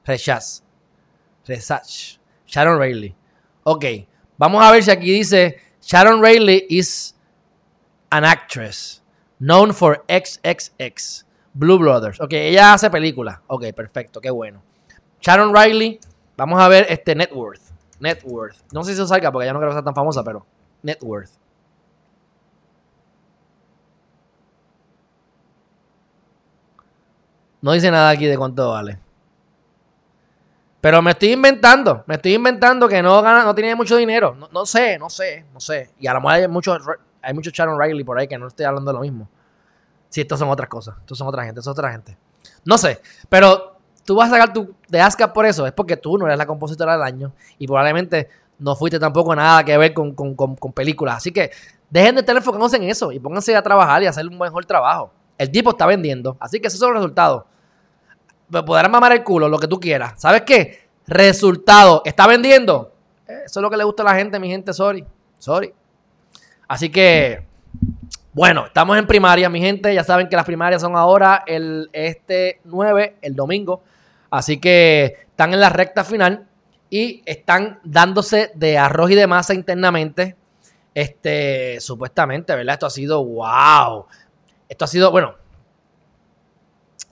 Rechatz. 0.04 0.64
Research. 1.48 2.20
Sharon 2.46 2.80
Riley. 2.80 3.16
Ok, 3.64 3.86
vamos 4.38 4.64
a 4.64 4.72
ver 4.72 4.84
si 4.84 4.92
aquí 4.92 5.12
dice 5.12 5.58
Sharon 5.82 6.22
Riley 6.22 6.66
is 6.70 7.16
an 8.10 8.26
actress 8.26 9.02
known 9.40 9.74
for 9.74 10.04
XXX. 10.08 11.26
Blue 11.54 11.78
Brothers. 11.78 12.20
Ok, 12.22 12.34
ella 12.34 12.74
hace 12.74 12.90
películas. 12.90 13.40
Ok, 13.48 13.66
perfecto, 13.76 14.22
qué 14.22 14.30
bueno. 14.30 14.62
Sharon 15.22 15.56
Riley, 15.56 16.00
vamos 16.38 16.62
a 16.62 16.68
ver 16.68 16.86
este 16.90 17.16
Net 17.16 17.32
Worth. 17.34 17.72
Net 18.00 18.22
Worth. 18.24 18.58
No 18.72 18.84
sé 18.84 18.92
si 18.92 18.94
eso 18.96 19.08
salga 19.08 19.32
porque 19.32 19.46
ya 19.48 19.54
no 19.54 19.60
creo 19.60 19.70
que 19.72 19.76
sea 19.76 19.84
tan 19.84 19.96
famosa, 19.96 20.24
pero 20.24 20.46
Net 20.82 21.00
Worth. 21.04 21.32
No 27.62 27.74
dice 27.74 27.92
nada 27.92 28.10
aquí 28.10 28.26
de 28.26 28.38
cuánto 28.38 28.72
vale. 28.72 28.98
Pero 30.82 31.02
me 31.02 31.12
estoy 31.12 31.34
inventando, 31.34 32.04
me 32.08 32.16
estoy 32.16 32.34
inventando 32.34 32.88
que 32.88 33.04
no 33.04 33.22
gana, 33.22 33.44
no 33.44 33.54
tiene 33.54 33.76
mucho 33.76 33.96
dinero. 33.96 34.36
No, 34.52 34.66
sé, 34.66 34.98
no 34.98 35.12
sé, 35.12 35.46
no 35.54 35.60
sé. 35.60 35.92
Y 36.00 36.08
a 36.08 36.14
lo 36.14 36.22
mejor 36.22 36.34
hay 36.34 36.48
muchos 36.48 36.82
hay 37.22 37.34
mucho 37.34 37.52
Sharon 37.52 37.80
Riley 37.80 38.04
por 38.04 38.18
ahí 38.18 38.28
que 38.28 38.38
no 38.38 38.48
estoy 38.48 38.66
hablando 38.66 38.92
de 38.92 38.96
lo 38.96 39.02
mismo. 39.02 39.30
Sí, 40.10 40.22
estos 40.22 40.40
son 40.40 40.50
otras 40.50 40.68
cosas. 40.68 40.96
Estos 41.00 41.18
son 41.18 41.28
otra 41.28 41.44
gente, 41.44 41.60
estos 41.60 41.66
son 41.66 41.80
otra 41.80 41.92
gente. 41.92 42.18
No 42.66 42.78
sé, 42.78 43.00
pero 43.30 43.78
tú 44.04 44.16
vas 44.16 44.30
a 44.30 44.34
sacar 44.34 44.54
tu 44.54 44.76
de 44.90 45.00
ASCAP 45.00 45.34
por 45.34 45.46
eso. 45.46 45.66
Es 45.68 45.74
porque 45.74 45.98
tú 45.98 46.18
no 46.18 46.26
eres 46.26 46.38
la 46.38 46.48
compositora 46.48 46.94
del 46.94 47.04
año 47.04 47.32
y 47.60 47.68
probablemente 47.68 48.30
no 48.60 48.76
fuiste 48.76 49.00
tampoco 49.00 49.36
nada 49.36 49.64
que 49.64 49.78
ver 49.78 49.94
con, 49.94 50.16
películas. 50.74 51.18
Así 51.18 51.32
que 51.32 51.52
dejen 51.90 52.16
de 52.16 52.22
estar 52.22 52.36
enfocados 52.36 52.74
en 52.74 52.84
eso 52.84 53.12
y 53.12 53.20
pónganse 53.20 53.56
a 53.56 53.62
trabajar 53.62 54.02
y 54.04 54.08
hacer 54.08 54.28
un 54.28 54.38
mejor 54.38 54.66
trabajo. 54.66 55.12
El 55.38 55.52
tipo 55.52 55.72
está 55.72 55.86
vendiendo. 55.86 56.38
Así 56.40 56.60
que 56.60 56.68
esos 56.68 56.80
son 56.80 56.94
los 56.94 57.02
resultados 57.02 57.44
podrán 58.52 58.92
mamar 58.92 59.14
el 59.14 59.24
culo, 59.24 59.48
lo 59.48 59.58
que 59.58 59.68
tú 59.68 59.80
quieras. 59.80 60.14
¿Sabes 60.18 60.42
qué? 60.42 60.90
Resultado. 61.08 62.02
¿Está 62.06 62.28
vendiendo? 62.28 62.94
Eso 63.28 63.60
es 63.60 63.62
lo 63.62 63.70
que 63.70 63.78
le 63.78 63.84
gusta 63.84 64.04
a 64.04 64.08
la 64.08 64.16
gente, 64.16 64.40
mi 64.40 64.50
gente. 64.50 64.74
Sorry. 64.74 65.06
Sorry. 65.40 65.74
Así 66.68 66.90
que 66.90 67.46
Bueno, 68.34 68.66
estamos 68.66 68.98
en 68.98 69.08
primaria, 69.08 69.50
mi 69.50 69.60
gente. 69.60 69.94
Ya 69.94 70.04
saben 70.04 70.30
que 70.30 70.36
las 70.36 70.46
primarias 70.46 70.82
son 70.82 70.96
ahora 70.96 71.44
el 71.46 71.90
este 71.94 72.62
9, 72.66 73.18
el 73.22 73.36
domingo. 73.36 73.84
Así 74.30 74.60
que 74.60 75.18
están 75.30 75.54
en 75.54 75.60
la 75.60 75.70
recta 75.70 76.04
final 76.04 76.48
y 76.90 77.22
están 77.26 77.80
dándose 77.84 78.52
de 78.56 78.78
arroz 78.78 79.12
y 79.12 79.16
de 79.16 79.28
masa 79.28 79.54
internamente. 79.54 80.36
Este, 80.94 81.80
supuestamente, 81.80 82.56
¿verdad? 82.56 82.74
Esto 82.74 82.86
ha 82.86 82.90
sido 82.90 83.24
wow. 83.24 84.06
Esto 84.68 84.86
ha 84.86 84.88
sido, 84.88 85.12
bueno, 85.12 85.36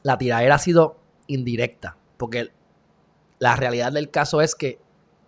la 0.03 0.17
tiradera 0.17 0.55
ha 0.55 0.59
sido 0.59 0.97
indirecta, 1.29 1.95
porque 2.17 2.51
la 3.39 3.55
realidad 3.55 3.91
del 3.91 4.09
caso 4.09 4.41
es 4.41 4.53
que 4.55 4.79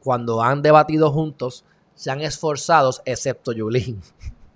cuando 0.04 0.44
han 0.44 0.62
debatido 0.62 1.12
juntos, 1.12 1.64
se 1.96 2.12
han 2.12 2.22
esforzado, 2.22 2.92
excepto 3.06 3.54
Yulín, 3.54 4.02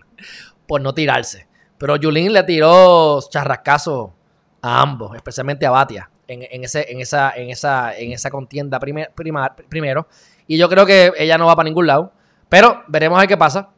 por 0.68 0.82
no 0.82 0.93
tirarse. 0.93 1.48
Pero 1.78 1.96
Yulín 1.96 2.34
le 2.34 2.43
tiró 2.43 3.20
charrascazo 3.30 4.14
a 4.62 4.82
ambos, 4.82 5.16
especialmente 5.16 5.66
a 5.66 5.72
Batia, 5.72 6.10
en, 6.28 6.64
ese, 6.64 6.91
en, 6.91 7.00
esa, 7.00 7.32
en, 7.36 7.50
esa, 7.50 7.96
en 7.96 8.12
esa 8.12 8.32
contienda 8.32 8.80
primero. 8.80 10.08
Y 10.48 10.58
yo 10.58 10.70
creo 10.70 10.86
que 10.86 11.14
ella 11.18 11.38
no 11.38 11.46
va 11.46 11.56
para 11.56 11.66
ningún 11.66 11.88
lado. 11.88 12.12
Pero 12.50 12.84
veremos 12.88 13.18
a 13.18 13.22
ver 13.22 13.28
qué 13.28 13.38
pasa. 13.38 13.70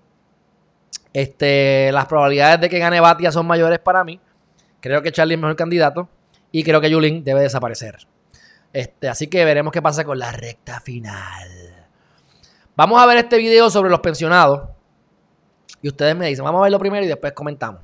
Este, 1.14 1.92
las 1.92 2.06
probabilidades 2.06 2.62
de 2.62 2.70
que 2.70 2.80
gane 2.80 3.00
Batia 3.00 3.32
son 3.32 3.48
mayores 3.48 3.80
para 3.80 4.04
mí. 4.04 4.20
Creo 4.80 5.02
que 5.02 5.12
Charlie 5.12 5.36
es 5.36 5.40
mejor 5.40 5.56
candidato. 5.56 6.10
Y 6.58 6.64
creo 6.64 6.82
que 6.82 6.90
Yulín 6.90 7.24
debe 7.24 7.42
desaparecer. 7.42 8.08
Este, 8.74 9.08
así 9.08 9.28
que 9.28 9.46
veremos 9.46 9.72
qué 9.72 9.80
pasa 9.80 10.04
con 10.04 10.18
la 10.18 10.32
recta 10.32 10.80
final. 10.80 11.86
Vamos 12.76 13.00
a 13.00 13.06
ver 13.06 13.20
este 13.20 13.38
video 13.38 13.70
sobre 13.70 13.92
los 13.92 14.00
pensionados. 14.00 14.68
Y 15.84 15.88
ustedes 15.90 16.16
me 16.16 16.26
dicen, 16.26 16.44
vamos 16.44 16.58
a 16.58 16.64
verlo 16.64 16.80
primero 16.80 17.06
y 17.06 17.08
después 17.08 17.34
comentamos. 17.34 17.82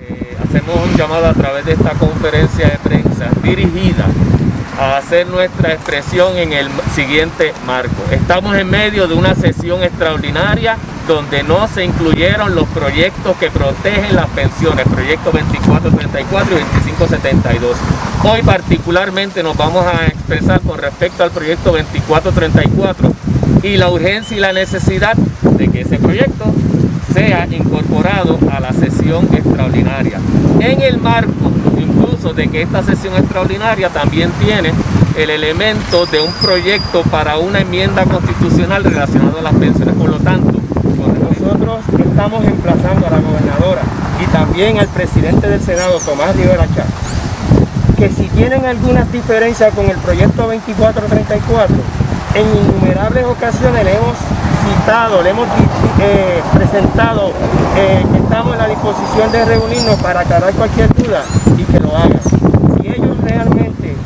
Eh, 0.00 0.36
hacemos 0.42 0.74
un 0.74 0.96
llamado 0.96 1.26
a 1.26 1.34
través 1.34 1.66
de 1.66 1.74
esta 1.74 1.90
conferencia 1.90 2.68
de 2.68 2.78
prensa 2.78 3.30
dirigida 3.40 4.08
a 4.78 4.96
hacer 4.96 5.26
nuestra 5.26 5.72
expresión 5.72 6.36
en 6.36 6.52
el 6.52 6.68
siguiente 6.94 7.52
marco. 7.66 8.02
Estamos 8.10 8.56
en 8.56 8.68
medio 8.68 9.06
de 9.06 9.14
una 9.14 9.34
sesión 9.34 9.82
extraordinaria 9.82 10.76
donde 11.06 11.42
no 11.42 11.68
se 11.68 11.84
incluyeron 11.84 12.54
los 12.54 12.66
proyectos 12.68 13.36
que 13.36 13.50
protegen 13.50 14.16
las 14.16 14.28
pensiones, 14.30 14.86
proyectos 14.88 15.32
2434 15.32 16.56
y 16.56 16.60
2572. 16.60 17.76
Hoy 18.24 18.42
particularmente 18.42 19.42
nos 19.42 19.56
vamos 19.56 19.84
a 19.86 20.06
expresar 20.06 20.60
con 20.62 20.78
respecto 20.78 21.22
al 21.22 21.30
proyecto 21.30 21.72
2434 21.72 23.12
y 23.62 23.76
la 23.76 23.90
urgencia 23.90 24.36
y 24.36 24.40
la 24.40 24.52
necesidad 24.52 25.14
de 25.14 25.68
que 25.68 25.82
ese 25.82 25.98
proyecto 25.98 26.44
sea 27.12 27.46
incorporado 27.46 28.38
a 28.50 28.60
la 28.60 28.72
sesión 28.72 29.28
extraordinaria. 29.32 30.18
En 30.60 30.82
el 30.82 30.98
marco 30.98 31.52
de 32.32 32.48
que 32.48 32.62
esta 32.62 32.82
sesión 32.82 33.14
extraordinaria 33.16 33.90
también 33.90 34.30
tiene 34.42 34.72
el 35.18 35.28
elemento 35.28 36.06
de 36.06 36.20
un 36.20 36.32
proyecto 36.34 37.02
para 37.02 37.36
una 37.36 37.60
enmienda 37.60 38.04
constitucional 38.04 38.82
relacionada 38.82 39.40
a 39.40 39.42
las 39.42 39.54
pensiones. 39.54 39.94
Por 39.94 40.08
lo 40.08 40.18
tanto, 40.18 40.58
nosotros 41.38 41.84
estamos 41.98 42.44
emplazando 42.46 43.06
a 43.06 43.10
la 43.10 43.18
gobernadora 43.18 43.82
y 44.22 44.26
también 44.32 44.78
al 44.78 44.88
presidente 44.88 45.48
del 45.48 45.60
Senado, 45.60 45.98
Tomás 45.98 46.34
Rivera 46.34 46.66
Chávez, 46.74 46.94
que 47.98 48.08
si 48.08 48.24
tienen 48.28 48.64
algunas 48.64 49.12
diferencias 49.12 49.74
con 49.74 49.90
el 49.90 49.96
proyecto 49.98 50.42
2434, 50.46 51.76
en 52.36 52.46
innumerables 52.46 53.24
ocasiones 53.26 53.84
le 53.84 53.96
hemos 53.96 54.16
le 55.22 55.30
hemos 55.30 55.46
eh, 56.00 56.42
presentado 56.52 57.32
eh, 57.76 58.04
que 58.12 58.18
estamos 58.18 58.52
en 58.52 58.58
la 58.58 58.68
disposición 58.68 59.32
de 59.32 59.44
reunirnos 59.44 59.96
para 60.00 60.20
aclarar 60.20 60.52
cualquier 60.52 60.92
duda 60.94 61.22
y 61.56 61.64
que 61.64 61.80
lo 61.80 61.96
hagan. 61.96 62.20
Si 62.80 62.88
ellos 62.88 63.16
realmente 63.22 63.96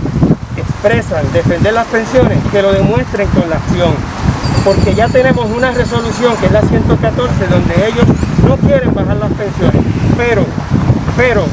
expresan 0.57 1.25
defender 1.33 1.73
las 1.73 1.87
pensiones, 1.87 2.39
que 2.53 2.63
lo 2.63 2.73
demuestren 2.73 3.29
con 3.29 3.51
la 3.51 3.57
acción. 3.57 3.93
Porque 4.65 4.95
ya 4.95 5.09
tenemos 5.09 5.47
una 5.51 5.73
resolución 5.73 6.37
que 6.37 6.47
es 6.47 6.53
la 6.53 6.63
114 6.63 7.47
donde 7.49 7.75
ellos 7.89 8.07
no 8.47 8.57
quieren 8.57 8.95
bajar 8.95 9.17
las 9.17 9.33
pensiones, 9.33 9.83
pero, 10.17 10.45
pero 11.17 11.45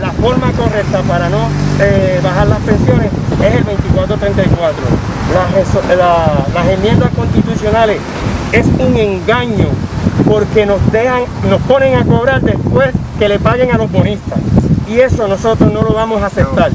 la 0.00 0.10
forma 0.12 0.50
correcta 0.52 1.02
para 1.02 1.28
no 1.28 1.48
eh, 1.80 2.20
bajar 2.22 2.48
las 2.48 2.60
pensiones 2.60 3.10
es 3.40 3.54
el 3.54 3.64
2434. 3.64 4.74
Las, 5.34 6.54
las 6.54 6.68
enmiendas 6.68 7.10
constitucionales 7.14 7.98
es 8.54 8.66
un 8.78 8.96
engaño 8.96 9.66
porque 10.28 10.64
nos 10.64 10.80
dejan, 10.92 11.24
nos 11.50 11.60
ponen 11.62 11.96
a 11.96 12.04
cobrar 12.04 12.40
después 12.40 12.90
que 13.18 13.28
le 13.28 13.40
paguen 13.40 13.72
a 13.72 13.78
los 13.78 13.90
bonistas. 13.90 14.38
Y 14.88 15.00
eso 15.00 15.26
nosotros 15.26 15.72
no 15.72 15.82
lo 15.82 15.92
vamos 15.92 16.22
a 16.22 16.26
aceptar. 16.26 16.70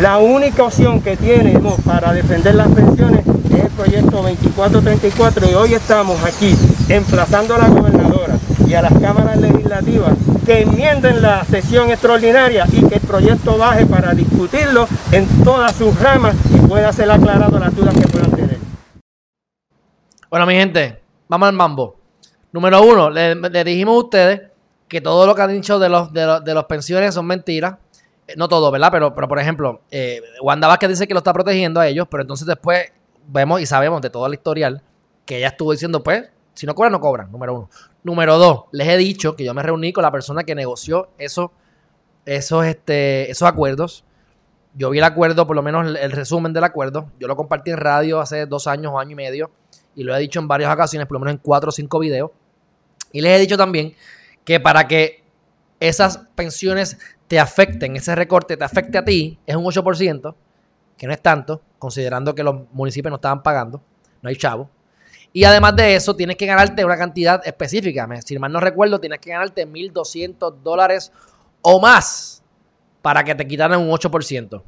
La 0.00 0.18
única 0.18 0.62
opción 0.62 1.00
que 1.00 1.16
tenemos 1.16 1.80
para 1.80 2.12
defender 2.12 2.54
las 2.54 2.68
pensiones 2.68 3.26
es 3.26 3.60
el 3.60 3.70
proyecto 3.70 4.22
2434 4.22 5.50
y 5.50 5.54
hoy 5.54 5.74
estamos 5.74 6.22
aquí 6.22 6.54
emplazando 6.88 7.56
a 7.56 7.58
la 7.58 7.68
gobernadora 7.68 8.36
y 8.64 8.74
a 8.74 8.82
las 8.82 8.92
cámaras 9.00 9.38
legislativas 9.38 10.12
que 10.44 10.62
enmienden 10.62 11.22
la 11.22 11.44
sesión 11.44 11.90
extraordinaria 11.90 12.66
y 12.70 12.84
que 12.84 12.96
el 12.96 13.00
proyecto 13.00 13.58
baje 13.58 13.84
para 13.84 14.14
discutirlo 14.14 14.86
en 15.10 15.26
todas 15.42 15.74
sus 15.74 15.98
ramas 16.00 16.36
y 16.54 16.58
pueda 16.66 16.92
ser 16.92 17.10
aclarado 17.10 17.58
las 17.58 17.74
dudas 17.74 17.94
que 17.94 18.06
puedan 18.06 18.30
tener. 18.30 18.58
Bueno, 20.30 20.46
mi 20.46 20.54
gente, 20.54 21.05
vamos 21.28 21.48
al 21.48 21.54
mambo. 21.54 21.96
Número 22.52 22.82
uno, 22.82 23.10
le, 23.10 23.64
dijimos 23.64 23.96
a 23.96 23.98
ustedes 23.98 24.42
que 24.88 25.00
todo 25.00 25.26
lo 25.26 25.34
que 25.34 25.42
han 25.42 25.52
dicho 25.52 25.78
de 25.78 25.88
los, 25.88 26.12
de, 26.12 26.54
los, 26.54 26.64
pensiones 26.64 27.14
son 27.14 27.26
mentiras. 27.26 27.76
Eh, 28.26 28.34
no 28.36 28.48
todo, 28.48 28.70
¿verdad? 28.70 28.88
Pero, 28.90 29.14
pero 29.14 29.28
por 29.28 29.38
ejemplo, 29.38 29.82
eh, 29.90 30.22
Wanda 30.40 30.68
Vázquez 30.68 30.90
dice 30.90 31.06
que 31.06 31.14
lo 31.14 31.18
está 31.18 31.32
protegiendo 31.32 31.80
a 31.80 31.86
ellos, 31.86 32.06
pero 32.10 32.22
entonces 32.22 32.46
después 32.46 32.92
vemos 33.26 33.60
y 33.60 33.66
sabemos 33.66 34.00
de 34.00 34.10
todo 34.10 34.26
el 34.26 34.34
historial 34.34 34.82
que 35.24 35.38
ella 35.38 35.48
estuvo 35.48 35.72
diciendo, 35.72 36.02
pues, 36.02 36.30
si 36.54 36.66
no 36.66 36.74
cobran, 36.74 36.92
no 36.92 37.00
cobran, 37.00 37.30
número 37.30 37.54
uno. 37.54 37.70
Número 38.04 38.38
dos, 38.38 38.64
les 38.72 38.88
he 38.88 38.96
dicho 38.96 39.36
que 39.36 39.44
yo 39.44 39.52
me 39.52 39.62
reuní 39.62 39.92
con 39.92 40.02
la 40.02 40.12
persona 40.12 40.44
que 40.44 40.54
negoció 40.54 41.10
eso, 41.18 41.52
esos, 42.24 42.64
este, 42.64 43.30
esos 43.30 43.46
acuerdos. 43.46 44.04
Yo 44.74 44.90
vi 44.90 44.98
el 44.98 45.04
acuerdo, 45.04 45.46
por 45.46 45.56
lo 45.56 45.62
menos 45.62 45.86
el, 45.86 45.96
el, 45.96 46.12
resumen 46.12 46.52
del 46.52 46.64
acuerdo. 46.64 47.10
Yo 47.18 47.26
lo 47.26 47.36
compartí 47.36 47.72
en 47.72 47.78
radio 47.78 48.20
hace 48.20 48.46
dos 48.46 48.66
años 48.66 48.92
o 48.94 48.98
año 48.98 49.10
y 49.12 49.14
medio 49.16 49.50
y 49.96 50.04
lo 50.04 50.14
he 50.14 50.20
dicho 50.20 50.38
en 50.38 50.46
varias 50.46 50.72
ocasiones, 50.72 51.08
por 51.08 51.14
lo 51.14 51.20
menos 51.20 51.32
en 51.34 51.38
cuatro 51.38 51.70
o 51.70 51.72
cinco 51.72 51.98
videos. 51.98 52.30
Y 53.12 53.22
les 53.22 53.36
he 53.36 53.40
dicho 53.40 53.56
también 53.56 53.94
que 54.44 54.60
para 54.60 54.86
que 54.86 55.24
esas 55.80 56.18
pensiones 56.34 56.98
te 57.26 57.40
afecten, 57.40 57.96
ese 57.96 58.14
recorte 58.14 58.56
te 58.56 58.64
afecte 58.64 58.98
a 58.98 59.04
ti, 59.04 59.38
es 59.46 59.56
un 59.56 59.64
8%, 59.64 60.34
que 60.96 61.06
no 61.06 61.12
es 61.12 61.20
tanto, 61.20 61.62
considerando 61.78 62.34
que 62.34 62.42
los 62.42 62.70
municipios 62.72 63.10
no 63.10 63.16
estaban 63.16 63.42
pagando, 63.42 63.82
no 64.22 64.28
hay 64.28 64.36
chavo. 64.36 64.70
Y 65.32 65.44
además 65.44 65.76
de 65.76 65.96
eso, 65.96 66.14
tienes 66.14 66.36
que 66.36 66.46
ganarte 66.46 66.84
una 66.84 66.96
cantidad 66.96 67.46
específica. 67.46 68.08
Si 68.24 68.38
mal 68.38 68.52
no 68.52 68.60
recuerdo, 68.60 69.00
tienes 69.00 69.18
que 69.18 69.30
ganarte 69.30 69.66
1.200 69.66 70.62
dólares 70.62 71.12
o 71.62 71.80
más 71.80 72.42
para 73.02 73.24
que 73.24 73.34
te 73.34 73.46
quitaran 73.46 73.80
un 73.80 73.90
8%. 73.90 74.62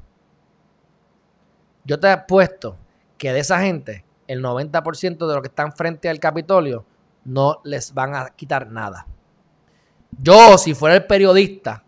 Yo 1.85 2.01
te 2.01 2.13
he 2.13 2.17
puesto 2.19 2.77
que 3.17 3.33
de 3.33 3.41
esa 3.41 3.61
gente 3.61 4.05
el 4.29 4.43
90% 4.43 5.27
de 5.27 5.35
los 5.35 5.43
que 5.43 5.49
están 5.49 5.73
frente 5.73 6.09
al 6.09 6.21
Capitolio 6.21 6.85
no 7.25 7.61
les 7.65 7.93
van 7.93 8.15
a 8.15 8.29
quitar 8.31 8.71
nada. 8.71 9.07
Yo, 10.23 10.57
si 10.57 10.75
fuera 10.75 10.95
el 10.95 11.07
periodista, 11.07 11.83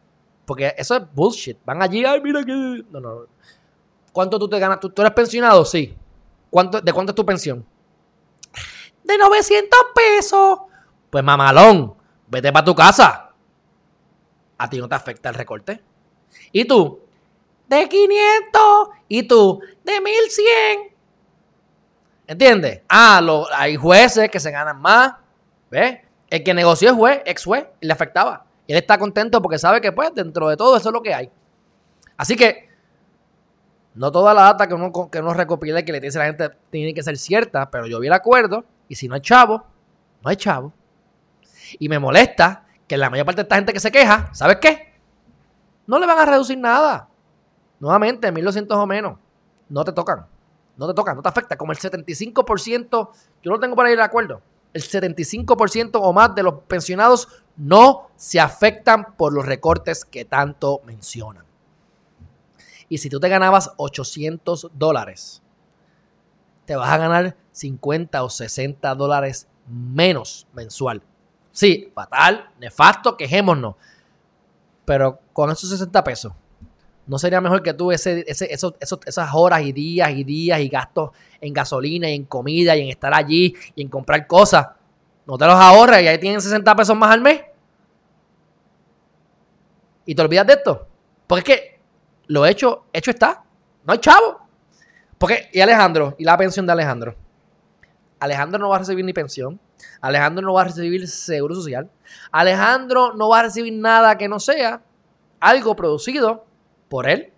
porque 0.44 0.74
eso 0.76 0.96
es 0.96 1.02
bullshit, 1.14 1.58
van 1.64 1.82
allí, 1.82 2.04
ay, 2.04 2.20
mira 2.20 2.44
que... 2.44 2.84
No, 2.90 3.00
no. 3.00 3.26
¿Cuánto 4.12 4.38
tú 4.38 4.48
te 4.48 4.58
ganas? 4.58 4.80
¿Tú, 4.80 4.92
eres 4.96 5.12
pensionado? 5.12 5.64
Sí. 5.64 5.96
¿Cuánto, 6.50 6.80
¿De 6.80 6.92
cuánto 6.92 7.12
es 7.12 7.16
tu 7.16 7.24
pensión? 7.24 7.64
De 9.04 9.16
900 9.16 9.78
pesos. 9.94 10.58
Pues 11.10 11.22
mamalón, 11.22 11.94
vete 12.26 12.52
para 12.52 12.64
tu 12.64 12.74
casa. 12.74 13.32
A 14.58 14.68
ti 14.68 14.78
no 14.78 14.88
te 14.88 14.94
afecta 14.94 15.28
el 15.28 15.34
recorte. 15.34 15.82
¿Y 16.52 16.64
tú? 16.64 17.00
De 17.68 17.88
500. 17.88 18.62
¿Y 19.08 19.22
tú? 19.22 19.60
De 19.84 20.00
1100. 20.00 20.89
¿Entiendes? 22.30 22.82
Ah, 22.88 23.20
hay 23.56 23.74
jueces 23.74 24.30
que 24.30 24.38
se 24.38 24.52
ganan 24.52 24.80
más. 24.80 25.14
¿Ves? 25.68 25.98
El 26.30 26.44
que 26.44 26.54
negoció 26.54 26.90
es 26.90 26.94
juez, 26.94 27.22
ex 27.24 27.44
juez, 27.44 27.66
y 27.80 27.86
le 27.86 27.92
afectaba. 27.92 28.46
Él 28.68 28.76
está 28.76 28.98
contento 28.98 29.42
porque 29.42 29.58
sabe 29.58 29.80
que, 29.80 29.90
pues, 29.90 30.14
dentro 30.14 30.48
de 30.48 30.56
todo 30.56 30.76
eso 30.76 30.90
es 30.90 30.92
lo 30.92 31.02
que 31.02 31.12
hay. 31.12 31.28
Así 32.16 32.36
que, 32.36 32.68
no 33.96 34.12
toda 34.12 34.32
la 34.32 34.42
data 34.42 34.68
que 34.68 34.74
uno, 34.74 34.92
que 35.10 35.18
uno 35.18 35.34
recopila 35.34 35.80
y 35.80 35.84
que 35.84 35.90
le 35.90 35.98
dice 35.98 36.18
a 36.18 36.20
la 36.20 36.26
gente 36.28 36.56
tiene 36.70 36.94
que 36.94 37.02
ser 37.02 37.18
cierta, 37.18 37.68
pero 37.68 37.88
yo 37.88 37.98
vi 37.98 38.06
el 38.06 38.12
acuerdo 38.12 38.64
y 38.86 38.94
si 38.94 39.08
no 39.08 39.16
hay 39.16 39.22
chavo, 39.22 39.66
no 40.22 40.30
hay 40.30 40.36
chavo. 40.36 40.72
Y 41.80 41.88
me 41.88 41.98
molesta 41.98 42.64
que 42.86 42.96
la 42.96 43.10
mayor 43.10 43.26
parte 43.26 43.38
de 43.38 43.42
esta 43.42 43.56
gente 43.56 43.72
que 43.72 43.80
se 43.80 43.90
queja, 43.90 44.30
¿sabes 44.34 44.58
qué? 44.60 44.94
No 45.88 45.98
le 45.98 46.06
van 46.06 46.20
a 46.20 46.26
reducir 46.26 46.58
nada. 46.58 47.08
Nuevamente, 47.80 48.30
1200 48.30 48.76
o 48.76 48.86
menos. 48.86 49.18
No 49.68 49.82
te 49.82 49.90
tocan. 49.90 50.26
No 50.80 50.88
te 50.88 50.94
toca, 50.94 51.14
no 51.14 51.20
te 51.20 51.28
afecta. 51.28 51.58
Como 51.58 51.72
el 51.72 51.78
75%, 51.78 53.10
yo 53.42 53.50
no 53.50 53.60
tengo 53.60 53.76
por 53.76 53.84
ahí 53.84 53.92
el 53.92 54.00
acuerdo, 54.00 54.40
el 54.72 54.82
75% 54.82 55.90
o 56.00 56.12
más 56.14 56.34
de 56.34 56.42
los 56.42 56.54
pensionados 56.66 57.28
no 57.58 58.08
se 58.16 58.40
afectan 58.40 59.14
por 59.18 59.34
los 59.34 59.44
recortes 59.44 60.06
que 60.06 60.24
tanto 60.24 60.80
mencionan. 60.86 61.44
Y 62.88 62.96
si 62.96 63.10
tú 63.10 63.20
te 63.20 63.28
ganabas 63.28 63.72
800 63.76 64.70
dólares, 64.72 65.42
te 66.64 66.76
vas 66.76 66.88
a 66.88 66.96
ganar 66.96 67.36
50 67.52 68.24
o 68.24 68.30
60 68.30 68.94
dólares 68.94 69.48
menos 69.68 70.46
mensual. 70.54 71.02
Sí, 71.52 71.92
fatal, 71.94 72.52
nefasto, 72.58 73.18
quejémonos. 73.18 73.74
Pero 74.86 75.20
con 75.34 75.50
esos 75.50 75.68
60 75.68 76.02
pesos, 76.02 76.32
¿no 77.06 77.18
sería 77.18 77.40
mejor 77.40 77.62
que 77.62 77.74
tú 77.74 77.90
esas 77.92 79.30
horas 79.34 79.62
y 79.62 79.72
días 79.72 80.10
y 80.10 80.24
días 80.24 80.60
y 80.60 80.68
gastos 80.68 81.10
en 81.40 81.52
gasolina 81.52 82.08
y 82.08 82.14
en 82.14 82.24
comida 82.24 82.76
y 82.76 82.82
en 82.82 82.88
estar 82.88 83.12
allí 83.14 83.54
y 83.74 83.82
en 83.82 83.88
comprar 83.88 84.26
cosas? 84.26 84.68
No 85.26 85.36
te 85.38 85.46
los 85.46 85.54
ahorras 85.54 86.02
y 86.02 86.08
ahí 86.08 86.18
tienen 86.18 86.40
60 86.40 86.74
pesos 86.74 86.96
más 86.96 87.10
al 87.12 87.20
mes. 87.20 87.42
Y 90.06 90.14
te 90.14 90.22
olvidas 90.22 90.46
de 90.46 90.52
esto. 90.54 90.88
Porque 91.26 91.52
es 91.52 91.58
que 91.58 91.80
lo 92.26 92.46
hecho, 92.46 92.86
hecho 92.92 93.10
está. 93.10 93.44
No 93.84 93.92
hay 93.92 93.98
chavo. 93.98 94.40
Porque, 95.18 95.48
y 95.52 95.60
Alejandro, 95.60 96.16
y 96.18 96.24
la 96.24 96.36
pensión 96.36 96.66
de 96.66 96.72
Alejandro. 96.72 97.14
Alejandro 98.18 98.58
no 98.58 98.68
va 98.68 98.76
a 98.76 98.78
recibir 98.80 99.04
ni 99.04 99.12
pensión. 99.12 99.60
Alejandro 100.00 100.44
no 100.44 100.52
va 100.52 100.62
a 100.62 100.64
recibir 100.64 101.06
seguro 101.08 101.54
social. 101.54 101.90
Alejandro 102.32 103.14
no 103.14 103.28
va 103.28 103.40
a 103.40 103.42
recibir 103.44 103.72
nada 103.72 104.16
que 104.18 104.28
no 104.28 104.40
sea 104.40 104.82
algo 105.40 105.74
producido 105.74 106.44
por 106.90 107.08
él. 107.08 107.32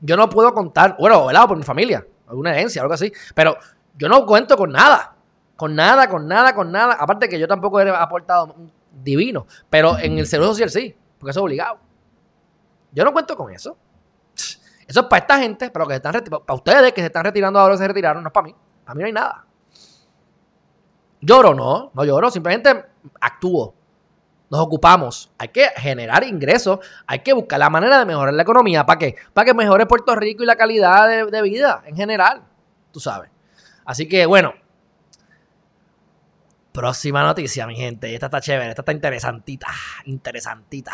Yo 0.00 0.16
no 0.16 0.28
puedo 0.28 0.52
contar, 0.52 0.96
bueno, 0.98 1.26
velado 1.26 1.48
por 1.48 1.56
mi 1.56 1.62
familia, 1.62 2.04
alguna 2.26 2.50
herencia, 2.50 2.82
algo 2.82 2.92
así, 2.92 3.10
pero 3.34 3.56
yo 3.96 4.08
no 4.08 4.26
cuento 4.26 4.56
con 4.56 4.72
nada. 4.72 5.14
Con 5.56 5.74
nada, 5.74 6.08
con 6.08 6.26
nada, 6.26 6.54
con 6.54 6.72
nada. 6.72 6.94
Aparte 6.94 7.28
que 7.28 7.38
yo 7.38 7.46
tampoco 7.46 7.80
he 7.80 7.88
aportado 7.88 8.54
divino, 8.90 9.46
pero 9.68 9.98
en 9.98 10.18
el 10.18 10.26
seguro 10.26 10.50
social 10.50 10.70
sí, 10.70 10.96
porque 11.18 11.30
eso 11.30 11.40
es 11.40 11.44
obligado. 11.44 11.78
Yo 12.92 13.04
no 13.04 13.12
cuento 13.12 13.36
con 13.36 13.52
eso. 13.52 13.76
Eso 14.34 15.00
es 15.00 15.06
para 15.06 15.20
esta 15.20 15.38
gente, 15.38 15.70
para, 15.70 15.86
que 15.86 15.94
están, 15.94 16.12
para 16.12 16.54
ustedes 16.54 16.92
que 16.92 17.00
se 17.00 17.06
están 17.06 17.24
retirando 17.24 17.60
ahora 17.60 17.76
se 17.76 17.86
retiraron, 17.86 18.22
no 18.22 18.30
es 18.30 18.32
para 18.32 18.46
mí. 18.46 18.56
A 18.86 18.94
mí 18.94 19.00
no 19.00 19.06
hay 19.06 19.12
nada. 19.12 19.46
Lloro, 21.20 21.54
no, 21.54 21.90
no 21.94 22.04
lloro, 22.04 22.30
simplemente 22.30 22.86
actúo. 23.20 23.74
Nos 24.50 24.60
ocupamos. 24.60 25.30
Hay 25.38 25.48
que 25.48 25.68
generar 25.76 26.24
ingresos, 26.24 26.80
hay 27.06 27.20
que 27.20 27.32
buscar 27.32 27.60
la 27.60 27.70
manera 27.70 28.00
de 28.00 28.04
mejorar 28.04 28.34
la 28.34 28.42
economía. 28.42 28.84
¿Para 28.84 28.98
qué? 28.98 29.14
Para 29.32 29.44
que 29.44 29.54
mejore 29.54 29.86
Puerto 29.86 30.14
Rico 30.16 30.42
y 30.42 30.46
la 30.46 30.56
calidad 30.56 31.08
de, 31.30 31.42
vida 31.42 31.82
en 31.86 31.94
general. 31.94 32.42
Tú 32.90 32.98
sabes. 32.98 33.30
Así 33.84 34.08
que 34.08 34.26
bueno. 34.26 34.52
Próxima 36.72 37.22
noticia, 37.22 37.66
mi 37.66 37.76
gente. 37.76 38.12
Esta 38.12 38.26
está 38.26 38.40
chévere, 38.40 38.70
esta 38.70 38.82
está 38.82 38.92
interesantita. 38.92 39.68
Interesantita. 40.06 40.92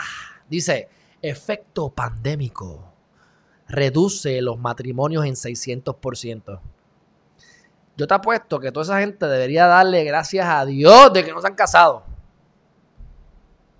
Dice, 0.48 0.88
efecto 1.22 1.90
pandémico. 1.90 2.92
Reduce 3.68 4.40
los 4.42 4.58
matrimonios 4.58 5.24
en 5.24 5.34
600%. 5.34 6.60
Yo 7.96 8.06
te 8.06 8.14
apuesto 8.14 8.60
que 8.60 8.70
toda 8.70 8.84
esa 8.84 9.00
gente 9.00 9.26
debería 9.26 9.66
darle 9.66 10.04
gracias 10.04 10.46
a 10.46 10.64
Dios 10.66 11.12
de 11.14 11.24
que 11.24 11.32
no 11.32 11.40
se 11.40 11.46
han 11.46 11.54
casado. 11.54 12.04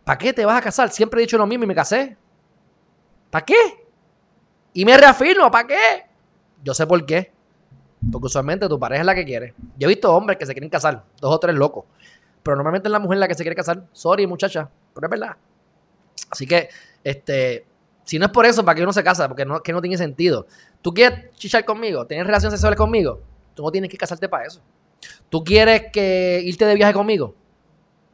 ¿Para 0.07 0.19
qué 0.19 0.33
te 0.33 0.45
vas 0.45 0.57
a 0.57 0.63
casar? 0.63 0.89
Siempre 0.91 1.21
he 1.21 1.23
dicho 1.23 1.37
lo 1.37 1.49
mismo 1.49 1.65
y 1.65 1.67
me 1.67 1.75
casé. 1.75 2.17
¿Para 3.29 3.45
qué? 3.45 3.57
Y 4.73 4.85
me 4.85 4.97
reafirmo, 4.97 5.51
¿para 5.51 5.67
qué? 5.67 6.07
Yo 6.63 6.75
sé 6.75 6.87
por 6.87 7.05
qué. 7.05 7.33
Porque 8.13 8.27
usualmente 8.27 8.69
tu 8.69 8.79
pareja 8.79 9.01
es 9.01 9.07
la 9.07 9.17
que 9.17 9.25
quiere. 9.25 9.53
Yo 9.77 9.89
he 9.89 9.89
visto 9.89 10.15
hombres 10.15 10.39
que 10.39 10.47
se 10.47 10.53
quieren 10.53 10.71
casar, 10.71 11.03
dos 11.21 11.35
o 11.35 11.41
tres 11.41 11.57
locos. 11.57 11.87
Pero 12.45 12.55
normalmente 12.55 12.87
es 12.87 12.93
la 12.93 13.01
mujer 13.01 13.19
la 13.19 13.27
que 13.27 13.35
se 13.35 13.43
quiere 13.43 13.57
casar. 13.57 13.83
Sorry, 13.91 14.29
muchacha, 14.29 14.71
pero 14.95 15.09
es 15.09 15.11
verdad. 15.11 15.37
Así 16.31 16.47
que, 16.47 16.69
este, 17.03 17.67
si 18.05 18.21
no 18.21 18.27
es 18.27 18.31
por 18.31 18.47
eso, 18.47 18.65
¿para 18.65 18.77
qué 18.77 18.85
uno 18.85 18.93
se 18.93 19.03
casa? 19.03 19.27
Porque 19.27 19.45
no, 19.45 19.61
que 19.61 19.73
no 19.73 19.81
tiene 19.81 19.99
sentido. 19.99 20.47
¿Tú 20.83 20.95
quieres 20.95 21.35
chichar 21.35 21.65
conmigo? 21.65 22.07
¿Tienes 22.07 22.25
relaciones 22.25 22.61
sexuales 22.61 22.79
conmigo? 22.79 23.23
Tú 23.55 23.65
no 23.65 23.73
tienes 23.73 23.91
que 23.91 23.97
casarte 23.97 24.29
para 24.29 24.45
eso. 24.45 24.63
¿Tú 25.29 25.43
quieres 25.43 25.91
que 25.93 26.43
irte 26.45 26.65
de 26.65 26.77
viaje 26.77 26.93
conmigo? 26.93 27.35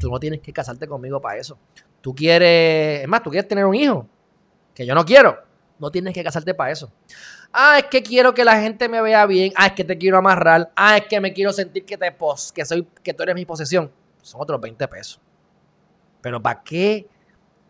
Tú 0.03 0.11
no 0.11 0.19
tienes 0.19 0.41
que 0.41 0.53
casarte 0.53 0.89
conmigo 0.89 1.21
para 1.21 1.39
eso. 1.39 1.57
Tú 2.01 2.13
quieres, 2.13 3.03
es 3.03 3.09
más, 3.09 3.23
tú 3.23 3.31
quieres 3.31 3.47
tener 3.47 3.65
un 3.65 3.75
hijo, 3.77 4.05
que 4.75 4.85
yo 4.85 4.97
no 4.97 5.05
quiero. 5.05 5.39
No 5.79 5.93
tienes 5.93 6.13
que 6.13 6.25
casarte 6.25 6.55
para 6.55 6.73
eso. 6.73 6.93
Ah, 7.53 7.79
es 7.79 7.85
que 7.85 8.03
quiero 8.03 8.35
que 8.35 8.45
la 8.45 8.61
gente 8.61 8.89
me 8.89 9.01
vea 9.01 9.25
bien. 9.27 9.53
Ah, 9.55 9.67
es 9.67 9.73
que 9.75 9.85
te 9.85 9.97
quiero 9.97 10.19
amarrar. 10.19 10.73
Ah, 10.75 10.97
es 10.97 11.07
que 11.07 11.21
me 11.21 11.33
quiero 11.33 11.53
sentir 11.53 11.85
que 11.85 11.97
te 11.97 12.11
pos, 12.11 12.51
que 12.53 12.65
soy, 12.65 12.85
que 13.03 13.15
tú 13.15 13.23
eres 13.23 13.37
mi 13.37 13.45
posesión. 13.45 13.93
Son 14.23 14.41
otros 14.41 14.61
20 14.61 14.89
pesos. 14.89 15.21
Pero 16.21 16.43
¿para 16.43 16.63
qué? 16.65 17.07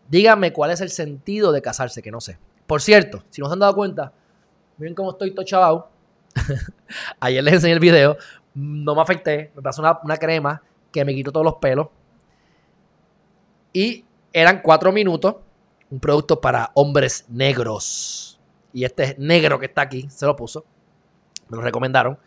Díganme 0.09 0.51
cuál 0.53 0.71
es 0.71 0.81
el 0.81 0.89
sentido 0.89 1.51
de 1.51 1.61
casarse, 1.61 2.01
que 2.01 2.09
no 2.09 2.19
sé. 2.19 2.39
Por 2.65 2.81
cierto, 2.81 3.23
si 3.29 3.41
no 3.41 3.47
se 3.47 3.53
han 3.53 3.59
dado 3.59 3.75
cuenta, 3.75 4.11
miren 4.77 4.95
cómo 4.95 5.11
estoy 5.11 5.35
todo 5.35 5.45
chavado. 5.45 5.89
Ayer 7.19 7.43
les 7.43 7.53
enseñé 7.55 7.73
el 7.73 7.79
video. 7.79 8.17
No 8.55 8.95
me 8.95 9.01
afecté. 9.01 9.51
Me 9.55 9.61
pasó 9.61 9.81
una, 9.81 10.17
crema 10.17 10.63
que 10.91 11.05
me 11.05 11.13
quitó 11.13 11.31
todos 11.31 11.45
los 11.45 11.55
pelos. 11.55 11.89
Y 13.73 14.05
eran 14.31 14.61
cuatro 14.61 14.91
minutos. 14.91 15.35
Un 15.89 15.99
producto 15.99 16.39
para 16.39 16.71
hombres 16.75 17.25
negros. 17.29 18.39
Y 18.71 18.85
este 18.85 19.15
negro 19.19 19.59
que 19.59 19.65
está 19.65 19.81
aquí 19.81 20.07
se 20.09 20.25
lo 20.25 20.35
puso. 20.35 20.63
Me 21.49 21.57
lo 21.57 21.63
recomendaron. 21.63 22.17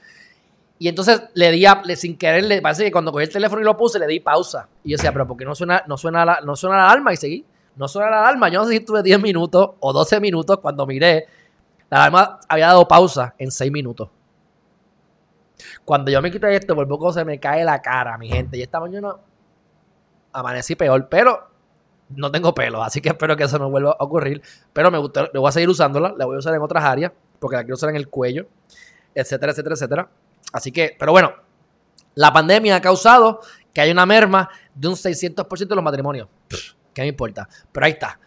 Y 0.79 0.89
entonces 0.89 1.23
le 1.35 1.51
di 1.51 1.65
a, 1.65 1.83
sin 1.97 2.19
querer, 2.19 2.45
le 2.45 2.61
parece 2.61 2.85
que 2.85 2.93
cuando 2.93 3.11
cogí 3.11 3.25
el 3.25 3.33
teléfono 3.33 3.63
y 3.63 3.65
lo 3.65 3.77
puse, 3.77 3.99
le 3.99 4.07
di 4.07 4.21
pausa. 4.21 4.69
Y 4.85 4.91
yo 4.91 4.97
decía, 4.97 5.13
pero 5.13 5.27
¿por 5.27 5.37
qué 5.37 5.45
no 5.45 5.55
suena, 5.55 5.83
no 5.87 5.97
suena, 5.97 6.25
la, 6.25 6.41
no 6.43 6.55
suena 6.55 6.77
la 6.77 6.85
alarma? 6.91 7.13
Y 7.13 7.17
seguí. 7.17 7.45
No 7.77 7.89
suena 7.89 8.11
la 8.11 8.21
alarma. 8.21 8.49
Yo 8.49 8.61
no 8.61 8.67
sé 8.67 8.75
si 8.75 8.81
tuve 8.81 9.03
10 9.03 9.21
minutos 9.21 9.71
o 9.81 9.93
12 9.93 10.21
minutos 10.21 10.59
cuando 10.61 10.87
miré 10.87 11.27
la 11.91 11.99
alarma 11.99 12.41
había 12.49 12.67
dado 12.67 12.87
pausa 12.89 13.35
en 13.39 13.51
6 13.51 13.71
minutos. 13.71 14.09
Cuando 15.85 16.11
yo 16.11 16.21
me 16.21 16.31
quité 16.31 16.55
esto, 16.55 16.75
por 16.75 16.87
poco 16.89 17.13
se 17.13 17.25
me 17.25 17.39
cae 17.39 17.65
la 17.65 17.81
cara, 17.81 18.19
mi 18.19 18.29
gente. 18.29 18.59
Y 18.59 18.63
esta 18.63 18.81
mañana 18.81 19.15
amanecí 20.37 20.77
peor, 20.77 21.09
pero 21.09 21.49
no 22.11 22.31
tengo 22.31 22.55
pelo, 22.55 22.83
así 22.83 23.01
que 23.01 23.09
espero 23.09 23.37
que 23.37 23.45
eso 23.45 23.59
no 23.59 23.71
vuelva 23.71 23.97
a 23.99 24.05
ocurrir. 24.05 24.43
Pero 24.73 24.91
me 24.91 24.99
gusta, 24.99 25.29
me 25.33 25.41
voy 25.41 25.49
a 25.49 25.53
seguir 25.53 25.69
usándola, 25.69 26.15
la 26.17 26.27
voy 26.27 26.37
a 26.37 26.39
usar 26.39 26.55
en 26.55 26.63
otras 26.63 26.85
áreas, 26.85 27.13
porque 27.39 27.57
la 27.57 27.63
quiero 27.63 27.75
usar 27.75 27.91
en 27.91 27.97
el 27.97 28.09
cuello, 28.09 28.47
etcétera, 29.15 29.53
etcétera, 29.53 29.75
etcétera. 29.75 30.11
Así 30.53 30.71
que, 30.71 30.95
pero 30.99 31.13
bueno, 31.13 31.33
la 32.15 32.33
pandemia 32.33 32.77
ha 32.77 32.81
causado 32.81 33.41
que 33.73 33.81
haya 33.81 33.93
una 33.93 34.07
merma 34.07 34.49
de 34.75 34.89
un 34.89 34.95
600% 34.95 35.67
de 35.69 35.75
los 35.75 35.85
matrimonios. 35.85 36.29
¿Qué 36.95 37.03
me 37.03 37.09
importa? 37.09 37.49
Pero 37.73 37.87
ahí 37.87 37.93
está. 37.93 38.19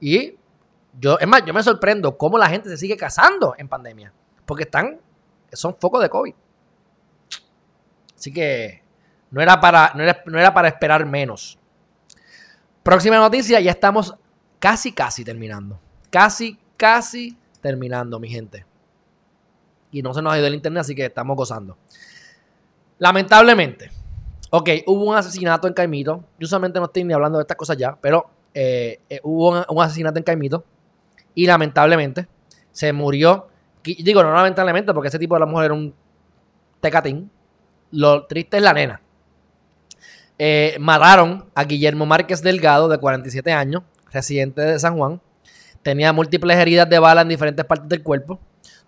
Y 0.00 0.36
yo, 0.98 1.18
es 1.18 1.26
más, 1.26 1.44
yo 1.44 1.54
me 1.54 1.62
sorprendo 1.62 2.16
cómo 2.16 2.38
la 2.38 2.48
gente 2.48 2.68
se 2.68 2.76
sigue 2.76 2.96
casando 2.96 3.54
en 3.58 3.68
pandemia. 3.68 4.12
Porque 4.46 4.64
están, 4.64 5.00
son 5.52 5.76
focos 5.80 6.02
de 6.02 6.08
COVID. 6.08 6.34
Así 8.16 8.32
que 8.32 8.81
no 9.32 9.40
era 9.40 9.60
para, 9.60 9.92
no 9.94 10.38
era, 10.38 10.54
para 10.54 10.68
esperar 10.68 11.06
menos. 11.06 11.58
Próxima 12.82 13.16
noticia, 13.16 13.58
ya 13.60 13.70
estamos 13.70 14.14
casi, 14.58 14.92
casi 14.92 15.24
terminando. 15.24 15.80
Casi, 16.10 16.58
casi 16.76 17.36
terminando, 17.62 18.20
mi 18.20 18.28
gente. 18.28 18.66
Y 19.90 20.02
no 20.02 20.12
se 20.12 20.20
nos 20.20 20.34
ha 20.34 20.38
ido 20.38 20.46
el 20.46 20.54
internet, 20.54 20.82
así 20.82 20.94
que 20.94 21.06
estamos 21.06 21.34
gozando. 21.34 21.78
Lamentablemente, 22.98 23.90
ok, 24.50 24.68
hubo 24.86 25.04
un 25.04 25.16
asesinato 25.16 25.66
en 25.66 25.72
Caimito. 25.72 26.24
Yo 26.38 26.44
usualmente 26.44 26.78
no 26.78 26.84
estoy 26.84 27.04
ni 27.04 27.14
hablando 27.14 27.38
de 27.38 27.42
estas 27.42 27.56
cosas 27.56 27.78
ya, 27.78 27.96
pero 27.98 28.30
eh, 28.52 29.00
eh, 29.08 29.20
hubo 29.22 29.64
un, 29.66 29.82
asesinato 29.82 30.18
en 30.18 30.24
Caimito 30.24 30.62
y 31.34 31.46
lamentablemente 31.46 32.28
se 32.70 32.92
murió. 32.92 33.48
Digo, 33.82 34.22
no 34.22 34.30
lamentablemente, 34.34 34.92
porque 34.92 35.08
ese 35.08 35.18
tipo 35.18 35.36
de 35.36 35.40
la 35.40 35.46
mujer 35.46 35.66
era 35.66 35.74
un 35.74 35.94
tecatín. 36.80 37.30
Lo 37.92 38.26
triste 38.26 38.58
es 38.58 38.62
la 38.62 38.74
nena. 38.74 39.00
Eh, 40.44 40.76
mataron 40.80 41.48
a 41.54 41.62
Guillermo 41.62 42.04
Márquez 42.04 42.42
Delgado, 42.42 42.88
de 42.88 42.98
47 42.98 43.52
años, 43.52 43.84
residente 44.10 44.60
de 44.60 44.76
San 44.80 44.96
Juan. 44.96 45.20
Tenía 45.84 46.12
múltiples 46.12 46.58
heridas 46.58 46.90
de 46.90 46.98
bala 46.98 47.20
en 47.20 47.28
diferentes 47.28 47.64
partes 47.64 47.88
del 47.88 48.02
cuerpo. 48.02 48.40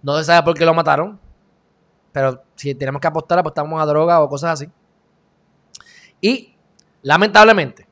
No 0.02 0.18
se 0.18 0.24
sabe 0.24 0.44
por 0.44 0.58
qué 0.58 0.64
lo 0.64 0.74
mataron. 0.74 1.20
Pero 2.10 2.42
si 2.56 2.74
tenemos 2.74 3.00
que 3.00 3.06
apostar, 3.06 3.38
apostamos 3.38 3.80
a 3.80 3.86
droga 3.86 4.20
o 4.20 4.28
cosas 4.28 4.54
así. 4.54 4.68
Y 6.20 6.56
lamentablemente, 7.02 7.86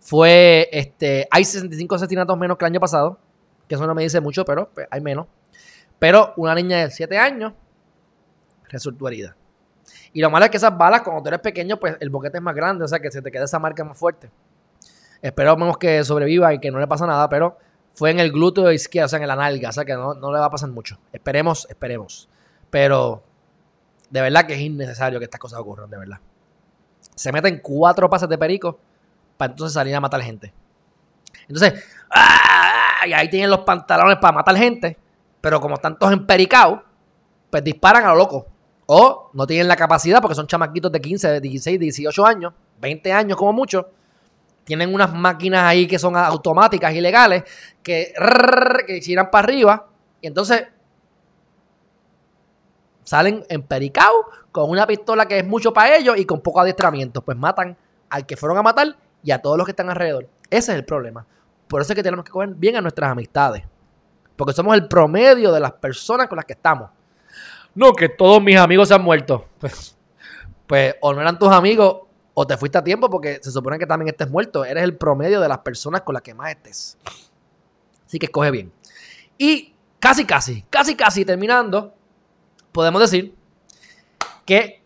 fue 0.00 0.68
este, 0.72 1.28
hay 1.30 1.44
65 1.44 1.94
asesinatos 1.94 2.36
menos 2.36 2.58
que 2.58 2.64
el 2.64 2.72
año 2.72 2.80
pasado 2.80 3.20
que 3.68 3.76
eso 3.76 3.86
no 3.86 3.94
me 3.94 4.02
dice 4.02 4.20
mucho, 4.20 4.44
pero 4.44 4.68
pues, 4.74 4.88
hay 4.90 5.00
menos. 5.00 5.28
Pero 6.00 6.34
una 6.36 6.56
niña 6.56 6.78
de 6.78 6.90
7 6.90 7.16
años 7.16 7.52
resultó 8.68 9.06
herida. 9.06 9.36
Y 10.12 10.20
lo 10.20 10.30
malo 10.30 10.44
es 10.44 10.50
que 10.50 10.56
esas 10.56 10.76
balas, 10.76 11.02
cuando 11.02 11.22
tú 11.22 11.28
eres 11.28 11.40
pequeño, 11.40 11.78
pues 11.78 11.96
el 12.00 12.10
boquete 12.10 12.38
es 12.38 12.42
más 12.42 12.54
grande, 12.54 12.84
o 12.84 12.88
sea 12.88 12.98
que 12.98 13.10
se 13.10 13.22
te 13.22 13.30
queda 13.30 13.44
esa 13.44 13.58
marca 13.58 13.84
más 13.84 13.98
fuerte. 13.98 14.30
Esperamos 15.22 15.78
que 15.78 16.02
sobreviva 16.04 16.52
y 16.54 16.58
que 16.58 16.70
no 16.70 16.78
le 16.78 16.86
pasa 16.86 17.06
nada, 17.06 17.28
pero 17.28 17.58
fue 17.94 18.10
en 18.10 18.20
el 18.20 18.32
glúteo 18.32 18.72
izquierdo, 18.72 19.06
o 19.06 19.08
sea, 19.08 19.18
en 19.18 19.28
la 19.28 19.36
nalga, 19.36 19.68
o 19.68 19.72
sea 19.72 19.84
que 19.84 19.94
no, 19.94 20.14
no 20.14 20.32
le 20.32 20.38
va 20.38 20.46
a 20.46 20.50
pasar 20.50 20.70
mucho. 20.70 20.98
Esperemos, 21.12 21.66
esperemos. 21.68 22.28
Pero 22.70 23.22
de 24.10 24.20
verdad 24.20 24.46
que 24.46 24.54
es 24.54 24.60
innecesario 24.60 25.18
que 25.18 25.24
estas 25.24 25.40
cosas 25.40 25.60
ocurran, 25.60 25.88
de 25.88 25.98
verdad. 25.98 26.18
se 27.14 27.32
meten 27.32 27.60
cuatro 27.62 28.08
pases 28.10 28.28
de 28.28 28.38
perico 28.38 28.78
para 29.36 29.52
entonces 29.52 29.74
salir 29.74 29.94
a 29.94 30.00
matar 30.00 30.20
gente. 30.20 30.52
Entonces, 31.48 31.84
¡ah! 32.10 33.06
y 33.06 33.12
ahí 33.12 33.28
tienen 33.30 33.50
los 33.50 33.60
pantalones 33.60 34.18
para 34.18 34.32
matar 34.32 34.56
gente, 34.56 34.98
pero 35.40 35.60
como 35.60 35.74
están 35.74 35.98
todos 35.98 36.12
empericados, 36.12 36.80
pues 37.50 37.64
disparan 37.64 38.04
a 38.04 38.08
lo 38.10 38.16
loco. 38.16 38.46
O 38.92 39.30
no 39.34 39.46
tienen 39.46 39.68
la 39.68 39.76
capacidad 39.76 40.20
porque 40.20 40.34
son 40.34 40.48
chamaquitos 40.48 40.90
de 40.90 41.00
15, 41.00 41.28
de 41.28 41.40
16, 41.40 41.78
18 41.78 42.26
años, 42.26 42.52
20 42.80 43.12
años 43.12 43.38
como 43.38 43.52
mucho. 43.52 43.88
Tienen 44.64 44.92
unas 44.92 45.14
máquinas 45.14 45.62
ahí 45.62 45.86
que 45.86 45.96
son 45.96 46.16
automáticas, 46.16 46.92
ilegales, 46.92 47.44
que, 47.84 48.12
que 48.88 49.00
giran 49.00 49.30
para 49.30 49.44
arriba. 49.44 49.86
Y 50.20 50.26
entonces 50.26 50.66
salen 53.04 53.44
empericados 53.48 54.26
con 54.50 54.68
una 54.68 54.88
pistola 54.88 55.26
que 55.26 55.38
es 55.38 55.46
mucho 55.46 55.72
para 55.72 55.96
ellos 55.96 56.18
y 56.18 56.24
con 56.24 56.40
poco 56.40 56.60
adiestramiento. 56.60 57.22
Pues 57.22 57.38
matan 57.38 57.76
al 58.08 58.26
que 58.26 58.36
fueron 58.36 58.58
a 58.58 58.62
matar 58.62 58.96
y 59.22 59.30
a 59.30 59.40
todos 59.40 59.56
los 59.56 59.66
que 59.66 59.70
están 59.70 59.88
alrededor. 59.88 60.26
Ese 60.50 60.72
es 60.72 60.78
el 60.78 60.84
problema. 60.84 61.24
Por 61.68 61.80
eso 61.80 61.92
es 61.92 61.96
que 61.96 62.02
tenemos 62.02 62.24
que 62.24 62.32
coger 62.32 62.56
bien 62.56 62.74
a 62.74 62.80
nuestras 62.80 63.12
amistades. 63.12 63.62
Porque 64.34 64.52
somos 64.52 64.74
el 64.74 64.88
promedio 64.88 65.52
de 65.52 65.60
las 65.60 65.74
personas 65.74 66.26
con 66.26 66.34
las 66.34 66.44
que 66.44 66.54
estamos. 66.54 66.90
No, 67.74 67.92
que 67.92 68.08
todos 68.08 68.42
mis 68.42 68.56
amigos 68.56 68.88
se 68.88 68.94
han 68.94 69.02
muerto. 69.02 69.46
Pues, 69.58 69.96
pues 70.66 70.94
o 71.00 71.12
no 71.12 71.20
eran 71.20 71.38
tus 71.38 71.50
amigos 71.50 72.02
o 72.34 72.46
te 72.46 72.56
fuiste 72.56 72.78
a 72.78 72.84
tiempo 72.84 73.10
porque 73.10 73.40
se 73.42 73.50
supone 73.50 73.78
que 73.78 73.86
también 73.86 74.08
estés 74.08 74.30
muerto. 74.30 74.64
Eres 74.64 74.84
el 74.84 74.96
promedio 74.96 75.40
de 75.40 75.48
las 75.48 75.58
personas 75.58 76.02
con 76.02 76.14
las 76.14 76.22
que 76.22 76.34
más 76.34 76.50
estés. 76.50 76.98
Así 78.06 78.18
que 78.18 78.26
escoge 78.26 78.50
bien. 78.50 78.72
Y 79.36 79.74
casi, 79.98 80.24
casi, 80.24 80.62
casi, 80.62 80.96
casi 80.96 81.24
terminando, 81.24 81.94
podemos 82.72 83.00
decir 83.00 83.34
que 84.44 84.82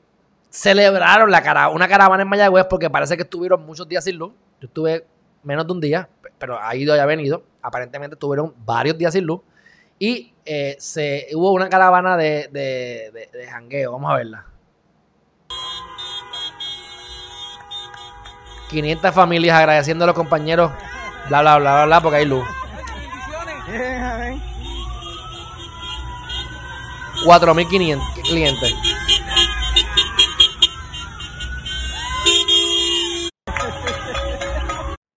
celebraron 0.50 1.30
la 1.30 1.68
una 1.70 1.88
caravana 1.88 2.22
en 2.22 2.28
Mayagüez 2.28 2.66
porque 2.68 2.88
parece 2.88 3.16
que 3.16 3.22
estuvieron 3.22 3.64
muchos 3.64 3.88
días 3.88 4.04
sin 4.04 4.16
luz. 4.16 4.32
Yo 4.60 4.66
estuve 4.66 5.06
menos 5.42 5.66
de 5.66 5.72
un 5.72 5.80
día, 5.80 6.08
pero 6.38 6.60
ha 6.60 6.74
ido 6.76 6.94
y 6.94 6.98
ha 6.98 7.06
venido. 7.06 7.44
Aparentemente 7.62 8.16
tuvieron 8.16 8.54
varios 8.64 8.96
días 8.98 9.12
sin 9.12 9.24
luz. 9.24 9.40
Y 9.98 10.32
eh, 10.44 10.76
se, 10.78 11.28
hubo 11.34 11.52
una 11.52 11.68
caravana 11.68 12.16
de, 12.16 12.48
de, 12.50 13.28
de, 13.32 13.46
jangueo. 13.46 13.92
Vamos 13.92 14.12
a 14.12 14.16
verla. 14.16 14.46
500 18.70 19.14
familias 19.14 19.56
agradeciendo 19.56 20.04
a 20.04 20.08
los 20.08 20.16
compañeros. 20.16 20.72
Bla, 21.28 21.40
bla, 21.40 21.58
bla, 21.58 21.72
bla, 21.74 21.84
bla, 21.86 22.00
porque 22.00 22.18
hay 22.18 22.26
luz. 22.26 22.44
4.500 27.24 28.22
clientes. 28.22 28.74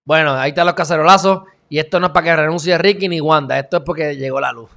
Bueno, 0.06 0.34
ahí 0.36 0.52
están 0.52 0.66
los 0.66 0.76
cacerolazos. 0.76 1.42
Y 1.70 1.80
esto 1.80 2.00
no 2.00 2.08
es 2.08 2.12
para 2.14 2.24
que 2.24 2.36
renuncie 2.36 2.78
Ricky 2.78 3.10
ni 3.10 3.20
Wanda. 3.20 3.60
Esto 3.60 3.78
es 3.78 3.84
porque 3.84 4.16
llegó 4.16 4.40
la 4.40 4.52
luz. 4.52 4.70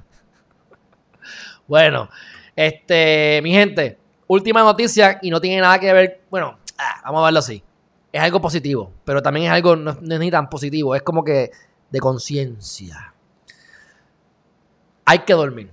bueno, 1.67 2.09
este, 2.55 3.39
mi 3.43 3.51
gente, 3.51 3.97
última 4.27 4.61
noticia 4.61 5.19
y 5.21 5.29
no 5.29 5.39
tiene 5.39 5.61
nada 5.61 5.79
que 5.79 5.93
ver. 5.93 6.21
Bueno, 6.29 6.57
ah, 6.77 7.01
vamos 7.05 7.21
a 7.21 7.25
verlo 7.25 7.39
así. 7.39 7.63
Es 8.11 8.21
algo 8.21 8.41
positivo, 8.41 8.91
pero 9.05 9.21
también 9.21 9.45
es 9.45 9.51
algo 9.53 9.75
no, 9.75 9.97
no 10.01 10.13
es 10.13 10.19
ni 10.19 10.29
tan 10.29 10.49
positivo. 10.49 10.95
Es 10.95 11.01
como 11.01 11.23
que 11.23 11.51
de 11.89 11.99
conciencia. 11.99 13.13
Hay 15.05 15.19
que 15.19 15.33
dormir. 15.33 15.71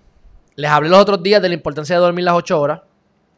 Les 0.54 0.70
hablé 0.70 0.88
los 0.88 0.98
otros 0.98 1.22
días 1.22 1.40
de 1.40 1.48
la 1.48 1.54
importancia 1.54 1.96
de 1.96 2.00
dormir 2.00 2.24
las 2.24 2.34
8 2.34 2.60
horas. 2.60 2.80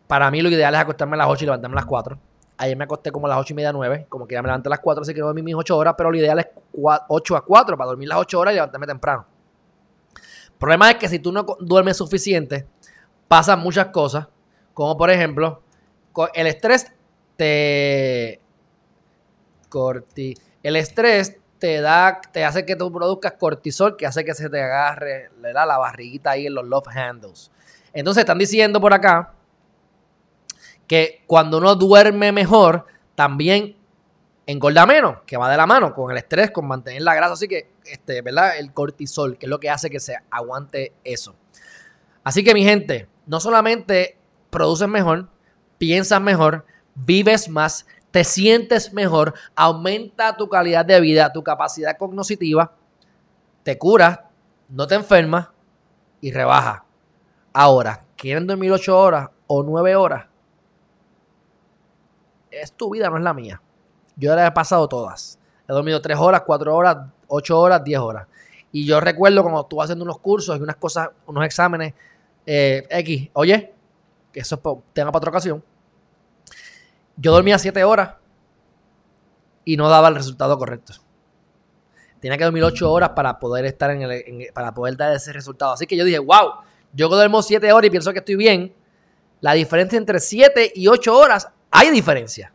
Para 0.06 0.30
mí 0.30 0.40
lo 0.40 0.48
ideal 0.48 0.74
es 0.74 0.80
acostarme 0.80 1.14
a 1.14 1.18
las 1.18 1.28
8 1.28 1.44
y 1.44 1.46
levantarme 1.46 1.74
a 1.74 1.80
las 1.80 1.86
4. 1.86 2.18
Ayer 2.62 2.76
me 2.76 2.84
acosté 2.84 3.10
como 3.10 3.26
a 3.26 3.30
las 3.30 3.38
8 3.38 3.54
y 3.54 3.56
media, 3.56 3.72
9. 3.72 4.04
Como 4.10 4.28
que 4.28 4.34
ya 4.34 4.42
me 4.42 4.48
levanté 4.48 4.68
a 4.68 4.70
las 4.70 4.80
4, 4.80 5.00
así 5.00 5.14
que 5.14 5.22
dormí 5.22 5.40
mis 5.42 5.54
8 5.54 5.74
horas. 5.74 5.94
Pero 5.96 6.10
lo 6.10 6.18
ideal 6.18 6.40
es 6.40 6.48
8 6.74 7.36
a 7.36 7.42
4 7.42 7.74
para 7.78 7.88
dormir 7.88 8.06
las 8.06 8.18
8 8.18 8.38
horas 8.38 8.52
y 8.52 8.56
levantarme 8.56 8.86
temprano. 8.86 9.24
El 10.44 10.52
problema 10.58 10.90
es 10.90 10.96
que 10.96 11.08
si 11.08 11.18
tú 11.20 11.32
no 11.32 11.46
duermes 11.58 11.96
suficiente, 11.96 12.66
pasan 13.28 13.60
muchas 13.60 13.86
cosas. 13.86 14.28
Como 14.74 14.94
por 14.98 15.08
ejemplo, 15.08 15.62
el 16.34 16.46
estrés 16.46 16.92
te. 17.36 18.42
Corti. 19.70 20.34
El 20.62 20.76
estrés 20.76 21.38
te 21.58 21.80
da, 21.80 22.20
te 22.30 22.44
hace 22.44 22.66
que 22.66 22.76
tú 22.76 22.92
produzcas 22.92 23.32
cortisol, 23.40 23.96
que 23.96 24.04
hace 24.04 24.22
que 24.22 24.34
se 24.34 24.50
te 24.50 24.60
agarre 24.60 25.30
la 25.40 25.78
barriguita 25.78 26.32
ahí 26.32 26.46
en 26.46 26.52
los 26.52 26.66
love 26.66 26.88
handles. 26.88 27.50
Entonces 27.94 28.20
están 28.20 28.36
diciendo 28.36 28.82
por 28.82 28.92
acá 28.92 29.32
que 30.90 31.22
cuando 31.28 31.58
uno 31.58 31.76
duerme 31.76 32.32
mejor, 32.32 32.84
también 33.14 33.76
engorda 34.44 34.86
menos, 34.86 35.18
que 35.24 35.36
va 35.36 35.48
de 35.48 35.56
la 35.56 35.64
mano 35.64 35.94
con 35.94 36.10
el 36.10 36.16
estrés, 36.16 36.50
con 36.50 36.66
mantener 36.66 37.02
la 37.02 37.14
grasa. 37.14 37.34
Así 37.34 37.46
que, 37.46 37.70
este, 37.84 38.22
¿verdad? 38.22 38.58
El 38.58 38.72
cortisol, 38.72 39.38
que 39.38 39.46
es 39.46 39.50
lo 39.50 39.60
que 39.60 39.70
hace 39.70 39.88
que 39.88 40.00
se 40.00 40.16
aguante 40.32 40.92
eso. 41.04 41.36
Así 42.24 42.42
que, 42.42 42.54
mi 42.54 42.64
gente, 42.64 43.08
no 43.26 43.38
solamente 43.38 44.18
produces 44.50 44.88
mejor, 44.88 45.28
piensas 45.78 46.20
mejor, 46.20 46.66
vives 46.96 47.48
más, 47.48 47.86
te 48.10 48.24
sientes 48.24 48.92
mejor, 48.92 49.34
aumenta 49.54 50.36
tu 50.36 50.48
calidad 50.48 50.84
de 50.84 51.00
vida, 51.00 51.32
tu 51.32 51.44
capacidad 51.44 51.96
cognitiva, 51.96 52.74
te 53.62 53.78
curas, 53.78 54.18
no 54.68 54.88
te 54.88 54.96
enfermas 54.96 55.50
y 56.20 56.32
rebaja. 56.32 56.84
Ahora, 57.52 58.06
¿quieren 58.16 58.48
dormir 58.48 58.72
8 58.72 58.98
horas 58.98 59.30
o 59.46 59.62
9 59.62 59.94
horas? 59.94 60.29
Es 62.50 62.72
tu 62.72 62.90
vida, 62.90 63.08
no 63.10 63.16
es 63.16 63.22
la 63.22 63.34
mía. 63.34 63.60
Yo 64.16 64.34
ya 64.34 64.46
he 64.46 64.52
pasado 64.52 64.88
todas. 64.88 65.38
He 65.68 65.72
dormido 65.72 66.00
3 66.00 66.18
horas, 66.18 66.42
4 66.44 66.74
horas, 66.74 66.96
8 67.28 67.58
horas, 67.58 67.84
10 67.84 67.98
horas. 68.00 68.26
Y 68.72 68.86
yo 68.86 69.00
recuerdo 69.00 69.42
cuando 69.42 69.62
estuve 69.62 69.84
haciendo 69.84 70.04
unos 70.04 70.18
cursos 70.18 70.58
y 70.58 70.62
unas 70.62 70.76
cosas, 70.76 71.10
unos 71.26 71.44
exámenes 71.44 71.94
eh, 72.46 72.86
X, 72.90 73.30
oye, 73.34 73.72
que 74.32 74.40
eso 74.40 74.56
tenga 74.92 75.10
para 75.10 75.18
otra 75.18 75.30
ocasión 75.30 75.62
yo 77.20 77.32
dormía 77.32 77.58
7 77.58 77.84
horas 77.84 78.14
y 79.64 79.76
no 79.76 79.88
daba 79.90 80.08
el 80.08 80.14
resultado 80.14 80.56
correcto. 80.58 80.94
Tenía 82.18 82.38
que 82.38 82.44
dormir 82.44 82.64
8 82.64 82.90
horas 82.90 83.10
para 83.10 83.38
poder 83.38 83.66
estar 83.66 83.90
en 83.90 84.02
el, 84.02 84.46
para 84.54 84.72
poder 84.72 84.96
dar 84.96 85.14
ese 85.14 85.32
resultado. 85.32 85.72
Así 85.72 85.86
que 85.86 85.96
yo 85.96 86.04
dije, 86.04 86.18
wow, 86.18 86.62
yo 86.94 87.08
duermo 87.08 87.42
7 87.42 87.72
horas 87.72 87.88
y 87.88 87.90
pienso 87.90 88.12
que 88.12 88.20
estoy 88.20 88.36
bien. 88.36 88.74
La 89.40 89.52
diferencia 89.52 89.98
entre 89.98 90.18
7 90.18 90.72
y 90.74 90.88
8 90.88 91.16
horas, 91.16 91.48
hay 91.70 91.90
diferencia. 91.90 92.52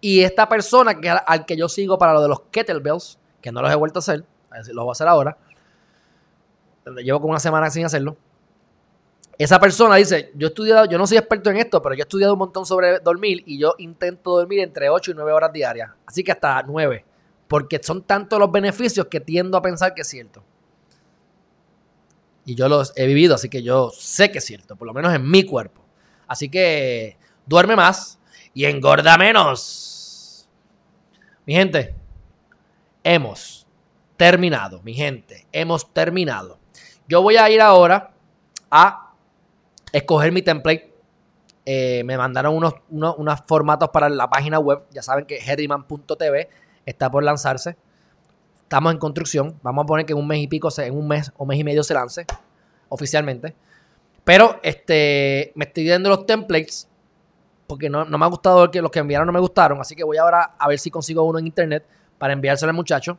Y 0.00 0.20
esta 0.20 0.48
persona 0.48 1.00
que, 1.00 1.08
al 1.08 1.46
que 1.46 1.56
yo 1.56 1.68
sigo 1.68 1.98
para 1.98 2.12
lo 2.12 2.22
de 2.22 2.28
los 2.28 2.42
kettlebells, 2.50 3.18
que 3.40 3.50
no 3.50 3.62
los 3.62 3.72
he 3.72 3.74
vuelto 3.74 3.98
a 3.98 4.00
hacer, 4.00 4.24
lo 4.72 4.84
voy 4.84 4.90
a 4.90 4.92
hacer 4.92 5.08
ahora. 5.08 5.36
Llevo 7.02 7.20
como 7.20 7.30
una 7.32 7.40
semana 7.40 7.70
sin 7.70 7.84
hacerlo 7.84 8.16
esa 9.38 9.60
persona 9.60 9.96
dice, 9.96 10.32
yo 10.34 10.46
he 10.46 10.50
estudiado, 10.50 10.86
yo 10.86 10.96
no 10.96 11.06
soy 11.06 11.18
experto 11.18 11.50
en 11.50 11.58
esto, 11.58 11.82
pero 11.82 11.94
yo 11.94 12.00
he 12.00 12.02
estudiado 12.02 12.32
un 12.32 12.38
montón 12.38 12.64
sobre 12.64 13.00
dormir 13.00 13.42
y 13.46 13.58
yo 13.58 13.74
intento 13.78 14.36
dormir 14.36 14.60
entre 14.60 14.88
8 14.88 15.10
y 15.10 15.14
9 15.14 15.32
horas 15.32 15.52
diarias. 15.52 15.90
Así 16.06 16.24
que 16.24 16.32
hasta 16.32 16.62
9. 16.62 17.04
Porque 17.46 17.80
son 17.82 18.02
tantos 18.02 18.38
los 18.38 18.50
beneficios 18.50 19.06
que 19.06 19.20
tiendo 19.20 19.58
a 19.58 19.62
pensar 19.62 19.94
que 19.94 20.02
es 20.02 20.08
cierto. 20.08 20.42
Y 22.46 22.54
yo 22.54 22.68
los 22.68 22.92
he 22.96 23.06
vivido, 23.06 23.34
así 23.34 23.48
que 23.48 23.62
yo 23.62 23.90
sé 23.90 24.30
que 24.30 24.38
es 24.38 24.44
cierto, 24.44 24.76
por 24.76 24.86
lo 24.86 24.94
menos 24.94 25.12
en 25.14 25.28
mi 25.28 25.44
cuerpo. 25.44 25.82
Así 26.26 26.48
que 26.48 27.18
duerme 27.44 27.76
más 27.76 28.18
y 28.56 28.64
engorda 28.64 29.18
menos. 29.18 30.48
Mi 31.44 31.52
gente, 31.52 31.94
hemos 33.04 33.66
terminado, 34.16 34.80
mi 34.82 34.94
gente, 34.94 35.46
hemos 35.52 35.92
terminado. 35.92 36.58
Yo 37.06 37.20
voy 37.20 37.36
a 37.36 37.50
ir 37.50 37.60
ahora 37.60 38.12
a 38.70 39.12
escoger 39.92 40.32
mi 40.32 40.40
template. 40.40 40.90
Eh, 41.66 42.02
me 42.06 42.16
mandaron 42.16 42.56
unos, 42.56 42.76
unos, 42.88 43.42
formatos 43.46 43.90
para 43.90 44.08
la 44.08 44.30
página 44.30 44.58
web. 44.58 44.84
Ya 44.90 45.02
saben 45.02 45.26
que 45.26 45.36
herriman.tv 45.36 46.48
está 46.86 47.10
por 47.10 47.22
lanzarse. 47.24 47.76
Estamos 48.62 48.90
en 48.90 48.98
construcción. 48.98 49.60
Vamos 49.62 49.84
a 49.84 49.86
poner 49.86 50.06
que 50.06 50.14
en 50.14 50.18
un 50.18 50.26
mes 50.26 50.38
y 50.38 50.48
pico, 50.48 50.70
en 50.78 50.96
un 50.96 51.06
mes 51.06 51.30
o 51.36 51.44
mes 51.44 51.58
y 51.58 51.64
medio 51.64 51.84
se 51.84 51.92
lance 51.92 52.24
oficialmente. 52.88 53.54
Pero 54.24 54.58
este, 54.62 55.52
me 55.56 55.66
estoy 55.66 55.84
viendo 55.84 56.08
los 56.08 56.24
templates 56.24 56.88
porque 57.66 57.90
no, 57.90 58.04
me 58.06 58.24
ha 58.24 58.28
gustado 58.28 58.70
que 58.70 58.80
los 58.80 58.90
que 58.90 59.00
enviaron 59.00 59.26
no 59.26 59.32
me 59.32 59.40
gustaron. 59.40 59.80
Así 59.80 59.94
que 59.94 60.04
voy 60.04 60.16
ahora 60.16 60.54
a 60.58 60.68
ver 60.68 60.78
si 60.78 60.90
consigo 60.90 61.22
uno 61.22 61.38
en 61.38 61.46
internet 61.46 61.84
para 62.18 62.32
enviárselo 62.32 62.70
al 62.70 62.76
muchacho. 62.76 63.18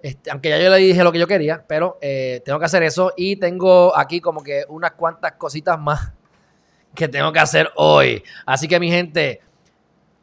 Este, 0.00 0.30
aunque 0.30 0.48
ya 0.48 0.58
yo 0.58 0.70
le 0.70 0.76
dije 0.76 1.02
lo 1.02 1.10
que 1.10 1.18
yo 1.18 1.26
quería, 1.26 1.64
pero 1.66 1.98
eh, 2.00 2.40
tengo 2.44 2.58
que 2.58 2.64
hacer 2.66 2.82
eso 2.84 3.12
y 3.16 3.36
tengo 3.36 3.96
aquí 3.96 4.20
como 4.20 4.44
que 4.44 4.64
unas 4.68 4.92
cuantas 4.92 5.32
cositas 5.32 5.78
más 5.78 6.12
que 6.94 7.08
tengo 7.08 7.32
que 7.32 7.40
hacer 7.40 7.70
hoy. 7.76 8.22
Así 8.46 8.68
que 8.68 8.78
mi 8.78 8.90
gente, 8.90 9.40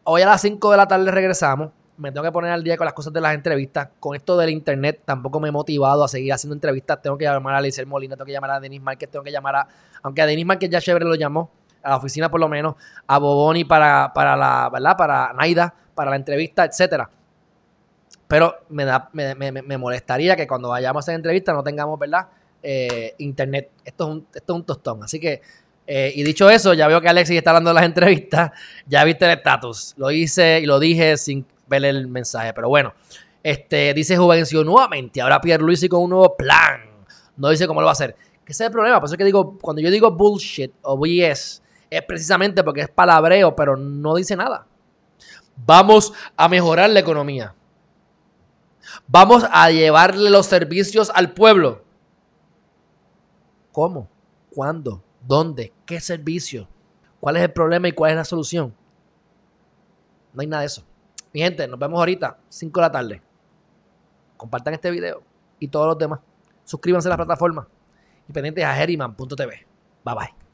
hoy 0.03 0.21
a 0.21 0.27
las 0.27 0.41
5 0.41 0.71
de 0.71 0.77
la 0.77 0.87
tarde 0.87 1.11
regresamos. 1.11 1.71
Me 1.97 2.11
tengo 2.11 2.25
que 2.25 2.31
poner 2.33 2.51
al 2.51 2.61
día 2.61 2.75
con 2.75 2.83
las 2.83 2.93
cosas 2.93 3.13
de 3.13 3.21
las 3.21 3.33
entrevistas. 3.33 3.87
Con 4.01 4.17
esto 4.17 4.35
del 4.35 4.49
internet 4.49 5.03
tampoco 5.05 5.39
me 5.39 5.47
he 5.47 5.51
motivado 5.51 6.03
a 6.03 6.09
seguir 6.09 6.33
haciendo 6.33 6.53
entrevistas. 6.53 7.01
Tengo 7.01 7.17
que 7.17 7.23
llamar 7.23 7.55
a 7.55 7.61
Lizel 7.61 7.85
Molina, 7.85 8.17
tengo 8.17 8.25
que 8.25 8.33
llamar 8.33 8.51
a 8.51 8.59
Denis 8.59 8.81
Márquez, 8.81 9.09
tengo 9.09 9.23
que 9.23 9.31
llamar 9.31 9.55
a... 9.55 9.67
Aunque 10.03 10.21
a 10.21 10.25
Denis 10.25 10.45
Márquez 10.45 10.69
ya 10.69 10.81
chévere 10.81 11.05
lo 11.05 11.15
llamó. 11.15 11.51
A 11.85 11.89
la 11.91 11.97
oficina 11.97 12.29
por 12.29 12.39
lo 12.39 12.49
menos, 12.49 12.75
a 13.05 13.19
Boboni 13.19 13.63
para, 13.63 14.11
para 14.13 14.35
la, 14.35 14.69
¿verdad? 14.73 14.97
Para 14.97 15.33
Naida, 15.33 15.73
para 15.93 16.09
la 16.09 16.17
entrevista, 16.17 16.65
etcétera. 16.65 17.09
Pero 18.27 18.55
me, 18.69 18.85
da, 18.85 19.09
me, 19.13 19.35
me, 19.35 19.51
me 19.51 19.77
molestaría 19.77 20.35
que 20.35 20.47
cuando 20.47 20.69
vayamos 20.69 21.01
a 21.01 21.03
hacer 21.05 21.15
entrevista 21.15 21.53
no 21.53 21.63
tengamos, 21.63 21.99
¿verdad? 21.99 22.27
Eh, 22.63 23.13
internet. 23.19 23.69
Esto 23.85 24.05
es, 24.05 24.09
un, 24.09 24.27
esto 24.33 24.53
es 24.53 24.57
un 24.57 24.65
tostón. 24.65 25.03
Así 25.03 25.19
que, 25.19 25.41
eh, 25.85 26.11
y 26.15 26.23
dicho 26.23 26.49
eso, 26.49 26.73
ya 26.73 26.87
veo 26.87 26.99
que 26.99 27.07
Alexis 27.07 27.37
está 27.37 27.53
dando 27.53 27.71
las 27.71 27.85
entrevistas. 27.85 28.49
Ya 28.87 29.03
viste 29.03 29.25
el 29.25 29.37
estatus. 29.37 29.93
Lo 29.97 30.09
hice 30.09 30.59
y 30.59 30.65
lo 30.65 30.79
dije 30.79 31.17
sin 31.17 31.45
ver 31.67 31.85
el 31.85 32.07
mensaje. 32.07 32.51
Pero 32.55 32.67
bueno, 32.67 32.95
este, 33.43 33.93
dice 33.93 34.17
Juvencio 34.17 34.63
nuevamente. 34.63 35.21
Ahora 35.21 35.39
Pierre 35.39 35.63
Luis 35.63 35.87
con 35.87 36.01
un 36.01 36.09
nuevo 36.09 36.35
plan. 36.35 36.81
No 37.37 37.49
dice 37.49 37.67
cómo 37.67 37.81
lo 37.81 37.85
va 37.85 37.91
a 37.91 37.93
hacer. 37.93 38.15
Ese 38.47 38.63
es 38.63 38.67
el 38.67 38.71
problema. 38.71 38.99
Por 38.99 39.07
eso 39.07 39.13
es 39.13 39.17
que 39.19 39.25
digo, 39.25 39.59
cuando 39.59 39.83
yo 39.83 39.91
digo 39.91 40.09
bullshit 40.11 40.73
o 40.81 40.97
BS, 40.97 41.61
es 41.89 42.01
precisamente 42.03 42.63
porque 42.63 42.81
es 42.81 42.89
palabreo, 42.89 43.55
pero 43.55 43.75
no 43.75 44.15
dice 44.15 44.35
nada. 44.35 44.67
Vamos 45.65 46.13
a 46.35 46.47
mejorar 46.47 46.89
la 46.89 46.99
economía. 46.99 47.55
Vamos 49.07 49.45
a 49.51 49.69
llevarle 49.71 50.29
los 50.29 50.45
servicios 50.45 51.11
al 51.13 51.33
pueblo. 51.33 51.83
¿Cómo? 53.71 54.07
¿Cuándo? 54.53 55.03
¿Dónde? 55.21 55.73
¿Qué 55.85 55.99
servicio? 55.99 56.67
¿Cuál 57.19 57.37
es 57.37 57.43
el 57.43 57.51
problema 57.51 57.87
y 57.87 57.91
cuál 57.91 58.11
es 58.11 58.17
la 58.17 58.25
solución? 58.25 58.73
No 60.33 60.41
hay 60.41 60.47
nada 60.47 60.61
de 60.61 60.67
eso. 60.67 60.83
Mi 61.33 61.41
gente, 61.41 61.67
nos 61.67 61.79
vemos 61.79 61.99
ahorita, 61.99 62.37
5 62.47 62.79
de 62.79 62.85
la 62.85 62.91
tarde. 62.91 63.21
Compartan 64.37 64.73
este 64.73 64.91
video 64.91 65.23
y 65.59 65.67
todos 65.67 65.87
los 65.87 65.97
demás. 65.97 66.19
Suscríbanse 66.63 67.07
a 67.07 67.11
la 67.11 67.17
plataforma 67.17 67.67
y 68.27 68.33
pendientes 68.33 68.63
a 68.63 68.81
Herriman.tv. 68.81 69.67
Bye 70.03 70.15
bye. 70.15 70.44